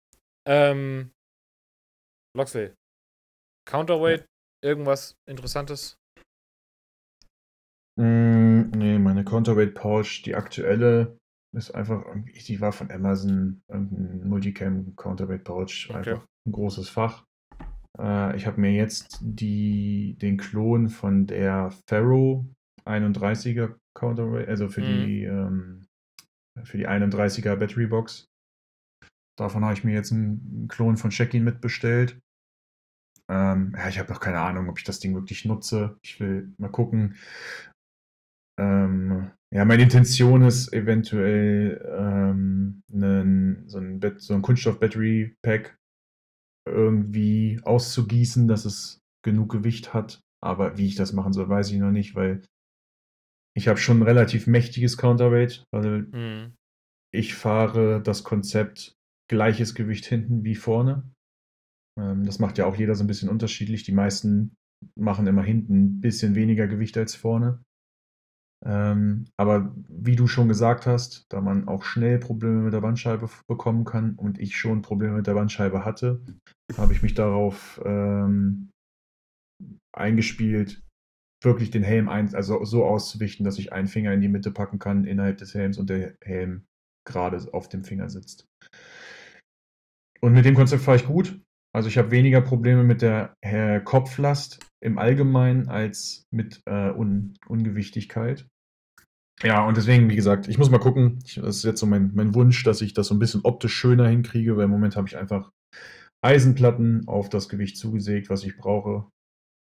[0.46, 1.10] Ähm,
[2.34, 2.72] Loxley.
[3.68, 4.26] Counterweight,
[4.64, 5.96] irgendwas Interessantes?
[7.98, 11.18] Mm, nee, meine Counterweight Pouch, die aktuelle,
[11.54, 12.04] ist einfach,
[12.46, 15.98] die war von Amazon, irgendein Multicam Counterweight Pouch, Okay.
[15.98, 17.25] einfach ein großes Fach.
[17.98, 22.46] Äh, ich habe mir jetzt die, den Klon von der Pharaoh
[22.84, 24.82] 31er Counterweight, also für Mhm.
[24.82, 25.86] die ähm,
[26.64, 28.28] für die 31er Battery Box.
[29.38, 32.18] Davon habe ich mir jetzt einen Klon von Shekin mitbestellt.
[33.28, 35.98] Ähm, ja, ich habe noch keine Ahnung, ob ich das Ding wirklich nutze.
[36.02, 37.16] Ich will mal gucken.
[38.58, 45.76] Ähm, ja, meine Intention ist eventuell ähm, einen, so ein, Bet- so ein Kunststoff-Battery-Pack
[46.66, 50.20] irgendwie auszugießen, dass es genug Gewicht hat.
[50.42, 52.42] Aber wie ich das machen soll, weiß ich noch nicht, weil
[53.56, 56.54] ich habe schon ein relativ mächtiges Counterweight, weil Mhm.
[57.12, 58.94] ich fahre das Konzept
[59.28, 61.10] gleiches Gewicht hinten wie vorne.
[61.98, 63.84] Ähm, das macht ja auch jeder so ein bisschen unterschiedlich.
[63.84, 64.54] Die meisten
[64.94, 67.62] machen immer hinten ein bisschen weniger Gewicht als vorne.
[68.64, 73.28] Ähm, aber wie du schon gesagt hast, da man auch schnell Probleme mit der Bandscheibe
[73.46, 76.22] bekommen kann und ich schon Probleme mit der Bandscheibe hatte,
[76.76, 78.70] habe ich mich darauf ähm,
[79.94, 80.82] eingespielt,
[81.44, 84.78] wirklich den Helm ein, also so auszuwichten, dass ich einen Finger in die Mitte packen
[84.78, 86.66] kann innerhalb des Helms und der Helm
[87.06, 88.46] gerade auf dem Finger sitzt.
[90.20, 91.40] Und mit dem Konzept fahre ich gut.
[91.76, 97.34] Also ich habe weniger Probleme mit der äh, Kopflast im Allgemeinen als mit äh, Un
[97.48, 98.46] Ungewichtigkeit.
[99.42, 101.18] Ja, und deswegen, wie gesagt, ich muss mal gucken.
[101.26, 103.74] Ich, das ist jetzt so mein, mein Wunsch, dass ich das so ein bisschen optisch
[103.74, 105.52] schöner hinkriege, weil im Moment habe ich einfach
[106.24, 109.10] Eisenplatten auf das Gewicht zugesägt, was ich brauche.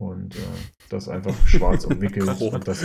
[0.02, 0.40] Und äh,
[0.88, 2.28] das einfach schwarz umwickelt.
[2.40, 2.82] und das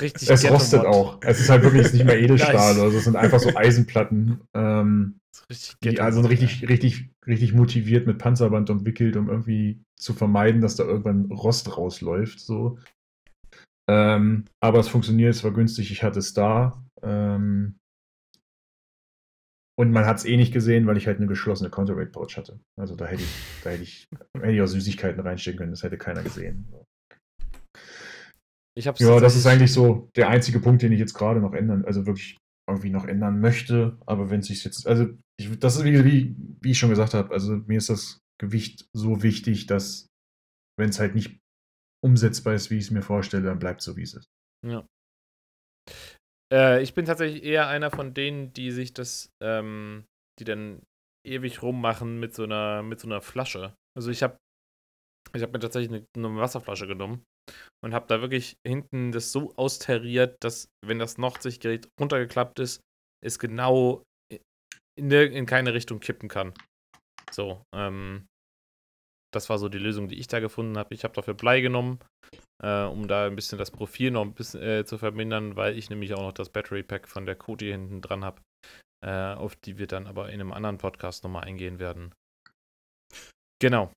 [0.00, 1.18] Richtig es rostet auch.
[1.22, 2.74] Es ist halt wirklich nicht mehr Edelstahl.
[2.74, 2.82] Nice.
[2.82, 4.40] Also es sind einfach so Eisenplatten.
[4.54, 5.18] Ähm,
[5.50, 10.76] Richtig die also richtig, richtig, richtig motiviert mit Panzerband umwickelt, um irgendwie zu vermeiden, dass
[10.76, 12.38] da irgendwann Rost rausläuft.
[12.38, 12.78] So.
[13.88, 16.84] Ähm, aber es funktioniert, es war günstig, ich hatte es da.
[17.02, 17.78] Ähm,
[19.78, 22.58] und man hat es eh nicht gesehen, weil ich halt eine geschlossene Counterweight-Pouch hatte.
[22.76, 25.96] Also da hätte ich, da hätte ich, hätte ich auch Süßigkeiten reinstecken können, das hätte
[25.96, 26.66] keiner gesehen.
[28.76, 31.54] Ich hab's Ja, das ist eigentlich so der einzige Punkt, den ich jetzt gerade noch
[31.54, 32.36] ändern, also wirklich
[32.68, 33.96] irgendwie noch ändern möchte.
[34.04, 37.14] Aber wenn es sich jetzt, also ich, das ist wie, wie, wie ich schon gesagt
[37.14, 40.08] habe, also mir ist das Gewicht so wichtig, dass
[40.76, 41.38] wenn es halt nicht
[42.04, 44.28] umsetzbar ist, wie ich es mir vorstelle, dann bleibt so, wie es ist.
[44.66, 44.84] Ja.
[46.52, 50.04] Äh, ich bin tatsächlich eher einer von denen, die sich das, ähm,
[50.38, 50.82] die dann
[51.26, 53.74] ewig rummachen mit so einer, mit so einer Flasche.
[53.96, 54.36] Also ich habe,
[55.34, 57.24] ich habe mir tatsächlich eine, eine Wasserflasche genommen
[57.84, 62.80] und habe da wirklich hinten das so austariert, dass wenn das Nordsichtgerät runtergeklappt ist,
[63.24, 64.02] es genau
[64.96, 66.54] in, in keine Richtung kippen kann.
[67.30, 68.26] So, ähm,
[69.34, 70.94] das war so die Lösung, die ich da gefunden habe.
[70.94, 71.98] Ich habe dafür Blei genommen,
[72.62, 75.90] äh, um da ein bisschen das Profil noch ein bisschen äh, zu vermindern, weil ich
[75.90, 78.40] nämlich auch noch das Battery Pack von der Koti hinten dran habe,
[79.04, 82.12] äh, auf die wir dann aber in einem anderen Podcast nochmal eingehen werden.
[83.60, 83.92] Genau.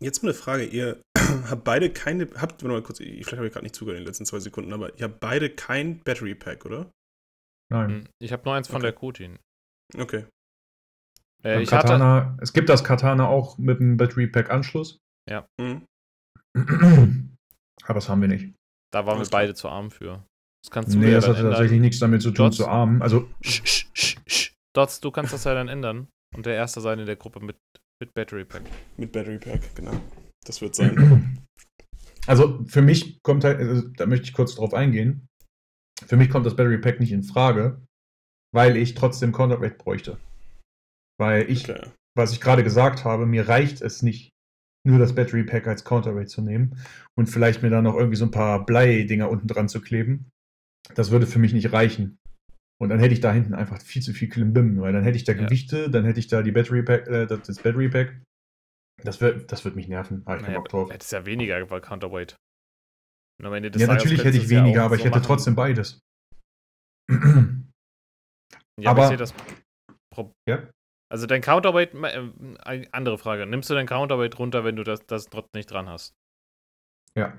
[0.00, 0.64] Jetzt mal eine Frage.
[0.64, 3.98] Ihr habt beide keine, habt, warte mal kurz, ich- vielleicht habe ich gerade nicht zugehört
[3.98, 6.90] in den letzten zwei Sekunden, aber ihr habt beide kein Battery Pack, oder?
[7.72, 7.90] Nein.
[7.90, 8.82] Hm, Ich habe nur eins von Okay.
[8.82, 9.30] der Koti.
[9.96, 10.26] Okay.
[11.44, 14.98] Äh, ich hatte, Katana, es gibt das Katana auch mit einem Battery Pack Anschluss.
[15.58, 15.86] Mhm.
[17.84, 18.54] Aber das haben wir nicht.
[18.92, 20.24] da waren wir beide zu arm für.
[20.64, 21.50] Das kannst du Nee, ja das ändern.
[21.52, 22.56] tatsächlich nichts damit zu tun, Dots?
[22.58, 23.02] zu armen.
[23.02, 24.52] Also, Sch, sch, sch, sch.
[24.76, 27.56] Dots, du kannst das ja dann ändern und der Erste sein in der Gruppe mit,
[28.00, 28.62] mit Battery Pack.
[28.96, 29.92] Mit Battery Pack, genau.
[30.46, 31.38] Das wird sein.
[32.28, 35.26] Also für mich kommt halt, also da möchte ich kurz drauf eingehen.
[36.06, 37.84] Für mich kommt das Battery Pack nicht in Frage,
[38.54, 40.18] weil ich trotzdem Counterweight bräuchte.
[41.22, 41.88] Weil ich, Okay.
[42.18, 44.30] was ich gerade gesagt habe, mir reicht es nicht,
[44.84, 46.76] nur das Battery Pack als Counterweight zu nehmen
[47.16, 50.28] und vielleicht mir da noch irgendwie so ein paar Blei-Dinger unten dran zu kleben.
[50.96, 52.18] Das würde für mich nicht reichen.
[52.80, 55.22] Und dann hätte ich da hinten einfach viel zu viel Klimbim, weil dann hätte ich
[55.22, 55.44] da Ja.
[55.44, 58.20] Gewichte, dann hätte ich da die Battery Pack, äh, das Battery Pack.
[59.04, 60.24] Das wird, das wird mich nerven.
[60.26, 60.90] Habe ich Naja, Bock drauf.
[60.92, 62.34] ist ja weniger bei Counterweight.
[63.40, 65.26] Ja, Tages natürlich hätte ich ja weniger, auch aber ich so hätte machen.
[65.26, 66.00] trotzdem beides.
[67.08, 67.62] Ja, aber,
[68.80, 69.34] ich aber- sehe das
[70.12, 70.68] Pro Ja?
[71.12, 73.44] Also dein Counterweight, äh, andere Frage.
[73.44, 76.14] Nimmst du dein Counterweight runter, wenn du das, das trotzdem nicht dran hast?
[77.14, 77.38] Ja.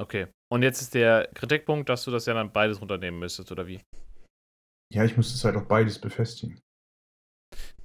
[0.00, 0.28] Okay.
[0.52, 3.80] Und jetzt ist der Kritikpunkt, dass du das ja dann beides runternehmen müsstest, oder wie?
[4.94, 6.60] Ja, ich muss es halt auch beides befestigen.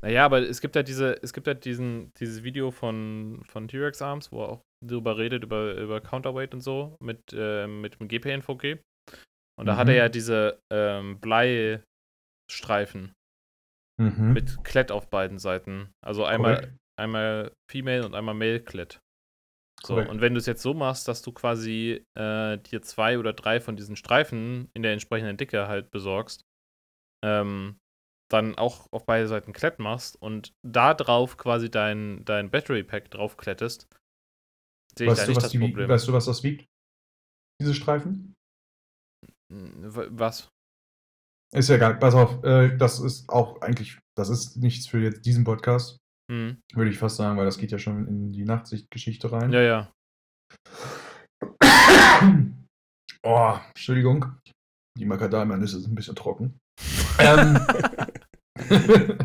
[0.02, 4.04] Naja, aber es gibt ja diese, es gibt ja diesen, dieses Video von, von T-Rex
[4.04, 8.08] Arms, wo er auch darüber redet, über, über Counterweight und so, mit, äh, mit dem
[8.08, 8.78] GPNVG.
[9.60, 9.94] Und da hat Mhm.
[9.94, 13.14] er ja diese ähm, Bleistreifen
[14.00, 14.34] Mhm.
[14.34, 15.90] mit Klett auf beiden Seiten.
[16.06, 16.78] Also einmal, Korrekt.
[17.00, 19.00] einmal Female und einmal Male Klett.
[19.84, 20.10] So, Korrekt.
[20.10, 23.60] und wenn du es jetzt so machst, dass du quasi äh, dir zwei oder drei
[23.60, 26.42] von diesen Streifen in der entsprechenden Dicke halt besorgst,
[27.24, 27.78] ähm,
[28.30, 33.10] dann auch auf beide Seiten Klett machst und da drauf quasi dein, dein Battery Pack
[33.12, 33.88] drauf klettest,
[34.98, 35.90] sehe ich Weißt da du, nicht was das die, Problem.
[35.90, 36.66] weißt du, was das wiegt?
[37.62, 38.34] Diese Streifen?
[39.50, 40.50] Was?
[41.54, 45.26] Ist ja egal, pass auf, äh, das ist auch eigentlich, das ist nichts für jetzt
[45.26, 45.98] diesen Podcast,
[46.32, 46.58] Hm.
[46.74, 49.52] würde ich fast sagen, weil das geht ja schon in die Nachtsichtgeschichte rein.
[49.54, 49.92] Ja, ja.
[53.24, 54.38] Oh, Entschuldigung.
[54.98, 56.58] Die Macadamia-Nüsse sind ein bisschen trocken.
[57.20, 57.60] ähm,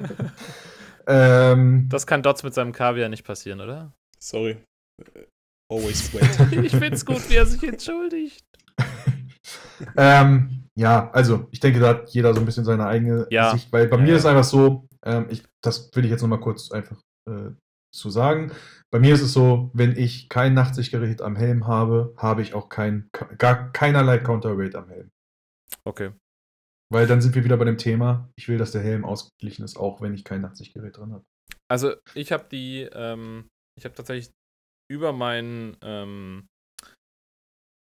[1.06, 3.92] ähm, Das kann Dots mit seinem Kaviar nicht passieren, oder?
[4.18, 4.62] Sorry.
[5.72, 6.64] Always wet.
[6.64, 8.44] Ich find's gut, wie er sich entschuldigt.
[9.96, 13.52] ähm, ja, also ich denke, da hat jeder so ein bisschen seine eigene Ja.
[13.52, 14.16] Sicht, weil bei Ja, mir ja.
[14.16, 17.50] ist einfach so, ähm, ich, das will ich jetzt nochmal kurz einfach äh,
[17.94, 18.52] zu sagen.
[18.90, 22.68] Bei mir ist es so, wenn ich kein Nachtsichtgerät am Helm habe, habe ich auch
[22.68, 23.08] kein,
[23.38, 25.10] gar keinerlei Counterweight am Helm.
[25.84, 26.12] Okay.
[26.92, 29.78] Weil dann sind wir wieder bei dem Thema, ich will, dass der Helm ausgeglichen ist,
[29.78, 31.24] auch wenn ich kein Nachtsichtgerät drin habe.
[31.70, 34.30] Also ich habe die, ähm, ich habe tatsächlich
[34.90, 36.48] über meinen ähm,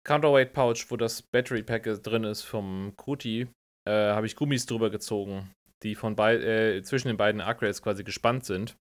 [0.05, 3.47] Counterweight Pouch, wo das Battery Pack drin ist vom Kuti,
[3.87, 5.51] äh, habe ich Gummis drüber gezogen,
[5.83, 8.77] die von äh, zwischen den beiden Upgrades quasi gespannt sind.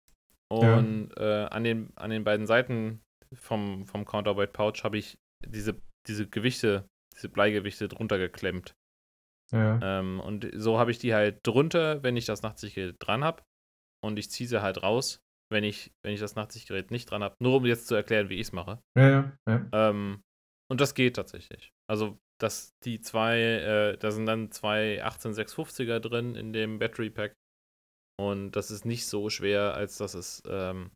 [0.51, 1.45] Und ja.
[1.45, 3.03] äh, an, den, an den beiden Seiten
[3.35, 8.75] vom, vom Counterweight Pouch habe ich diese, diese Gewichte, diese Bleigewichte drunter geklemmt.
[9.53, 9.79] Ja.
[9.83, 13.43] Ähm, und so habe ich die halt drunter, wenn ich das Nachtsichtgerät dran habe.
[14.05, 15.21] Und ich ziehe sie halt raus,
[15.51, 17.35] wenn ich, wenn ich das Nachtsichtgerät nicht dran habe.
[17.41, 18.79] Nur um jetzt zu erklären, wie ich es mache.
[18.97, 19.33] Ja, ja.
[19.49, 19.69] ja.
[19.73, 20.23] Ähm,
[20.71, 21.73] und das geht tatsächlich.
[21.89, 27.35] Also, dass die zwei, äh, da sind dann zwei 18650er drin in dem Battery Pack.
[28.21, 30.91] Und das ist nicht so schwer, als dass es ähm,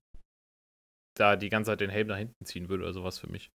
[1.16, 3.50] da die ganze Zeit den Helm nach hinten ziehen würde oder sowas für mich.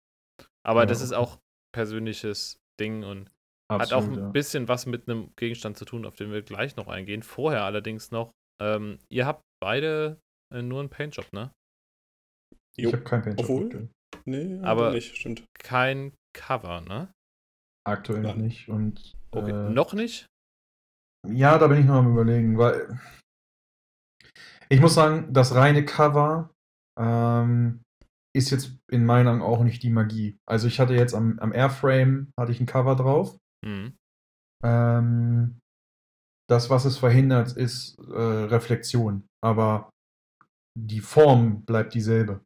[0.64, 1.38] Aber ja, das ist auch
[1.72, 3.30] persönliches Ding und
[3.68, 4.30] Absolut, hat auch ein ja.
[4.30, 7.22] bisschen was mit einem Gegenstand zu tun, auf den wir gleich noch eingehen.
[7.22, 8.32] Vorher allerdings noch,
[8.62, 10.20] ähm, ihr habt beide
[10.54, 11.52] äh, nur einen Paintjob, ne?
[12.76, 13.50] Ich habe keinen Paintjob.
[13.50, 13.90] Obwohl?
[14.26, 15.44] Nee, aber nicht, stimmt.
[15.58, 17.12] Kein Cover, ne?
[17.86, 18.68] Aktuell noch nicht.
[18.68, 19.68] Und, okay.
[19.68, 20.26] Äh, noch nicht?
[21.28, 23.00] Ja, da bin ich noch am überlegen, weil
[24.68, 26.50] ich muss sagen, das reine Cover
[26.98, 27.82] ähm,
[28.34, 30.36] ist jetzt in meinen Augen auch nicht die Magie.
[30.48, 33.36] Also ich hatte jetzt am, am Airframe hatte ich ein Cover drauf.
[33.64, 33.96] Mhm.
[34.64, 35.58] Ähm,
[36.48, 39.26] das, was es verhindert, ist äh, Reflexion.
[39.44, 39.90] Aber
[40.78, 42.44] die Form bleibt dieselbe.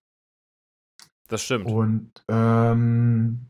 [1.31, 1.67] Das stimmt.
[1.67, 3.49] Und ähm,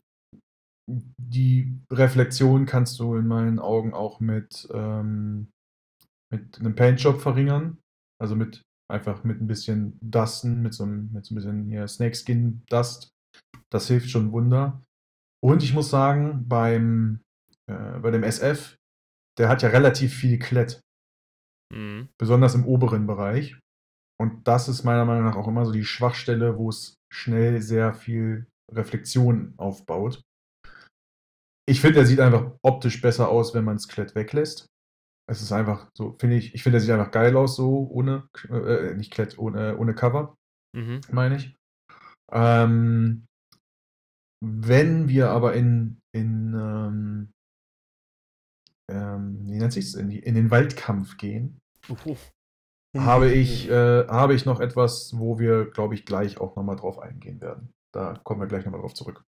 [0.88, 5.50] die Reflexion kannst du in meinen Augen auch mit, ähm,
[6.32, 7.78] mit einem Paintjob verringern.
[8.20, 11.86] Also mit Einfach mit ein bisschen Dusten, mit so, einem, mit so ein bisschen hier
[11.86, 13.12] Snakeskin Dust.
[13.72, 14.82] Das hilft schon Wunder.
[15.40, 17.20] Und ich muss sagen, beim,
[17.70, 18.76] äh, bei dem SF,
[19.38, 20.80] der hat ja relativ viel Klett.
[21.72, 22.08] Mhm.
[22.18, 23.60] Besonders im oberen Bereich.
[24.20, 27.94] Und das ist meiner Meinung nach auch immer so die Schwachstelle, wo es schnell sehr
[27.94, 30.20] viel Reflexion aufbaut.
[31.66, 34.66] Ich finde, er sieht einfach optisch besser aus, wenn man das Klett weglässt.
[35.26, 38.28] Es ist einfach so, finde ich, ich finde, er sieht einfach geil aus, so ohne,
[38.50, 40.36] äh, nicht Klett, ohne, ohne Cover,
[40.76, 41.00] mhm.
[41.10, 41.56] meine ich.
[42.30, 43.24] Ähm,
[44.44, 47.32] wenn wir aber in, in ähm,
[48.90, 51.58] ähm, wie nennt sich's, in, in den Waldkampf gehen,
[52.96, 53.00] uh.
[53.00, 56.98] habe, ich, äh, habe ich noch etwas, wo wir, glaube ich, gleich auch nochmal drauf
[56.98, 57.72] eingehen werden.
[57.92, 59.24] Da kommen wir gleich nochmal drauf zurück.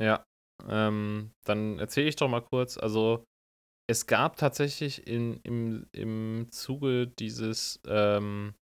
[0.00, 0.24] Ja,
[0.68, 2.78] ähm, dann erzähle ich doch mal kurz.
[2.78, 3.24] Also,
[3.90, 8.54] es gab tatsächlich in, im, im Zuge dieses ähm,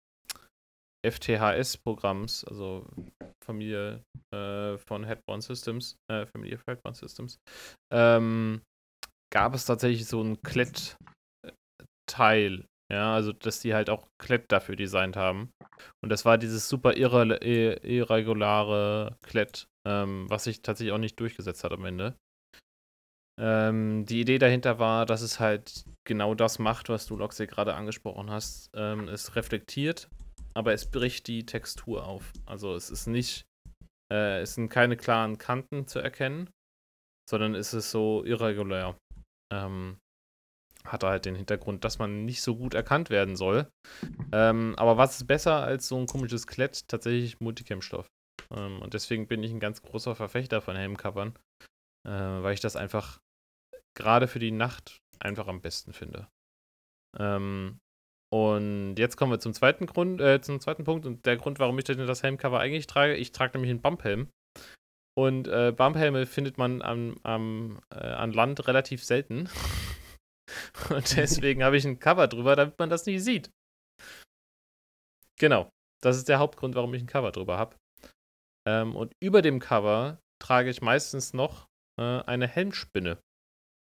[1.07, 2.87] FTHS-Programms, also
[3.45, 4.03] Familie
[4.35, 7.39] äh, von Headborn Systems, äh, Familie of Headborn Systems,
[7.93, 8.63] ähm,
[9.33, 10.97] gab es tatsächlich so ein Klett-Teil.
[12.90, 15.51] Ja, also dass die halt auch Klett dafür designt haben.
[16.02, 21.65] Und das war dieses super irre, irregulare Klett, ähm, was sich tatsächlich auch nicht durchgesetzt
[21.65, 22.16] hat am Ende.
[23.39, 27.74] Ähm, die Idee dahinter war, dass es halt genau das macht, was du Loxy gerade
[27.74, 28.70] angesprochen hast.
[28.74, 30.09] Ähm, es reflektiert,
[30.55, 32.32] aber es bricht die Textur auf.
[32.47, 33.47] Also es ist nicht,
[34.12, 36.51] äh, es sind keine klaren Kanten zu erkennen,
[37.31, 38.97] sondern es ist so irregulär.
[39.52, 39.98] Ähm,
[40.89, 43.69] hat halt den Hintergrund, dass man nicht so gut erkannt werden soll.
[44.32, 46.89] Ähm, aber was ist besser als so ein komisches Klett?
[46.89, 48.06] Tatsächlich Multicam-Stoff.
[48.51, 51.35] Ähm, und deswegen bin ich ein ganz großer Verfechter von Helmcovern,
[52.06, 53.20] äh, weil ich das einfach
[53.97, 56.28] gerade für die Nacht einfach am besten finde.
[57.19, 57.78] Ähm,
[58.31, 61.78] und jetzt kommen wir zum zweiten Grund, äh, zum zweiten Punkt und der Grund, warum
[61.78, 63.15] ich das Helmcover eigentlich trage.
[63.15, 64.28] Ich trage nämlich einen Bumphelm.
[65.16, 69.48] Und äh, Bumphelme findet man am, am, äh, an Land relativ selten.
[70.90, 73.51] und deswegen habe ich ein Cover drüber, damit man das nicht sieht.
[75.39, 75.70] Genau.
[76.01, 77.77] Das ist der Hauptgrund, warum ich ein Cover drüber habe.
[78.66, 81.66] Ähm, und über dem Cover trage ich meistens noch
[81.99, 83.19] äh, eine Helmspinne.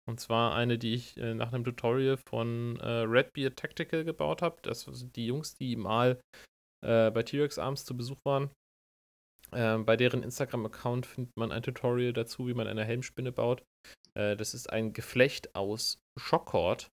[0.08, 4.60] Und zwar eine, die ich äh, nach einem Tutorial von äh, Redbeard Tactical gebaut habe.
[4.62, 6.20] Das sind die Jungs, die mal
[6.84, 8.50] äh, bei T-Rex Arms zu Besuch waren.
[9.52, 13.62] Ähm, bei deren Instagram-Account findet man ein Tutorial dazu, wie man eine Helmspinne baut.
[14.14, 16.90] Äh, das ist ein Geflecht aus Schockcord.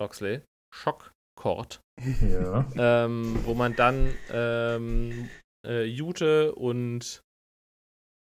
[0.00, 0.42] Loxley.
[0.74, 1.80] Schockcord.
[2.22, 2.66] Ja.
[2.76, 5.28] ähm, wo man dann ähm,
[5.66, 7.22] äh, Jute und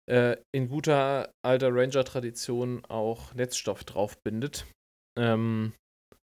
[0.09, 4.65] äh, in guter alter Ranger-Tradition auch Netzstoff draufbindet,
[5.17, 5.73] ähm,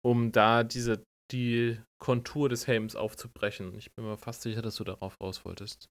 [0.04, 3.74] um da diese die Kontur des Helms aufzubrechen.
[3.78, 5.88] Ich bin mir fast sicher, dass du darauf raus wolltest.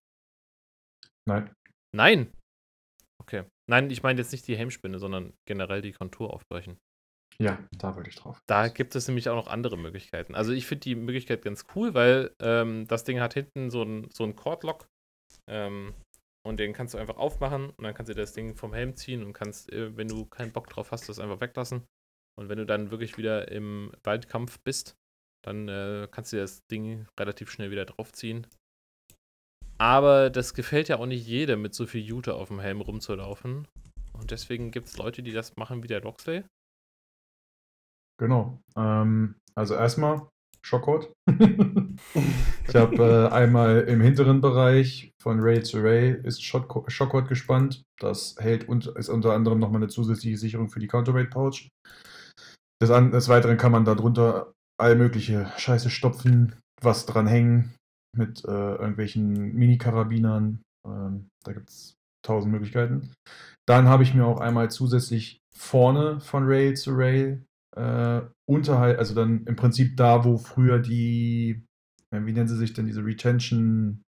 [1.26, 1.53] Nein.
[1.95, 2.31] Nein!
[3.19, 3.45] Okay.
[3.69, 6.77] Nein, ich meine jetzt nicht die Helmspinne, sondern generell die Kontur aufbrechen.
[7.41, 8.39] Ja, da wollte ich drauf.
[8.45, 10.35] Da gibt es nämlich auch noch andere Möglichkeiten.
[10.35, 14.09] Also ich finde die Möglichkeit ganz cool, weil ähm, das Ding hat hinten so ein,
[14.13, 14.88] so ein Cordlock.
[15.49, 15.95] Ähm,
[16.45, 19.23] und den kannst du einfach aufmachen und dann kannst du das Ding vom Helm ziehen
[19.23, 21.84] und kannst, äh, wenn du keinen Bock drauf hast, das einfach weglassen.
[22.39, 24.95] Und wenn du dann wirklich wieder im Waldkampf bist,
[25.43, 28.45] dann äh, kannst du das Ding relativ schnell wieder draufziehen.
[29.80, 33.68] Aber das gefällt ja auch nicht jedem, mit so viel Jute auf dem Helm rumzulaufen.
[34.13, 36.43] Und deswegen gibt es Leute, die das machen wie der Loxley.
[38.22, 38.61] Genau.
[38.77, 40.27] Ähm, also erstmal
[40.64, 41.11] Shockword.
[41.27, 47.81] ich habe äh, einmal im hinteren Bereich von Ray zu Ray ist Shockword gespannt.
[47.99, 51.69] Das hält und ist unter anderem nochmal eine zusätzliche Sicherung für die Counterweight Pouch.
[52.80, 57.73] Des, des Weiteren kann man darunter all mögliche Scheiße stopfen, was dran hängen
[58.15, 60.61] mit äh, irgendwelchen Mini-Karabinern.
[60.88, 63.14] Ähm, da gibt es tausend Möglichkeiten.
[63.68, 67.43] Dann habe ich mir auch einmal zusätzlich vorne von Rail zu Rail
[67.76, 71.65] äh, unterhalb, also dann im Prinzip da, wo früher die,
[72.11, 74.03] wie nennen sie sich denn, diese Retention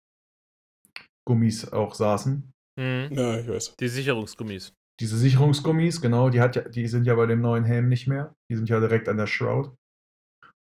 [1.27, 2.51] Gummis auch saßen.
[2.79, 3.09] Mhm.
[3.11, 3.75] Ja, ich weiß.
[3.75, 4.73] Die Sicherungsgummis.
[4.99, 8.35] Diese Sicherungsgummis, genau, die, hat ja, die sind ja bei dem neuen Helm nicht mehr.
[8.49, 9.73] Die sind ja direkt an der Shroud.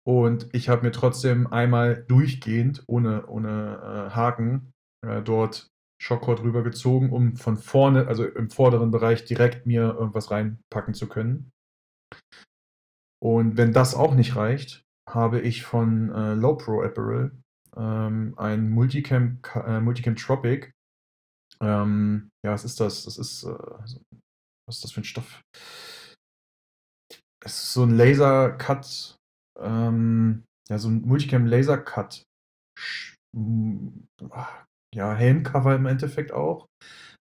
[0.08, 4.72] Und ich habe mir trotzdem einmal durchgehend, ohne, ohne äh, Haken,
[5.06, 5.68] äh, dort
[6.02, 11.52] Schockcord rübergezogen, um von vorne, also im vorderen Bereich, direkt mir irgendwas reinpacken zu können.
[13.26, 17.32] Und wenn das auch nicht reicht, habe ich von äh, Low Pro Apparel
[17.76, 20.72] ähm, ein Multicam, äh, Multicam Tropic.
[21.60, 23.04] Ähm, ja, was ist das?
[23.06, 23.48] Das ist, äh,
[24.68, 25.42] was ist das für ein Stoff?
[27.44, 29.16] Es ist so ein Laser Cut,
[29.60, 32.22] ähm, ja, so ein Multicam Laser Cut.
[34.94, 36.68] Ja, Helmcover im Endeffekt auch.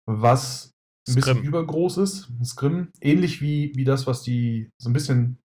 [0.06, 0.70] Was
[1.08, 1.46] ein bisschen Scrim.
[1.46, 2.30] übergroß ist.
[2.44, 2.90] Scrim.
[3.00, 5.38] Ähnlich wie, wie das, was die so ein bisschen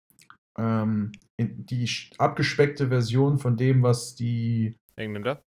[0.59, 5.41] ähm, die abgespeckte Version von dem, was die Engländer?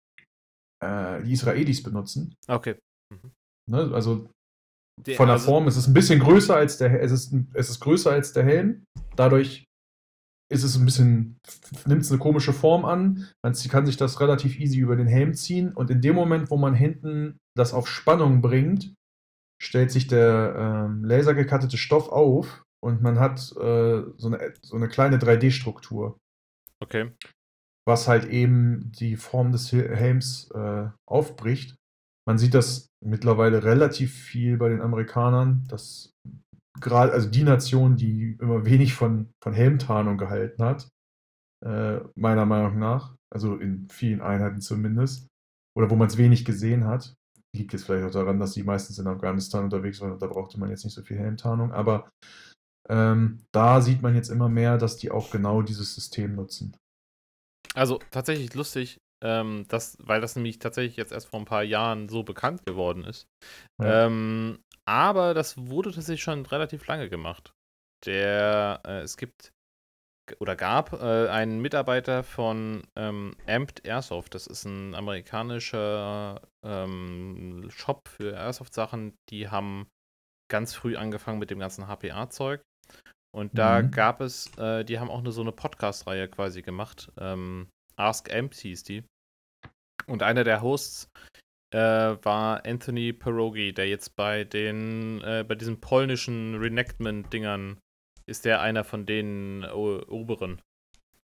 [0.83, 2.33] Äh, die Israelis benutzen.
[2.47, 2.75] Okay.
[3.13, 3.31] Mhm.
[3.69, 4.29] Ne, also
[5.05, 7.69] die, von der also, Form ist es ein bisschen größer als der es ist, es
[7.69, 8.83] ist größer als der Helm.
[9.15, 9.65] Dadurch
[10.51, 11.37] ist es ein bisschen,
[11.85, 13.29] nimmt es eine komische Form an.
[13.43, 16.57] Man kann sich das relativ easy über den Helm ziehen und in dem Moment, wo
[16.57, 18.93] man hinten das auf Spannung bringt,
[19.61, 24.87] stellt sich der ähm, lasergekattete Stoff auf und man hat äh, so, eine, so eine
[24.87, 26.17] kleine 3D-Struktur.
[26.81, 27.11] Okay.
[27.87, 31.75] Was halt eben die Form des Helms äh, aufbricht.
[32.27, 36.13] Man sieht das mittlerweile relativ viel bei den Amerikanern, dass
[36.79, 40.89] gerade, also die Nation, die immer wenig von, von Helmtarnung gehalten hat,
[41.65, 45.27] äh, meiner Meinung nach, also in vielen Einheiten zumindest,
[45.77, 47.13] oder wo man es wenig gesehen hat,
[47.55, 50.59] liegt jetzt vielleicht auch daran, dass die meistens in Afghanistan unterwegs waren und da brauchte
[50.59, 52.09] man jetzt nicht so viel Helmtarnung, aber
[52.91, 56.75] ähm, da sieht man jetzt immer mehr, dass die auch genau dieses System nutzen.
[57.73, 62.09] Also tatsächlich lustig, ähm, das, weil das nämlich tatsächlich jetzt erst vor ein paar Jahren
[62.09, 63.27] so bekannt geworden ist.
[63.81, 64.07] Ja.
[64.07, 67.53] Ähm, aber das wurde tatsächlich schon relativ lange gemacht.
[68.05, 69.53] Der, äh, es gibt
[70.39, 74.35] oder gab äh, einen Mitarbeiter von ähm, Amped Airsoft.
[74.35, 79.13] Das ist ein amerikanischer ähm, Shop für Airsoft-Sachen.
[79.29, 79.87] Die haben
[80.49, 82.61] ganz früh angefangen mit dem ganzen HPA-Zeug.
[83.33, 83.91] Und da mhm.
[83.91, 87.11] gab es, äh, die haben auch eine, so eine Podcast-Reihe quasi gemacht.
[87.17, 89.03] Ähm, Ask Amp hieß die.
[90.07, 91.09] Und einer der Hosts
[91.73, 97.77] äh, war Anthony Pierogi, der jetzt bei den, äh, bei diesen polnischen Reenactment-Dingern
[98.27, 100.61] ist der einer von den oberen.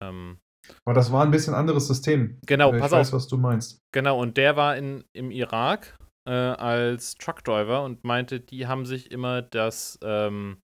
[0.03, 0.39] Ähm,
[0.85, 2.39] aber das war ein bisschen anderes System.
[2.45, 3.13] Genau, ich pass weiß, auf.
[3.13, 3.79] was du meinst.
[3.93, 5.97] Genau, und der war in, im Irak
[6.27, 10.57] äh, als Truckdriver und meinte, die haben sich immer das ähm,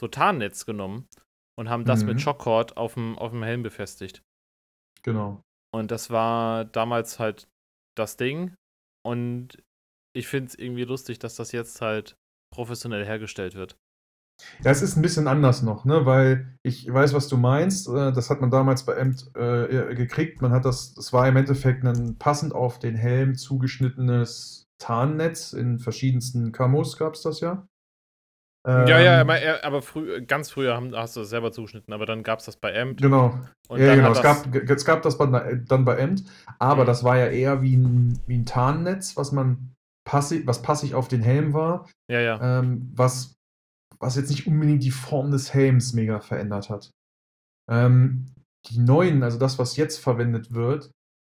[0.00, 1.06] so Tarnnetz genommen
[1.58, 2.08] und haben das mhm.
[2.08, 4.22] mit Shockcord auf dem, auf dem Helm befestigt.
[5.02, 5.42] Genau.
[5.72, 7.48] Und das war damals halt
[7.96, 8.54] das Ding.
[9.06, 9.62] Und
[10.16, 12.16] ich finde es irgendwie lustig, dass das jetzt halt
[12.52, 13.76] professionell hergestellt wird.
[14.64, 16.06] Ja, es ist ein bisschen anders noch, ne?
[16.06, 17.88] weil ich weiß, was du meinst.
[17.88, 20.40] Äh, das hat man damals bei Amt äh, gekriegt.
[20.40, 25.52] Man hat das, das war im Endeffekt ein passend auf den Helm zugeschnittenes Tarnnetz.
[25.52, 27.68] In verschiedensten Camos gab es das ja.
[28.66, 32.04] Ähm, ja, ja, aber, aber früh, ganz früher haben, hast du das selber zugeschnitten, aber
[32.04, 33.00] dann gab es das bei Amt.
[33.00, 33.38] Genau.
[33.70, 34.12] ja, genau.
[34.12, 36.24] Es gab, es gab das dann bei Amt,
[36.58, 36.86] aber mhm.
[36.86, 39.74] das war ja eher wie ein, wie ein Tarnnetz, was man
[40.04, 41.88] passiv, was passig auf den Helm war.
[42.10, 42.58] Ja, ja.
[42.58, 43.36] Ähm, was,
[43.98, 46.90] was jetzt nicht unbedingt die Form des Helms mega verändert hat.
[47.70, 48.26] Ähm,
[48.66, 50.90] die neuen, also das, was jetzt verwendet wird,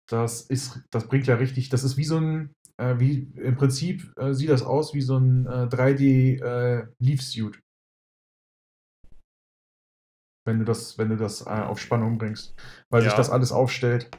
[0.09, 2.51] das ist, das bringt ja richtig, das ist wie so ein,
[2.81, 7.21] äh, wie, Im Prinzip äh, sieht das aus wie so ein äh, 3D äh, Leaf
[7.21, 7.59] Suit.
[10.45, 12.53] Wenn du das, wenn du das äh, auf Spannung bringst.
[12.89, 13.09] Weil ja.
[13.09, 14.09] sich das alles aufstellt.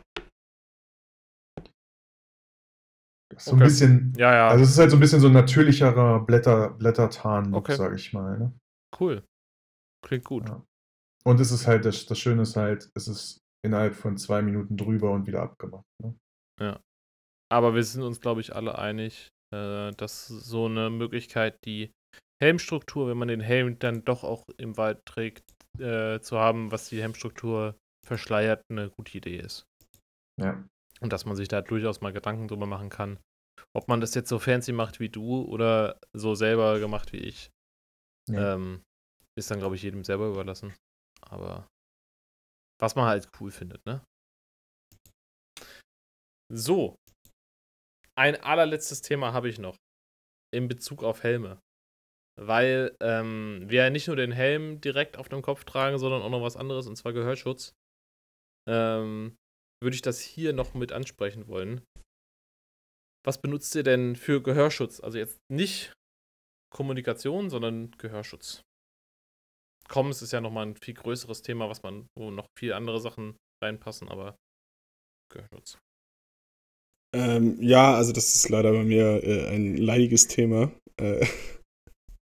[3.37, 3.65] So ein Okay.
[3.65, 7.65] bisschen, Ja, ja, also es ist halt so ein bisschen so ein natürlicherer Blätter, Blättertarn-Look,
[7.65, 7.77] Okay.
[7.77, 8.39] sag ich mal.
[8.39, 8.53] Ne?
[9.01, 9.25] cool.
[10.07, 10.49] Klingt gut.
[10.49, 10.65] Ja.
[11.25, 14.77] Und es ist halt, das, das Schöne ist halt, es ist innerhalb von zwei Minuten
[14.77, 15.85] drüber und wieder abgemacht.
[16.03, 16.81] Ne?
[17.53, 21.93] Aber wir sind uns, glaube ich, alle einig, äh, dass so eine Möglichkeit, die
[22.43, 25.45] Helmstruktur, wenn man den Helm dann doch auch im Wald trägt,
[25.79, 27.77] äh, zu haben, was die Helmstruktur
[28.07, 29.65] verschleiert, eine gute Idee ist.
[30.41, 30.65] Ja.
[31.01, 33.19] Und dass man sich da durchaus mal Gedanken drüber machen kann,
[33.77, 37.51] ob man das jetzt so fancy macht wie du oder so selber gemacht wie ich.
[38.31, 38.55] Ja.
[38.55, 38.83] Ähm,
[39.39, 40.75] ist dann, glaube ich, jedem selber überlassen.
[41.21, 41.67] Aber
[42.81, 44.05] was man halt cool findet, ne?
[46.53, 46.97] So.
[48.17, 49.77] Ein allerletztes Thema habe ich noch.
[50.53, 51.61] In Bezug auf Helme.
[52.37, 56.31] Weil ähm, wir ja nicht nur den Helm direkt auf dem Kopf tragen, sondern auch
[56.31, 57.75] noch was anderes, und zwar Gehörschutz.
[58.69, 59.37] Ähm,
[59.83, 61.85] würde ich das hier noch mit ansprechen wollen.
[63.25, 65.01] Was benutzt ihr denn für Gehörschutz?
[65.01, 65.93] Also jetzt nicht
[66.73, 68.63] Kommunikation, sondern Gehörschutz.
[69.89, 73.37] Comms ist ja nochmal ein viel größeres Thema, was man, wo noch viele andere Sachen
[73.63, 74.37] reinpassen, aber
[75.33, 75.79] Gehörschutz.
[77.15, 80.73] Ähm, ja, also das ist leider bei mir äh, ein leidiges Thema.
[81.01, 81.25] Äh,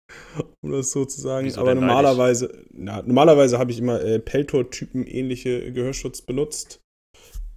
[0.62, 1.48] um das so zu sagen.
[1.48, 6.80] Wieso Aber normalerweise, na, normalerweise habe ich immer äh, Peltor-Typen ähnliche Gehörschutz benutzt.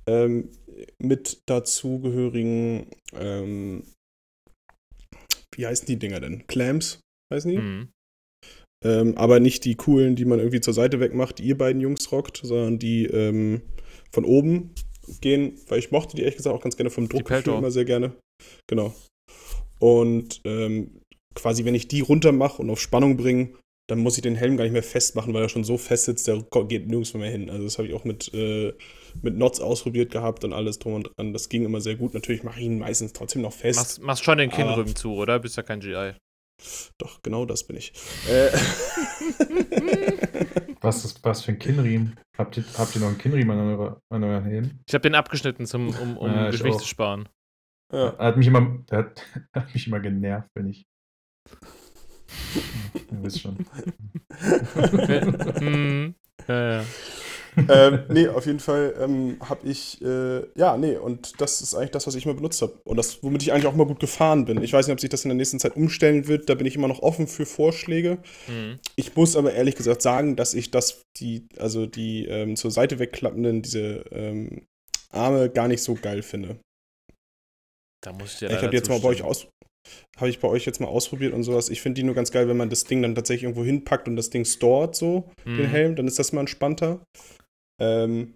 [0.08, 0.50] Ähm,
[0.98, 3.84] mit dazugehörigen, ähm,
[5.54, 6.46] wie heißen die Dinger denn?
[6.46, 7.00] Clamps,
[7.32, 7.58] heißen die?
[7.58, 7.88] Mhm.
[8.82, 12.10] Ähm, aber nicht die coolen, die man irgendwie zur Seite wegmacht, die ihr beiden Jungs
[12.12, 13.60] rockt, sondern die ähm,
[14.10, 14.74] von oben
[15.20, 17.58] gehen, weil ich mochte die ehrlich gesagt auch ganz gerne vom Druckgefühl Peltor.
[17.58, 18.12] immer sehr gerne.
[18.66, 18.94] Genau.
[19.78, 21.00] Und ähm,
[21.34, 23.50] quasi, wenn ich die runter mache und auf Spannung bringe,
[23.88, 26.28] dann muss ich den Helm gar nicht mehr festmachen, weil er schon so fest sitzt,
[26.28, 27.50] der geht nirgends mehr hin.
[27.50, 28.72] Also das habe ich auch mit, äh,
[29.20, 31.32] mit Knots ausprobiert gehabt und alles drum und dran.
[31.32, 32.14] Das ging immer sehr gut.
[32.14, 33.80] Natürlich mache ich ihn meistens trotzdem noch fest.
[33.80, 35.40] Machst, machst schon den Kinnrücken zu, oder?
[35.40, 36.12] Bist ja kein GI.
[36.98, 37.92] Doch, genau das bin ich.
[38.28, 38.50] Äh,
[40.80, 42.18] Was ist was für ein Kinnriemen?
[42.38, 44.80] Habt ihr, habt ihr noch einen Kinnriemen an, eurer, an euren Helm?
[44.86, 47.28] Ich habe den abgeschnitten, zum, um, um Ja, ich Gewicht zu sparen.
[47.92, 48.10] ja.
[48.18, 50.86] Er hat mich immer, hat, hat mich immer genervt, wenn ich.
[52.94, 53.58] Ihr wisst schon.
[55.60, 56.14] Mhm.
[56.48, 56.84] Ja, ja.
[57.68, 61.90] ähm, nee, auf jeden Fall ähm, habe ich, äh, ja, nee, und das ist eigentlich
[61.90, 62.78] das, was ich immer benutzt habe.
[62.84, 64.62] Und das, womit ich eigentlich auch mal gut gefahren bin.
[64.62, 66.76] Ich weiß nicht, ob sich das in der nächsten Zeit umstellen wird, da bin ich
[66.76, 68.18] immer noch offen für Vorschläge.
[68.46, 68.78] Mhm.
[68.96, 72.98] Ich muss aber ehrlich gesagt sagen, dass ich das, die, also die ähm, zur Seite
[72.98, 74.66] wegklappenden, diese ähm,
[75.10, 76.58] Arme gar nicht so geil finde.
[78.02, 79.48] Da muss ich dir ich habe jetzt mal bei euch aus.
[80.16, 81.68] Habe ich bei euch jetzt mal ausprobiert und sowas.
[81.68, 84.16] Ich finde die nur ganz geil, wenn man das Ding dann tatsächlich irgendwo hinpackt und
[84.16, 85.66] das Ding stored, so, den Mhm.
[85.66, 87.02] Helm, dann ist das mal entspannter.
[87.80, 88.34] Ähm,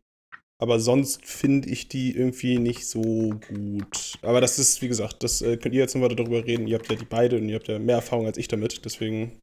[0.60, 4.18] aber sonst finde ich die irgendwie nicht so gut.
[4.22, 6.66] Aber das ist, wie gesagt, das äh, könnt ihr jetzt noch weiter darüber reden.
[6.66, 8.84] Ihr habt ja die beide und ihr habt ja mehr Erfahrung als ich damit.
[8.84, 9.40] Deswegen,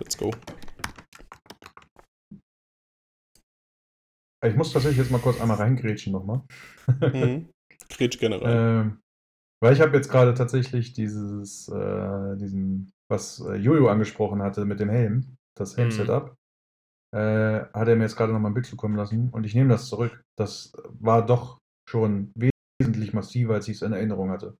[0.00, 0.32] let's go.
[4.44, 6.42] Ich muss tatsächlich jetzt mal kurz einmal reingrätschen nochmal.
[7.00, 7.50] Mhm.
[7.90, 8.82] Kretsch generell.
[8.82, 9.00] Ähm,
[9.62, 14.80] weil ich habe jetzt gerade tatsächlich dieses, äh, diesen, was äh, Jojo angesprochen hatte mit
[14.80, 16.36] dem Helm, das Mhm.
[17.12, 19.86] Äh, hat er mir jetzt gerade nochmal ein Bild zukommen lassen und ich nehme das
[19.88, 20.22] zurück.
[20.38, 21.58] Das war doch
[21.88, 22.32] schon
[22.80, 24.56] wesentlich massiver, als ich es in Erinnerung hatte.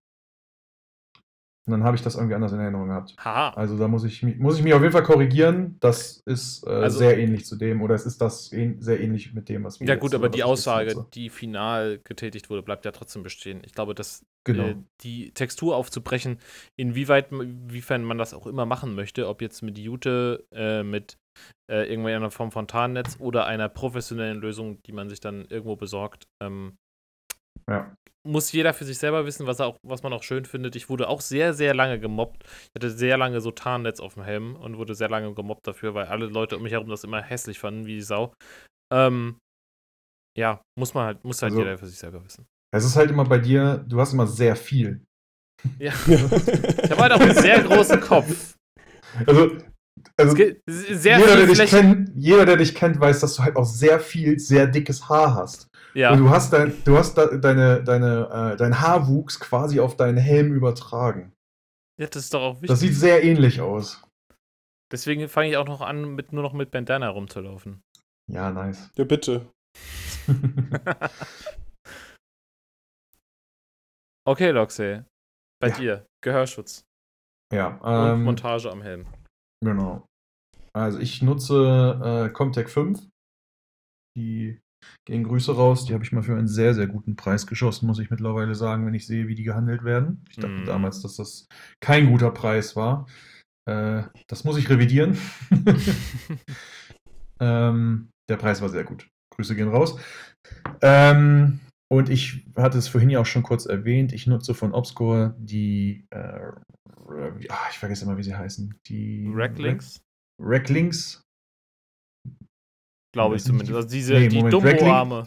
[1.67, 3.15] Und dann habe ich das irgendwie anders in Erinnerung gehabt.
[3.19, 3.51] Haha.
[3.51, 5.77] Also da muss ich, mich- muss ich mich auf jeden Fall korrigieren.
[5.79, 9.35] Das ist äh, Also- sehr ähnlich zu dem, oder es ist das ähn sehr ähnlich
[9.35, 12.91] mit dem, was wir Ja gut, aber die Aussage, die final getätigt wurde, bleibt ja
[12.91, 13.61] trotzdem bestehen.
[13.65, 14.65] Ich glaube, dass Genau.
[14.69, 16.39] äh, die Textur aufzubrechen,
[16.77, 21.19] inwieweit, inwiefern man das auch immer machen möchte, ob jetzt mit Jute, äh, mit
[21.71, 26.25] äh, irgendeiner Form von Tarnnetz oder einer professionellen Lösung, die man sich dann irgendwo besorgt,
[26.43, 26.77] ähm,
[27.69, 27.95] Ja.
[28.27, 30.77] muss jeder für sich selber wissen, was, er auch, was man auch schön findet.
[30.77, 32.45] Ich wurde auch sehr, sehr lange gemobbt.
[32.45, 35.95] Ich hatte sehr lange so Tarnnetz auf dem Helm und wurde sehr lange gemobbt dafür,
[35.95, 38.35] weil alle Leute um mich herum das immer hässlich fanden, wie die Sau.
[38.93, 39.39] Ähm,
[40.39, 42.47] ja, muss man halt, muss halt Also- jeder für sich selber wissen.
[42.73, 45.03] Es ist halt immer bei dir, du hast immer sehr viel.
[45.79, 45.93] Ja.
[46.07, 48.55] Ich habe halt auch einen sehr großen Kopf.
[49.27, 49.57] Also,
[50.17, 54.01] also jeder, der dich kennt, jeder, der dich kennt, weiß, dass du halt auch sehr
[54.01, 55.67] viel, sehr dickes Haar hast.
[55.95, 59.97] Ja, Und du hast, dein, du hast da, deine, deine, äh, dein Haarwuchs quasi auf
[59.97, 61.33] deinen Helm übertragen.
[62.01, 62.69] ja, das ist doch auch wichtig.
[62.69, 64.03] Das sieht sehr ähnlich aus.
[64.93, 67.81] Deswegen fange ich auch noch an, mit, nur noch mit Bandana rumzulaufen.
[68.31, 68.91] Ja, nice.
[68.97, 69.47] Ja, bitte.
[74.27, 75.03] Okay, Loxey.
[75.61, 75.77] Bei Ja.
[75.77, 76.85] dir, Gehörschutz
[77.53, 79.07] ja, und ähm, Montage am Helm.
[79.63, 80.07] Genau.
[80.73, 83.01] Also ich nutze äh, Comtech 5.
[84.17, 84.61] Die
[85.07, 85.85] Gehen Grüße raus.
[85.85, 88.87] Die habe ich mal für einen sehr, sehr guten Preis geschossen, muss ich mittlerweile sagen,
[88.87, 90.25] wenn ich sehe, wie die gehandelt werden.
[90.31, 90.67] Ich dachte Mhm.
[90.67, 91.47] damals, dass das
[91.81, 93.07] kein guter Preis war.
[93.69, 95.19] Äh, das muss ich revidieren.
[97.41, 99.09] ähm, der Preis war sehr gut.
[99.35, 99.99] Grüße gehen raus.
[100.83, 101.61] Ähm,
[101.91, 104.13] und ich hatte es vorhin ja auch schon kurz erwähnt.
[104.13, 106.17] Ich nutze von Obscore die, äh,
[107.49, 108.75] ah, ich vergesse immer, wie sie heißen.
[108.87, 110.01] Die Racklinks,
[110.41, 111.23] Racklinks.
[113.13, 113.71] glaube ich zumindest.
[113.71, 115.27] die- Also diese, Nee, die Dumbo-Arme.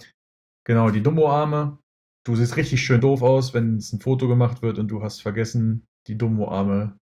[0.66, 1.78] Genau, die Dumbo-Arme.
[2.26, 5.22] Du siehst richtig schön doof aus, wenn es ein Foto gemacht wird und du hast
[5.22, 6.98] vergessen, die Dumbo-Arme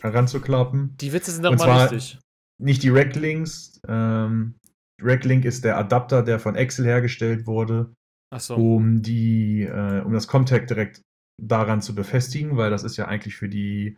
[0.00, 0.96] heranzuklappen.
[0.96, 2.18] Die Witze sind doch Und mal lustig.
[2.60, 3.78] Nicht die Racklinks.
[3.86, 4.54] Ähm,
[5.00, 7.92] Racklink ist der Adapter, der von Excel hergestellt wurde,
[8.30, 8.56] Achso.
[8.56, 11.02] um die, äh, um das Comtag direkt
[11.40, 13.96] daran zu befestigen, weil das ist ja eigentlich für die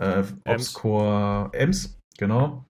[0.00, 2.66] äh, Obscore Ems, genau.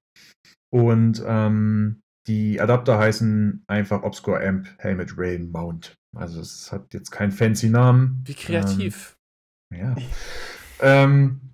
[0.73, 5.95] Und ähm, die Adapter heißen einfach Obscore Amp Helmet Rail Mount.
[6.17, 8.23] Also es hat jetzt keinen fancy Namen.
[8.25, 9.17] Wie kreativ.
[9.73, 9.97] Ähm, ja.
[10.81, 11.53] Ähm,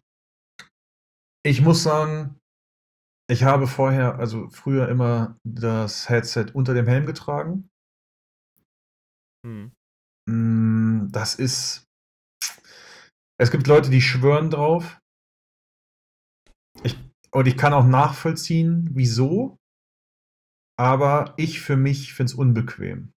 [1.44, 2.38] ich muss sagen,
[3.30, 7.68] ich habe vorher, also früher immer das Headset unter dem Helm getragen.
[9.46, 9.70] Hm.
[10.28, 11.84] Mm, Das ist.
[13.38, 14.98] Es gibt Leute, die schwören drauf.
[16.82, 16.98] Ich,
[17.32, 19.56] und ich kann auch nachvollziehen, wieso.
[20.78, 23.12] Aber ich für mich finde es unbequem.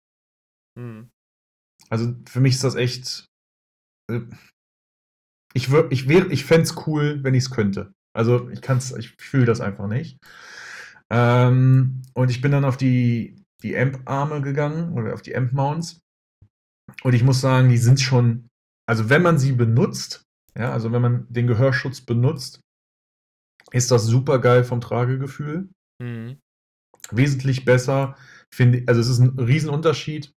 [0.78, 1.11] Hm.
[1.89, 3.27] Also für mich ist das echt.
[4.11, 4.20] äh,
[5.55, 7.93] Ich, ich, wär- ich fände es cool, wenn ich es könnte.
[8.15, 10.19] Also ich kann's, ich fühle das einfach nicht.
[11.11, 16.01] Ähm, und ich bin dann auf die, die Amp-Arme gegangen oder auf die Amp-Mounts.
[17.02, 18.48] Und ich muss sagen, die sind schon,
[18.89, 20.24] also wenn man sie benutzt,
[20.56, 22.60] ja, also wenn man den Gehörschutz benutzt,
[23.73, 25.68] ist das super geil vom Tragegefühl
[26.01, 26.39] Hm.
[27.10, 28.16] wesentlich besser,
[28.52, 28.89] finde ich.
[28.89, 30.32] Also es ist ein Riesenunterschied,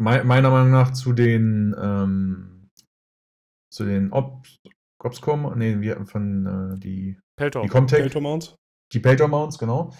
[0.00, 2.70] mei- meiner Meinung nach, zu den ähm,
[3.72, 4.46] zu den Ob
[5.02, 7.62] Obscom, nee, wir von äh, die, Peltor.
[7.62, 8.56] die Comtech, Peltor Mounts?
[8.92, 9.92] die Peltor Mounts, genau.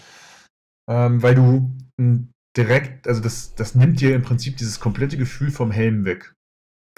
[0.89, 5.51] Ähm, weil du m, direkt, also das, das nimmt dir im Prinzip dieses komplette Gefühl
[5.51, 6.35] vom Helm weg.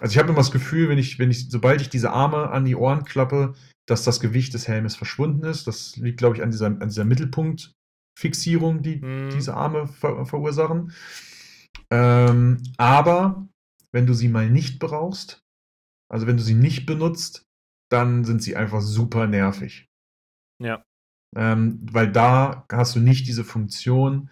[0.00, 2.64] Also ich habe immer das Gefühl, wenn ich, wenn ich, sobald ich diese Arme an
[2.64, 3.54] die Ohren klappe,
[3.88, 5.66] dass das Gewicht des Helmes verschwunden ist.
[5.66, 9.30] Das liegt, glaube ich, an dieser, an dieser Mittelpunktfixierung, die Mhm.
[9.30, 10.92] diese Arme ver verursachen.
[11.90, 13.48] Ähm, aber
[13.92, 15.40] wenn du sie mal nicht brauchst,
[16.12, 17.44] also wenn du sie nicht benutzt,
[17.90, 19.86] dann sind sie einfach super nervig.
[20.62, 20.82] Ja.
[21.36, 24.30] Ähm, weil da hast du nicht diese Funktion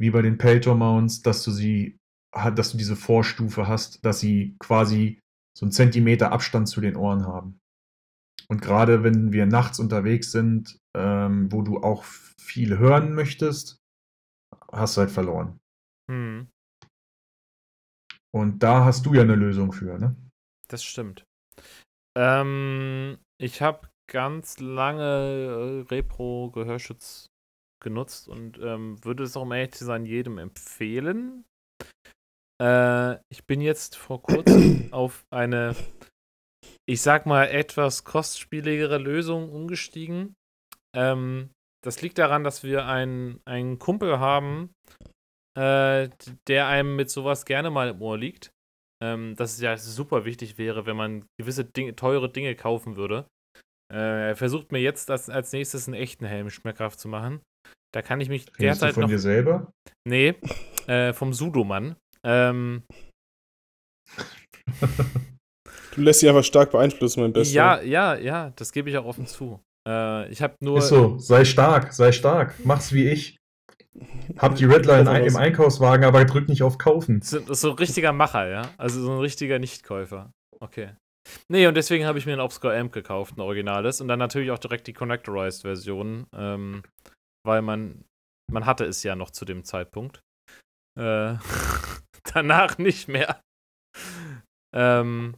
[0.00, 1.98] wie bei den Peltor Mounts, dass du sie,
[2.32, 5.20] dass du diese Vorstufe hast, dass sie quasi
[5.56, 7.60] so einen Zentimeter Abstand zu den Ohren haben.
[8.48, 13.78] Und gerade wenn wir nachts unterwegs sind, ähm, wo du auch viel hören möchtest,
[14.72, 15.60] hast du halt verloren.
[16.10, 16.48] Hm.
[18.32, 20.16] Und da hast du ja eine Lösung für, ne?
[20.68, 21.26] Das stimmt.
[22.16, 27.29] Ähm, ich habe ganz lange äh, Repro-Gehörschutz
[27.80, 31.44] genutzt und ähm, würde es auch um ehrlich zu sein jedem empfehlen.
[32.62, 35.74] Äh, ich bin jetzt vor kurzem auf eine,
[36.86, 40.34] ich sag mal, etwas kostspieligere Lösung umgestiegen.
[40.94, 41.50] Ähm,
[41.82, 44.70] das liegt daran, dass wir einen, einen Kumpel haben,
[45.58, 46.10] äh,
[46.46, 48.52] der einem mit sowas gerne mal im Ohr liegt
[49.02, 53.26] ähm, dass es ja super wichtig wäre, wenn man gewisse Dinge, teure Dinge kaufen würde.
[53.92, 57.40] Äh, er versucht mir jetzt das, als nächstes einen echten Helm schmackhaft zu machen.
[57.92, 59.10] Da kann ich mich Redest du derzeit von noch.
[59.10, 59.72] dir selber?
[60.06, 60.34] Nee,
[60.86, 61.96] äh, vom Sudoman.
[62.24, 62.82] Ähm,
[65.94, 67.54] Du lässt dich einfach stark beeinflussen, mein Bester.
[67.54, 69.60] ja, ja, ja, das gebe ich auch offen zu.
[69.88, 70.78] Äh, ich habe nur.
[70.78, 73.36] Ist so, sei stark, sei stark, mach's wie ich.
[74.38, 77.20] Hab die Redline ein, im Einkaufswagen, aber drück nicht auf Kaufen.
[77.20, 78.62] Das ist so ein richtiger Macher, ja?
[78.78, 80.30] Also so ein richtiger Nichtkäufer.
[80.60, 80.90] Okay.
[81.48, 84.00] Nee, und deswegen habe ich mir ein Obscure Amp gekauft, ein originales.
[84.00, 86.26] Und dann natürlich auch direkt die Connectorized-Version.
[86.34, 86.82] Ähm,
[87.44, 88.04] weil man,
[88.50, 90.22] man hatte es ja noch zu dem Zeitpunkt.
[90.98, 91.36] Äh,
[92.34, 93.40] danach nicht mehr.
[94.74, 95.36] Ähm,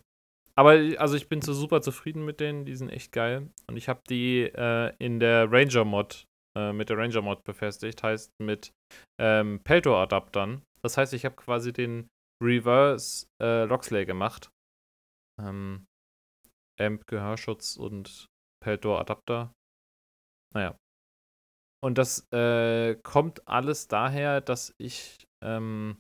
[0.55, 3.51] aber also ich bin so super zufrieden mit denen, die sind echt geil.
[3.67, 6.27] Und ich habe die äh, in der Ranger-Mod,
[6.57, 8.73] äh, mit der Ranger-Mod befestigt, heißt mit
[9.19, 10.63] ähm, Peltor-Adaptern.
[10.83, 12.09] Das heißt, ich habe quasi den
[12.43, 14.51] Reverse äh, Loxley gemacht.
[15.41, 15.87] Ähm,
[16.79, 18.27] Amp, Gehörschutz und
[18.63, 19.53] Peltor-Adapter.
[20.55, 20.77] Naja.
[21.83, 25.99] Und das äh, kommt alles daher, dass ich ähm,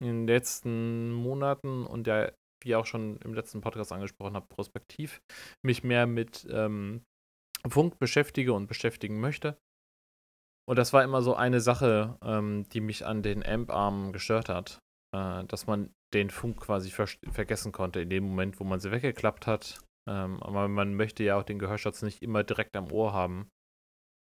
[0.00, 2.30] in den letzten Monaten und ja,
[2.62, 5.20] wie auch schon im letzten Podcast angesprochen habe, prospektiv
[5.62, 7.02] mich mehr mit ähm,
[7.68, 9.58] Funk beschäftige und beschäftigen möchte.
[10.66, 14.78] Und das war immer so eine Sache, ähm, die mich an den Amp-Armen gestört hat.
[15.14, 18.90] Äh, dass man den Funk quasi ver vergessen konnte in dem Moment, wo man sie
[18.90, 19.80] weggeklappt hat.
[20.08, 23.48] Ähm, aber man möchte ja auch den Gehörschutz nicht immer direkt am Ohr haben.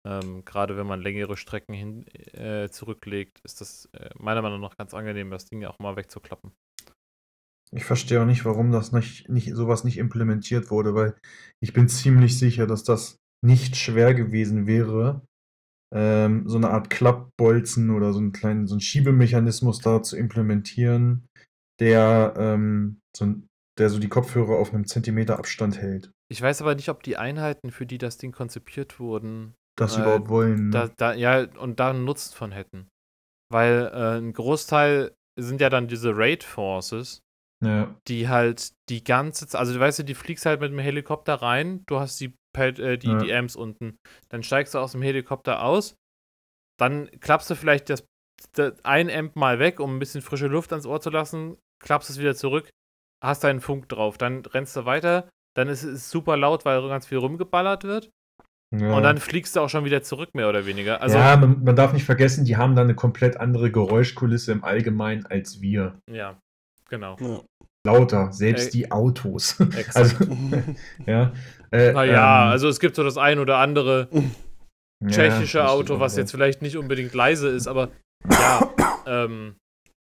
[0.07, 4.77] Ähm, Gerade wenn man längere Strecken hin äh, zurücklegt, ist das äh, meiner Meinung nach
[4.77, 6.51] ganz angenehm, das Ding auch mal wegzuklappen.
[7.71, 11.15] Ich verstehe auch nicht, warum das nicht, nicht sowas nicht implementiert wurde, weil
[11.61, 15.21] ich bin ziemlich sicher, dass das nicht schwer gewesen wäre,
[15.93, 21.27] ähm, so eine Art Klappbolzen oder so einen kleinen so einen Schiebemechanismus da zu implementieren,
[21.81, 23.35] der, ähm, so,
[23.77, 26.11] der so die Kopfhörer auf einem Zentimeter Abstand hält.
[26.29, 30.01] Ich weiß aber nicht, ob die Einheiten, für die das Ding konzipiert wurden, Das Äh,
[30.01, 30.71] überhaupt wollen.
[30.71, 30.93] da, Ne?
[30.97, 32.89] da, ja, und da einen Nutzen von hätten.
[33.49, 37.21] Weil äh, ein Großteil sind ja dann diese Raid Forces,
[37.63, 37.95] Ja.
[38.07, 41.35] die halt die ganze Zeit, also du weißt du, die fliegst halt mit dem Helikopter
[41.35, 43.17] rein, du hast die, äh, die, Ja.
[43.19, 43.97] die Amps unten,
[44.29, 45.95] dann steigst du aus dem Helikopter aus,
[46.79, 48.05] dann klappst du vielleicht das,
[48.53, 52.09] das ein Amp mal weg, um ein bisschen frische Luft ans Ohr zu lassen, klappst
[52.09, 52.69] es wieder zurück,
[53.23, 57.07] hast deinen Funk drauf, dann rennst du weiter, dann ist es super laut, weil ganz
[57.07, 58.09] viel rumgeballert wird
[58.75, 58.95] ja.
[58.95, 61.01] und dann fliegst du auch schon wieder zurück, mehr oder weniger.
[61.01, 64.63] Also, ja, man, man darf nicht vergessen, die haben da eine komplett andere Geräuschkulisse im
[64.63, 65.99] Allgemeinen als wir.
[66.11, 66.37] ja,
[66.89, 67.17] genau.
[67.19, 67.41] Ja.
[67.85, 68.71] Lauter, selbst Ey.
[68.71, 69.59] die Autos.
[69.77, 69.95] Exakt.
[69.95, 70.25] Also,
[71.05, 71.31] ja.
[71.71, 74.09] Äh, Naja, ähm, also es gibt so das ein oder andere
[75.01, 77.89] ja, tschechische das Auto, was jetzt vielleicht nicht unbedingt leise ist, aber
[78.29, 78.73] ja,
[79.05, 79.55] ähm,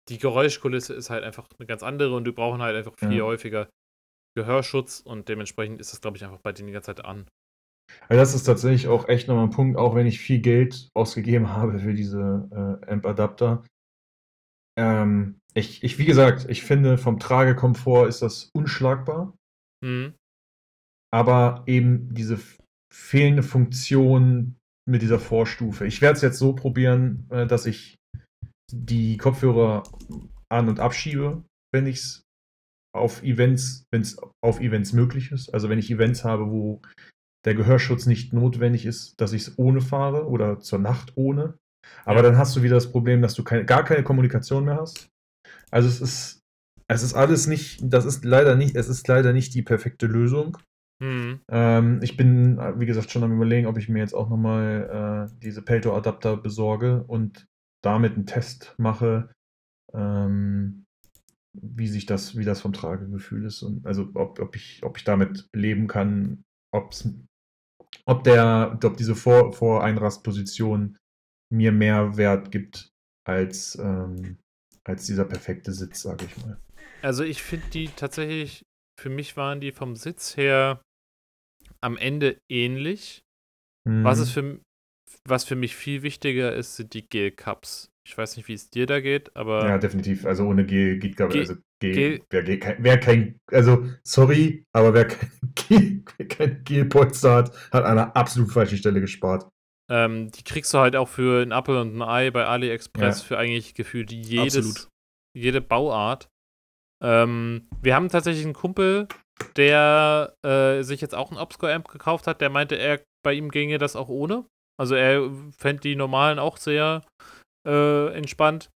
[0.08, 3.24] die Geräuschkulisse ist halt einfach eine ganz andere und die brauchen halt einfach viel Ja.
[3.24, 3.68] häufiger
[4.36, 7.26] Gehörschutz und dementsprechend ist das, glaube ich, einfach bei denen die ganze Zeit an.
[8.08, 11.50] Also das ist tatsächlich auch echt nochmal ein Punkt, auch wenn ich viel Geld ausgegeben
[11.50, 12.48] habe für diese
[12.82, 13.64] äh, Amp-Adapter.
[14.78, 19.34] Ähm, ich, ich, wie gesagt, ich finde, vom Tragekomfort ist das unschlagbar,
[19.82, 20.14] Mhm.
[21.12, 22.38] aber eben diese
[22.92, 24.56] fehlende Funktion
[24.88, 25.86] mit dieser Vorstufe.
[25.86, 27.96] Ich werde es jetzt so probieren, äh, dass ich
[28.72, 29.84] die Kopfhörer
[30.50, 32.22] an- und abschiebe, wenn ich es
[32.94, 35.52] auf Events, wenn es auf Events möglich ist.
[35.52, 36.80] Also wenn ich Events habe, wo
[37.44, 41.58] der Gehörschutz nicht notwendig ist, dass ich es ohne fahre oder zur Nacht ohne.
[42.04, 42.22] Aber Ja.
[42.22, 45.08] dann hast du wieder das Problem, dass du keine, gar keine Kommunikation mehr hast.
[45.70, 46.40] Also es ist,
[46.88, 50.56] es ist alles nicht, das ist leider nicht, es ist leider nicht die perfekte Lösung.
[51.02, 51.40] Mhm.
[51.50, 55.38] Ähm, ich bin, wie gesagt, schon am überlegen, ob ich mir jetzt auch nochmal äh,
[55.42, 57.46] diese Pelto-Adapter besorge und
[57.82, 59.30] damit einen Test mache,
[59.92, 60.84] ähm,
[61.52, 65.04] wie sich das, wie das vom Tragegefühl ist und also ob, ob ich, ob ich
[65.04, 67.08] damit leben kann, ob's,
[68.06, 70.96] ob der, ob diese Vor Voreinrastposition
[71.52, 72.90] mir mehr Wert gibt
[73.26, 74.38] als, ähm,
[74.84, 76.58] als dieser perfekte Sitz, sage ich mal.
[77.02, 78.62] Also ich finde die tatsächlich,
[79.00, 80.80] für mich waren die vom Sitz her
[81.80, 83.22] am Ende ähnlich.
[84.02, 84.22] Was, Mhm.
[84.22, 84.60] es für,
[85.28, 87.88] was für mich viel wichtiger ist, sind die Gel-Cups.
[88.06, 90.26] Ich weiß nicht, wie es dir da geht, aber Ja, definitiv.
[90.26, 91.54] Also ohne G geht gar G- also
[91.92, 97.34] G, G- wer, kein, wer kein, also sorry, aber wer kein, G, wer kein G-Polster
[97.36, 99.48] hat, hat an einer absolut falschen Stelle gespart.
[99.90, 103.26] ähm, die kriegst du halt auch für ein Apple und ein Ei bei AliExpress Ja.
[103.26, 104.88] für eigentlich gefühlt jedes, Absolut.
[105.36, 106.28] jede Bauart.
[107.02, 109.08] Ähm, wir haben tatsächlich einen Kumpel,
[109.56, 113.78] der äh, sich jetzt auch ein Obscore-Amp gekauft hat, der meinte, er bei ihm ginge
[113.78, 114.46] das auch ohne.
[114.80, 117.02] Also er fände die normalen auch sehr
[117.66, 118.70] äh, entspannt.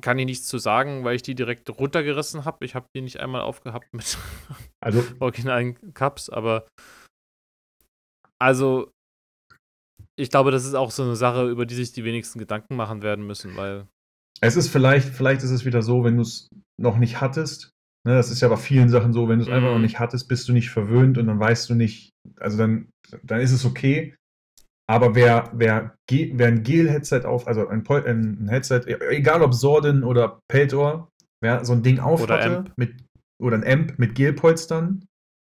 [0.00, 2.64] Kann ich nichts zu sagen, weil ich die direkt runtergerissen habe.
[2.64, 4.18] Ich habe die nicht einmal aufgehabt mit
[4.80, 6.66] Also originalen Cups, aber
[8.40, 8.90] also
[10.16, 13.02] ich glaube, das ist auch so eine Sache, über die sich die wenigsten Gedanken machen
[13.02, 13.86] werden müssen, weil
[14.40, 16.48] es ist vielleicht, vielleicht ist es wieder so, wenn du es
[16.80, 17.70] noch nicht hattest.
[18.06, 19.74] Ne, das ist ja bei vielen Sachen so, wenn du es einfach Mhm.
[19.74, 22.88] noch nicht hattest, bist du nicht verwöhnt und dann weißt du nicht, also dann,
[23.24, 24.14] dann ist es okay.
[24.90, 30.02] Aber wer, wer, wer ein Gel-Headset auf, also ein, Pol- ein Headset, egal ob Sordin
[30.02, 31.10] oder Peltor,
[31.42, 32.72] wer so ein Ding auf Oder hatte, Amp.
[32.76, 32.94] mit,
[33.40, 35.04] oder ein Amp mit Gelpolstern,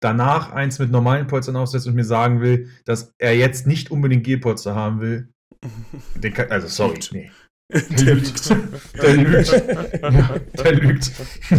[0.03, 4.25] danach eins mit normalen Polstern aufsetzt und mir sagen will, dass er jetzt nicht unbedingt
[4.25, 5.29] Gelpolster haben will,
[6.17, 7.31] den kann, also sorry, nee.
[7.73, 8.51] Der lügt.
[9.01, 9.53] Der lügt.
[10.03, 10.35] Ja,
[10.65, 11.13] der lügt.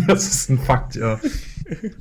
[0.07, 1.21] Das ist ein Fakt, ja.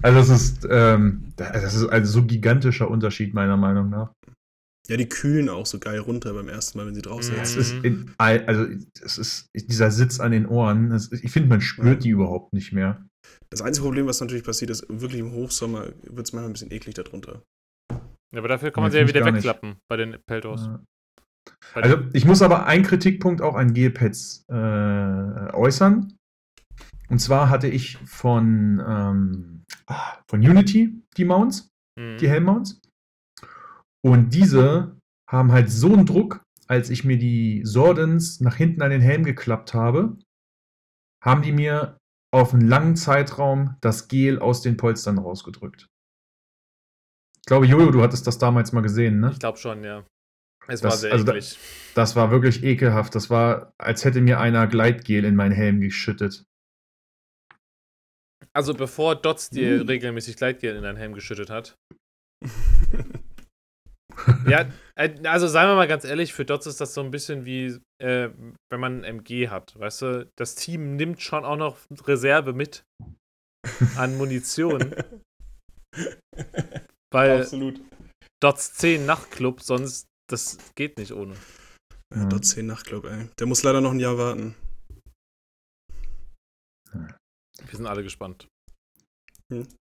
[0.03, 4.11] Also das ist, ähm, das ist ein so gigantischer Unterschied meiner Meinung nach.
[4.91, 7.39] Ja, die kühlen auch so geil runter beim ersten Mal, wenn sie drauf sind.
[7.39, 7.61] Es Mhm.
[7.61, 8.67] ist in, all- also
[9.03, 10.91] es ist dieser Sitz an den Ohren.
[10.91, 13.07] Das, ich finde, man spürt die überhaupt nicht mehr.
[13.51, 16.73] Das einzige Problem, was natürlich passiert, ist, wirklich im Hochsommer wird es manchmal ein bisschen
[16.73, 17.43] eklig darunter.
[17.93, 19.45] Ja, aber dafür kann man sie ja wieder gar nicht.
[19.45, 20.63] wegklappen bei den Peltos.
[20.67, 20.81] Ja.
[21.75, 26.17] Bei Also ich muss aber einen Kritikpunkt auch an Gelpads äh, äußern.
[27.09, 31.69] Und zwar hatte ich von, ähm, ah, von Unity die Mounts.
[31.99, 32.19] Mhm.
[32.19, 32.80] die Helmmounts.
[34.05, 34.97] Und diese
[35.31, 39.25] haben halt so einen Druck, als ich mir die Sordens nach hinten an den Helm
[39.25, 40.17] geklappt habe,
[41.23, 41.99] haben die mir
[42.33, 45.87] auf einen langen Zeitraum das Gel aus den Polstern rausgedrückt.
[47.39, 49.31] Ich glaube, Jojo, du hattest das damals mal gesehen, ne?
[49.33, 50.07] Ich glaube schon, ja.
[50.69, 51.59] Es Das- war sehr also da- eklig.
[51.95, 53.15] Das war wirklich ekelhaft.
[53.15, 56.45] Das war, als hätte mir einer Gleitgel in meinen Helm geschüttet.
[58.53, 59.87] Also bevor Dots dir Mm.
[59.89, 61.75] regelmäßig Gleitgel in deinen Helm geschüttet hat.
[64.47, 67.45] Ja, äh, also seien wir mal ganz ehrlich, für Dots ist das so ein bisschen
[67.45, 68.31] wie, äh,
[68.71, 69.79] wenn man ein MG hat.
[69.79, 72.85] Weißt du, das Team nimmt schon auch noch Reserve mit
[73.97, 74.95] an Munition,
[77.13, 77.81] weil Absolut.
[78.43, 81.35] Dots 10 Nachtclub, sonst das geht nicht ohne.
[82.15, 83.29] Ja, dort 10 Nachtclub, ey.
[83.39, 84.55] Der muss leider noch ein Jahr warten.
[86.93, 88.49] Wir sind alle gespannt.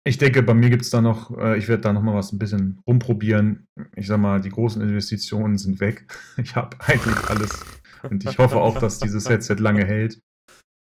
[0.04, 2.32] Ich denke, bei mir gibt es da noch, äh, ich werde da noch mal was
[2.32, 3.66] ein bisschen rumprobieren.
[3.96, 6.06] Ich sag mal, die großen Investitionen sind weg.
[6.36, 7.64] Ich habe eigentlich alles.
[8.02, 10.20] Und ich hoffe auch, dass dieses Headset lange hält.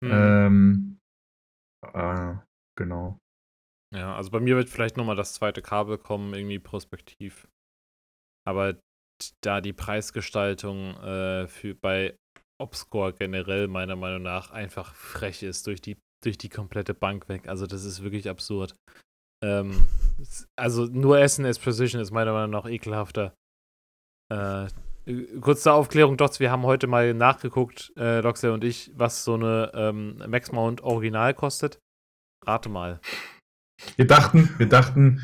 [0.04, 0.10] Hm.
[0.12, 0.98] Ähm,
[1.92, 2.34] äh,
[2.76, 3.18] genau.
[3.94, 7.46] Ja, also bei mir wird vielleicht nochmal das zweite Kabel kommen, irgendwie prospektiv.
[8.44, 8.80] Aber
[9.40, 12.16] da die Preisgestaltung äh, für bei
[12.60, 17.48] Obscore generell meiner Meinung nach einfach frech ist durch die, durch die komplette Bank weg.
[17.48, 18.74] Also das ist wirklich absurd.
[19.42, 19.86] Ähm,
[20.56, 23.34] also nur SNS Precision ist meiner Meinung nach ekelhafter.
[24.32, 24.66] Äh,
[25.06, 29.24] äh, kurz zur Aufklärung, Dots, wir haben heute mal nachgeguckt, äh, Loxley und ich, was
[29.24, 31.78] so eine ähm, Max Mount Original kostet.
[32.46, 33.00] Rate mal.
[33.96, 35.20] Wir dachten, wir dachten,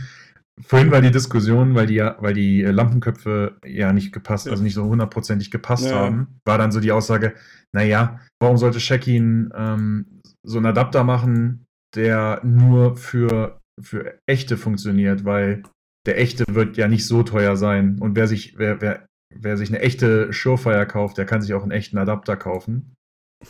[0.61, 4.53] vorhin war die Diskussion, weil die ja, weil die äh, Lampenköpfe ja nicht gepasst, Ja.
[4.53, 5.95] also nicht so hundertprozentig gepasst Ja.
[5.97, 7.35] haben, war dann so die Aussage,
[7.73, 15.25] naja, warum sollte Shekin ähm, so einen Adapter machen, der nur für, für echte funktioniert,
[15.25, 15.63] weil
[16.07, 17.99] der echte wird ja nicht so teuer sein.
[18.01, 21.63] Und wer sich, wer, wer, wer sich eine echte Surefire kauft, der kann sich auch
[21.63, 22.95] einen echten Adapter kaufen.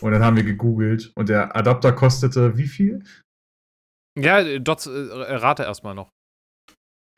[0.01, 3.03] Und dann haben wir gegoogelt und der Adapter kostete wie viel?
[4.19, 6.11] Ja, äh, Dots, äh, rate erstmal noch.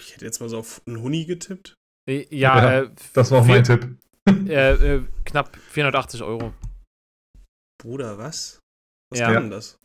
[0.00, 1.74] Ich hätte jetzt mal so auf einen Huni getippt.
[2.08, 3.96] Äh, Ja, Ja, äh, Das war auch vier- mein Tipp.
[4.48, 6.52] Äh, äh, knapp 480 Euro.
[7.82, 8.60] Bruder, was?
[9.12, 9.32] Was Ja.
[9.32, 9.78] kann denn das?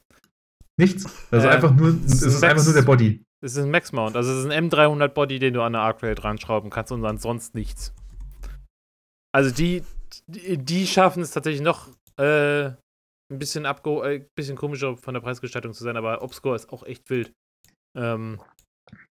[0.79, 1.05] Nichts.
[1.31, 3.23] Also Äh, einfach nur, es ist ist einfach Max- nur der Body.
[3.43, 5.83] Es ist ein Max Mount, also es ist ein M300 Body, den du an eine
[5.83, 7.93] Arcade ranschrauben kannst und ansonsten nichts.
[9.33, 9.83] Also die,
[10.27, 11.89] die, die schaffen es tatsächlich noch
[12.19, 16.69] äh, ein bisschen abge äh, bisschen komischer von der Preisgestaltung zu sein, aber Obscore ist
[16.71, 17.31] auch echt wild.
[17.95, 18.39] Ähm,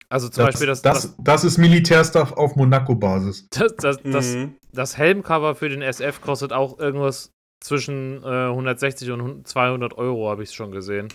[0.10, 3.48] also zum Das, Beispiel das, das, das ist Militärstuff auf Monaco-Basis.
[3.52, 4.56] das, das, das, Mhm.
[4.74, 7.32] das Helmcover für den SF kostet auch irgendwas
[7.64, 11.10] zwischen äh, 160 und 200 Euro, habe ich schon gesehen.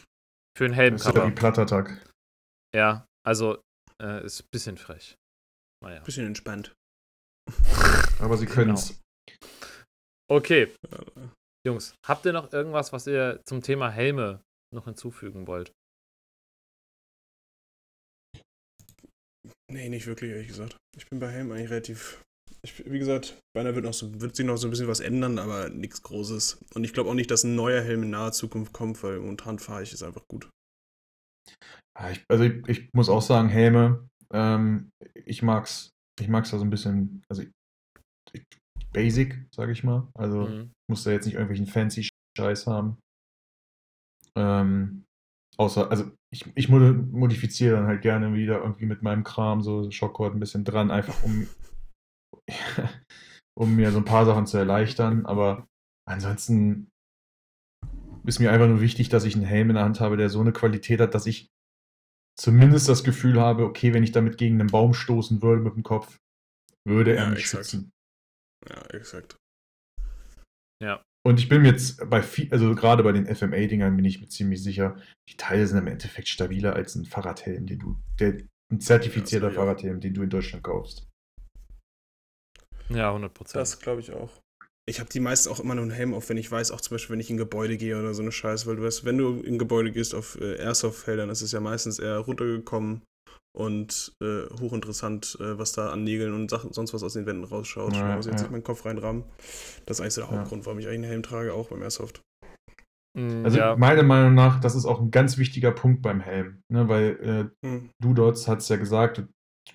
[0.56, 1.26] Für ein Das ist ja Helmcover.
[1.28, 2.10] wie Plattattack.
[2.74, 3.60] Ja, also
[4.02, 5.16] äh, ist ein bisschen frech.
[5.82, 6.00] Naja.
[6.02, 6.72] Bisschen entspannt.
[8.20, 8.54] Aber sie Genau.
[8.54, 9.00] können es.
[10.30, 10.74] Okay,
[11.66, 14.42] Jungs, habt ihr noch irgendwas, was ihr zum Thema Helme
[14.74, 15.72] noch hinzufügen wollt?
[19.70, 20.76] Nee, nicht wirklich, ehrlich gesagt.
[20.96, 22.22] Ich bin bei Helm eigentlich relativ.
[22.64, 25.38] Ich, wie gesagt, beinahe wird, noch so, wird sich noch so ein bisschen was ändern,
[25.38, 26.64] aber nichts Großes.
[26.74, 29.58] Und ich glaube auch nicht, dass ein neuer Helm in naher Zukunft kommt, weil momentan
[29.58, 30.48] fahre ich es einfach gut.
[31.98, 34.90] Ja, ich, also ich, ich muss auch sagen, Helme, ähm,
[35.26, 37.42] ich mag's, ich mag's da so ein bisschen, also
[38.32, 38.42] ich,
[38.92, 40.08] basic, sage ich mal.
[40.14, 40.72] Also Mhm.
[40.90, 42.08] muss da jetzt nicht irgendwelchen fancy
[42.38, 42.96] Scheiß haben.
[44.36, 45.04] Ähm,
[45.58, 49.90] außer, also ich, ich modi- modifiziere dann halt gerne wieder irgendwie mit meinem Kram so
[49.90, 51.46] Schockcord ein bisschen dran, einfach um,
[53.58, 55.26] um mir so ein paar Sachen zu erleichtern.
[55.26, 55.66] Aber
[56.08, 56.90] ansonsten
[58.24, 60.40] ist mir einfach nur wichtig, dass ich einen Helm in der Hand habe, der so
[60.40, 61.48] eine Qualität hat, dass ich
[62.38, 65.82] zumindest das Gefühl habe, okay, wenn ich damit gegen einen Baum stoßen würde mit dem
[65.82, 66.18] Kopf,
[66.86, 67.66] würde er Ja, mich exakt.
[67.66, 67.90] schützen.
[68.68, 69.36] Ja, exakt.
[71.26, 74.28] Und ich bin mir jetzt bei viel, also gerade bei den FMA-Dingern bin ich mir
[74.28, 75.00] ziemlich sicher,
[75.30, 79.54] die Teile sind im Endeffekt stabiler als ein Fahrradhelm, den du, der, ein zertifizierter Ja.
[79.54, 81.08] Fahrradhelm, den du in Deutschland kaufst.
[82.90, 83.60] Ja, 100 Prozent.
[83.60, 84.30] Das glaube ich auch.
[84.86, 86.96] Ich habe die meisten auch immer nur einen Helm auf, wenn ich weiß, auch zum
[86.96, 89.40] Beispiel, wenn ich in Gebäude gehe oder so eine Scheiße, weil du weißt, wenn du
[89.40, 93.02] in Gebäude gehst auf äh, Airsoft-Feldern, ist es ja meistens eher runtergekommen
[93.56, 97.44] und äh, hochinteressant, äh, was da an Nägeln und Sachen, sonst was aus den Wänden
[97.44, 97.96] rausschaut.
[97.96, 98.46] Ja, muss ich jetzt ja.
[98.48, 99.24] nicht meinen Kopf reinrahmen.
[99.86, 100.30] Das ist eigentlich der Ja.
[100.32, 102.20] Hauptgrund, warum ich eigentlich einen Helm trage, auch beim Airsoft.
[103.16, 106.60] Mm, Also ja, meiner Meinung nach, das ist auch ein ganz wichtiger Punkt beim Helm,
[106.70, 107.90] ne, weil äh, Hm.
[108.02, 109.28] Dudots hat es ja gesagt, du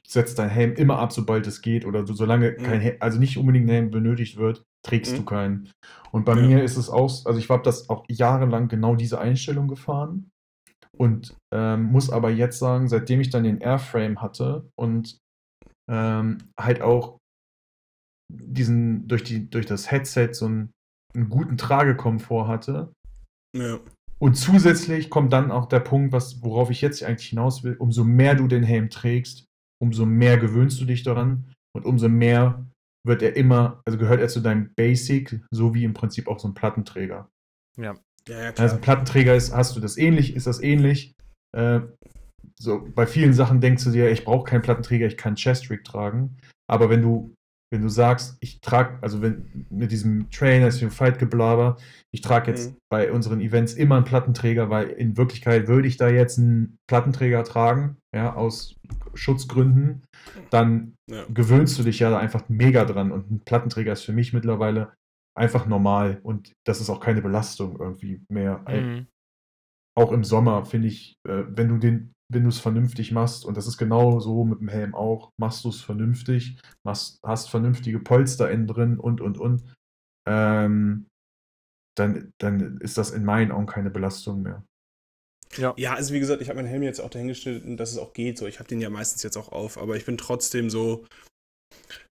[0.07, 2.63] setzt deinen Helm immer ab, sobald es geht oder du, solange Mhm.
[2.63, 5.17] kein Helm, also nicht unbedingt ein Helm benötigt wird, trägst Mhm.
[5.17, 5.71] du keinen.
[6.11, 6.41] Und bei Ja.
[6.41, 10.29] mir ist es auch, also ich habe das auch jahrelang genau diese Einstellung gefahren
[10.97, 15.17] und ähm, muss aber jetzt sagen, seitdem ich dann den Airframe hatte und
[15.89, 17.17] ähm, halt auch
[18.31, 20.71] diesen, durch, die, durch das Headset so einen,
[21.15, 22.93] einen guten Tragekomfort hatte.
[23.57, 23.79] Ja.
[24.19, 28.03] Und zusätzlich kommt dann auch der Punkt, was, worauf ich jetzt eigentlich hinaus will, umso
[28.03, 29.45] mehr du den Helm trägst,
[29.81, 31.45] umso mehr gewöhnst du dich daran
[31.75, 32.65] und umso mehr
[33.05, 36.47] wird er immer, also gehört er zu deinem Basic, so wie im Prinzip auch so
[36.47, 37.29] ein Plattenträger.
[37.77, 37.95] Ja.
[38.27, 41.13] Ja, ja, Also ein Plattenträger ist, hast du das ähnlich, ist das ähnlich.
[41.55, 41.79] Äh,
[42.59, 46.37] so, bei vielen Sachen denkst du dir, ich brauche keinen Plattenträger, ich kann Chest-Rig tragen.
[46.69, 47.33] Aber wenn du,
[47.71, 51.77] wenn du sagst, ich trage, also wenn mit diesem Trainer, Fight Geblaber,
[52.11, 52.77] ich trage jetzt Mhm.
[52.91, 57.43] bei unseren Events immer einen Plattenträger, weil in Wirklichkeit würde ich da jetzt einen Plattenträger
[57.45, 58.75] tragen, ja, aus
[59.19, 60.03] Schutzgründen,
[60.49, 61.25] dann Ja.
[61.33, 63.11] gewöhnst du dich ja da einfach mega dran.
[63.11, 64.93] Und ein Plattenträger ist für mich mittlerweile
[65.37, 68.63] einfach normal und das ist auch keine Belastung irgendwie mehr.
[68.67, 69.07] Mhm.
[69.97, 73.57] Auch im Sommer finde ich, äh, wenn du den, wenn du es vernünftig machst, und
[73.57, 77.99] das ist genau so mit dem Helm auch, machst du es vernünftig, machst, hast vernünftige
[77.99, 79.63] Polster innen drin und und und,
[80.27, 81.07] ähm,
[81.97, 84.63] dann, dann ist das in meinen Augen keine Belastung mehr.
[85.57, 88.37] Ja, also wie gesagt, ich habe meinen Helm jetzt auch dahingestellt, dass es auch geht.
[88.37, 91.07] So, ich habe den ja meistens jetzt auch auf, aber ich bin trotzdem so,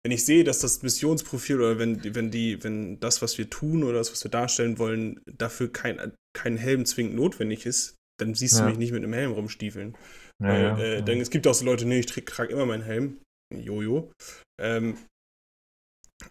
[0.03, 3.83] wenn ich sehe, dass das Missionsprofil oder wenn, wenn die, wenn das, was wir tun
[3.83, 8.55] oder das, was wir darstellen wollen, dafür kein, kein Helm zwingend notwendig ist, dann siehst
[8.55, 8.63] Ja.
[8.63, 9.95] du mich nicht mit einem Helm rumstiefeln.
[10.41, 11.01] Ja, Weil, ja, äh, ja.
[11.01, 13.19] Dann, es gibt auch so Leute, nee, ich trage immer meinen Helm.
[13.53, 14.11] Jojo.
[14.59, 14.97] Ähm,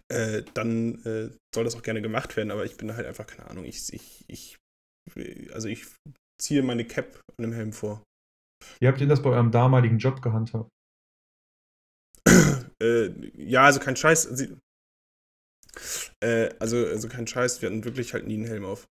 [0.09, 3.49] äh, dann äh, soll das auch gerne gemacht werden, aber ich bin halt einfach, keine
[3.49, 4.57] Ahnung, ich, ich, ich,
[5.53, 5.87] also ich
[6.41, 8.03] ziehe meine Cap an dem Helm vor.
[8.81, 10.69] Wie habt ihr das bei eurem damaligen Job gehandhabt?
[12.83, 14.23] äh, ja, also kein Scheiß.
[14.23, 14.57] Sie,
[16.23, 18.87] äh, also, also kein Scheiß, wir hatten wirklich halt nie einen Helm auf.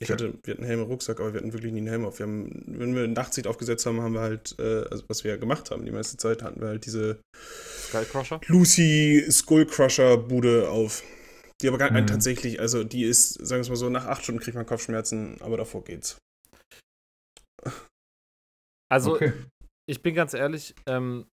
[0.00, 0.12] Ich Okay.
[0.12, 2.18] hatte, wir hatten einen Helm im Rucksack, aber wir hatten wirklich nie einen Helm auf.
[2.20, 5.32] Wir haben, wenn wir ein Nachtsicht aufgesetzt haben, haben wir halt, äh, also was wir
[5.32, 8.40] ja gemacht haben, die meiste Zeit hatten wir halt diese Skycrusher?
[8.46, 11.02] Lucy Skullcrusher Bude auf.
[11.60, 12.06] Die aber gar, Mhm.
[12.06, 15.40] tatsächlich, also die ist, sagen wir es mal so, nach acht Stunden kriegt man Kopfschmerzen,
[15.40, 16.18] aber davor geht's.
[18.90, 19.32] Also, okay.
[19.88, 21.26] ich bin ganz ehrlich, ähm,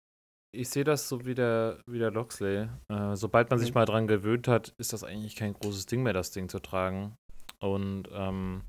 [0.55, 2.69] ich sehe das so wie der, wie der Loxley.
[2.89, 3.75] Äh, sobald man sich Mhm.
[3.75, 7.17] mal dran gewöhnt hat, ist das eigentlich kein großes Ding mehr, das Ding zu tragen.
[7.61, 8.63] Und ähm,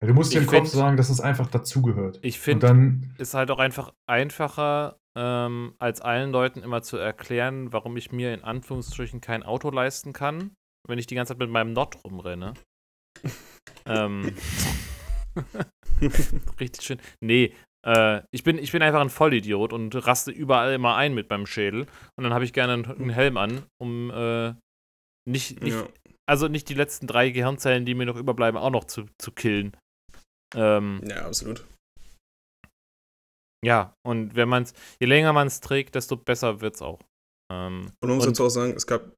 [0.00, 2.18] du musst dir im Kopf sagen, dass es einfach dazugehört.
[2.22, 6.96] ich Und finde, dann, ist halt auch einfach einfacher, ähm, als allen Leuten immer zu
[6.96, 10.52] erklären, warum ich mir in Anführungsstrichen kein Auto leisten kann,
[10.88, 12.54] wenn ich die ganze Zeit mit meinem Not rumrenne.
[13.86, 14.34] ähm,
[16.60, 17.00] richtig schön.
[17.20, 17.54] Nee,
[17.86, 21.46] äh, ich, bin, ich bin einfach ein Vollidiot und raste überall immer ein mit meinem
[21.46, 21.86] Schädel.
[22.16, 24.54] Und dann habe ich gerne einen, Helm an, um äh,
[25.28, 25.88] nicht, nicht ja.
[26.28, 29.76] also nicht die letzten drei Gehirnzellen, die mir noch überbleiben, auch noch zu, zu killen.
[30.54, 31.66] Ähm, ja, absolut.
[33.64, 37.00] Ja, und wenn man es, je länger man es trägt, desto besser wird es auch.
[37.52, 39.12] Ähm, Und man muss dazu auch sagen, es gab,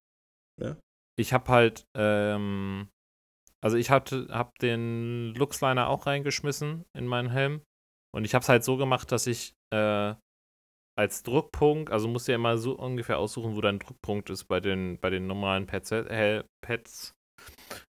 [1.16, 2.88] ich habe halt, ähm,
[3.62, 7.62] also ich hatte, hab den Luxliner auch reingeschmissen in meinen Helm.
[8.14, 10.14] Und ich habe es halt so gemacht, dass ich äh,
[10.96, 14.60] als Druckpunkt, also musst du ja immer so ungefähr aussuchen, wo dein Druckpunkt ist bei
[14.60, 15.90] den, bei den normalen Pads.
[15.90, 17.14] Äh, Pads.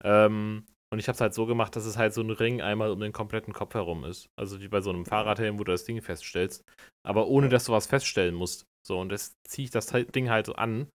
[0.02, 2.90] Ähm, und ich habe es halt so gemacht, dass es halt so ein Ring einmal
[2.90, 4.30] um den kompletten Kopf herum ist.
[4.38, 6.64] Also wie bei so einem Fahrradhelm, wo du das Ding feststellst.
[7.04, 8.64] Aber ohne, dass du was feststellen musst.
[8.86, 10.88] So, und das ziehe ich das Ding halt so an.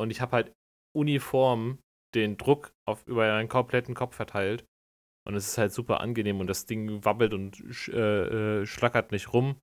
[0.00, 0.52] Und ich habe halt
[0.96, 1.78] uniform
[2.14, 4.64] den Druck auf, über meinen kompletten Kopf verteilt.
[5.26, 9.12] Und es ist halt super angenehm und das Ding wabbelt und sch, äh, äh, schlackert
[9.12, 9.60] nicht rum.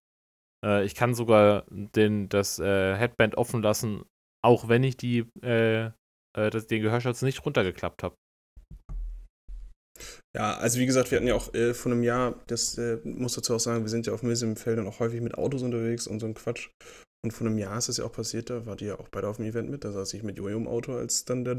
[0.64, 4.04] Äh, ich kann sogar den, das äh, Headband offen lassen,
[4.44, 5.92] auch wenn ich die, äh, äh,
[6.52, 8.16] das, den Gehörschutz nicht runtergeklappt habe.
[10.36, 13.34] ja, also wie gesagt, wir hatten ja auch äh, vor einem Jahr, das äh, muss
[13.34, 16.06] dazu auch sagen, wir sind ja auf dem Feld und auch häufig mit Autos unterwegs
[16.06, 16.70] und so ein Quatsch.
[17.26, 19.28] Und vor einem Jahr ist das ja auch passiert, da wart ihr ja auch beide
[19.28, 21.58] auf dem Event mit, da saß ich mit Jojo im Auto, als dann der,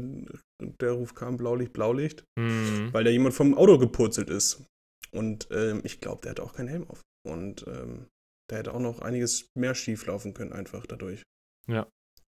[0.61, 2.93] der Ruf kam, Blaulicht, Blaulicht, Mhm.
[2.93, 4.63] weil da jemand vom Auto gepurzelt ist.
[5.11, 7.01] Und ähm, ich glaube, der hatte auch keinen Helm auf.
[7.27, 8.07] Und ähm,
[8.49, 11.21] da hätte auch noch einiges mehr schief laufen können, einfach dadurch.
[11.69, 11.85] Ja.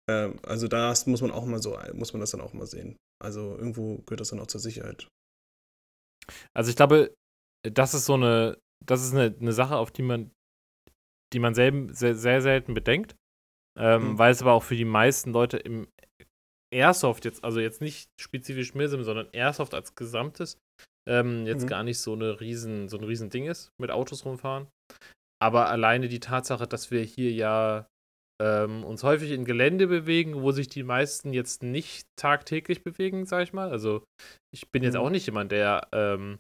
[0.10, 2.98] Ähm, also das muss man auch mal so, muss man das dann auch mal sehen.
[3.24, 5.08] Also irgendwo gehört das dann auch zur Sicherheit.
[6.54, 7.14] Also ich glaube,
[7.64, 10.32] das ist so eine, das ist eine, eine Sache, auf die man,
[11.32, 13.16] die man selben, sehr, sehr selten bedenkt.
[13.80, 14.18] Ähm, Mhm.
[14.20, 15.88] Weil es aber auch für die meisten Leute im
[16.74, 20.58] Airsoft jetzt, also jetzt nicht spezifisch Milsim, sondern Airsoft als Gesamtes,
[21.08, 21.68] ähm, jetzt Mhm.
[21.70, 24.68] gar nicht so eine riesen, so ein riesen Ding ist, mit Autos rumfahren.
[25.42, 27.88] Aber alleine die Tatsache, dass wir hier ja
[28.42, 33.44] ähm, uns häufig in Gelände bewegen, wo sich die meisten jetzt nicht tagtäglich bewegen, sag
[33.44, 33.70] ich mal.
[33.70, 34.04] Also
[34.54, 35.00] ich bin jetzt Mhm.
[35.02, 36.40] auch nicht jemand, der ähm,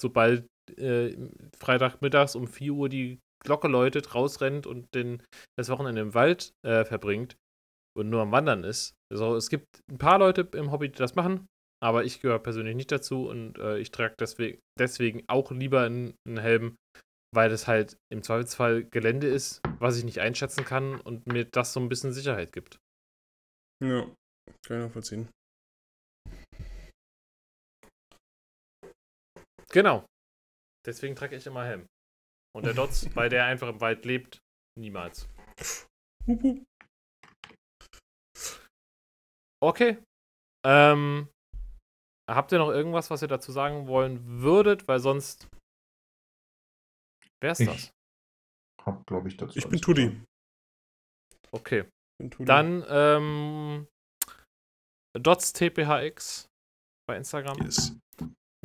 [0.00, 0.46] sobald
[0.76, 1.16] äh,
[1.58, 5.22] Freitagmittags um 4 Uhr die Glocke läutet, rausrennt und den,
[5.58, 7.36] das Wochenende im Wald äh, verbringt.
[7.96, 8.94] und nur am Wandern ist.
[9.12, 11.46] Also es gibt ein paar Leute im Hobby, die das machen,
[11.82, 16.14] aber ich gehöre persönlich nicht dazu und äh, ich trage deswegen, deswegen auch lieber einen,
[16.26, 16.76] einen Helm,
[17.34, 21.72] weil es halt im Zweifelsfall Gelände ist, was ich nicht einschätzen kann und mir das
[21.72, 22.78] so ein bisschen Sicherheit gibt.
[23.82, 24.02] Ja,
[24.66, 25.28] kann ich nachvollziehen.
[29.72, 30.04] Genau.
[30.86, 31.86] Deswegen trage ich immer Helm.
[32.54, 34.40] Und der Dots, weil der einfach im Wald lebt,
[34.78, 35.28] niemals.
[39.62, 40.02] Okay.
[40.66, 41.28] Ähm,
[42.28, 44.88] habt ihr noch irgendwas, was ihr dazu sagen wollen würdet?
[44.88, 45.48] Weil sonst
[47.42, 47.90] wär's Ich das.
[48.84, 49.58] Hab, glaube ich, dazu.
[49.58, 50.22] Ich bin Tudi.
[51.52, 51.88] Okay.
[52.18, 52.46] Bin Tudi.
[52.46, 53.86] Dann ähm,
[55.18, 56.46] Dots TPHX
[57.06, 57.58] bei Instagram.
[57.62, 57.98] Yes.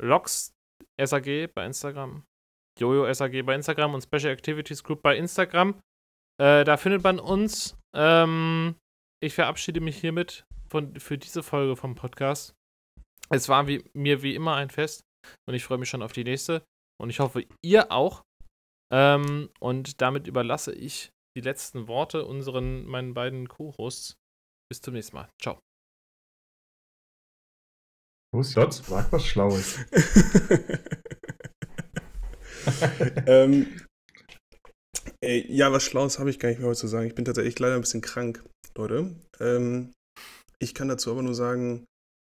[0.00, 0.52] Logs
[0.98, 2.24] SAG bei Instagram.
[2.78, 5.80] Jojo SAG bei Instagram und Special Activities Group bei Instagram.
[6.40, 7.76] Äh, da findet man uns.
[7.94, 8.76] Ähm,
[9.22, 12.54] ich verabschiede mich hiermit von, für diese Folge vom Podcast.
[13.30, 15.02] Es war wie, mir wie immer ein Fest
[15.48, 16.64] und ich freue mich schon auf die nächste.
[17.00, 18.22] Und ich hoffe, ihr auch.
[18.92, 24.16] Ähm, und damit überlasse ich die letzten Worte unseren, meinen beiden Co-Hosts.
[24.70, 25.28] Bis zum nächsten Mal.
[25.40, 25.58] Ciao.
[28.34, 29.78] Los, Dots, sag was Schlaues.
[33.26, 33.66] ähm,
[35.22, 37.06] ja, was Schlaues habe ich gar nicht mehr heute zu sagen.
[37.06, 38.44] Ich bin tatsächlich leider ein bisschen krank,
[38.76, 39.14] Leute.
[39.40, 39.92] Ähm,
[40.58, 41.84] ich kann dazu aber nur sagen,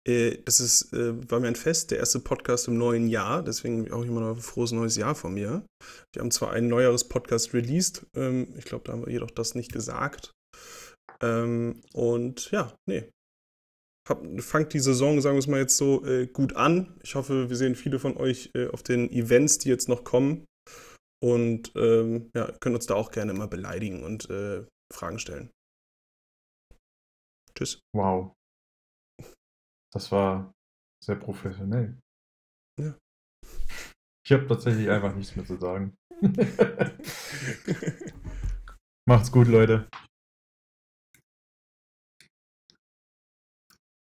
[0.08, 3.44] äh, das ist, äh, war mir ein Fest, der erste Podcast im neuen Jahr.
[3.44, 5.66] Deswegen auch immer noch ein frohes neues Jahr von mir.
[6.14, 8.06] Wir haben zwar ein neueres Podcast released.
[8.16, 10.32] Ähm, ich glaube, da haben wir jedoch das nicht gesagt.
[11.22, 13.10] Ähm, und ja, nee.
[14.08, 17.00] Hab, fangt die Saison, sagen wir es mal jetzt so, äh, gut an.
[17.04, 20.46] Ich hoffe, wir sehen viele von euch äh, auf den Events, die jetzt noch kommen.
[21.24, 25.50] Und ähm, ja, können uns da auch gerne immer beleidigen und äh, Fragen stellen.
[27.56, 27.82] Tschüss.
[27.96, 28.34] Wow.
[29.92, 30.52] Das war
[31.04, 31.98] sehr professionell.
[32.80, 32.96] Ja.
[34.26, 35.96] Ich habe tatsächlich einfach nichts mehr zu sagen.
[39.08, 39.88] Macht's gut, Leute.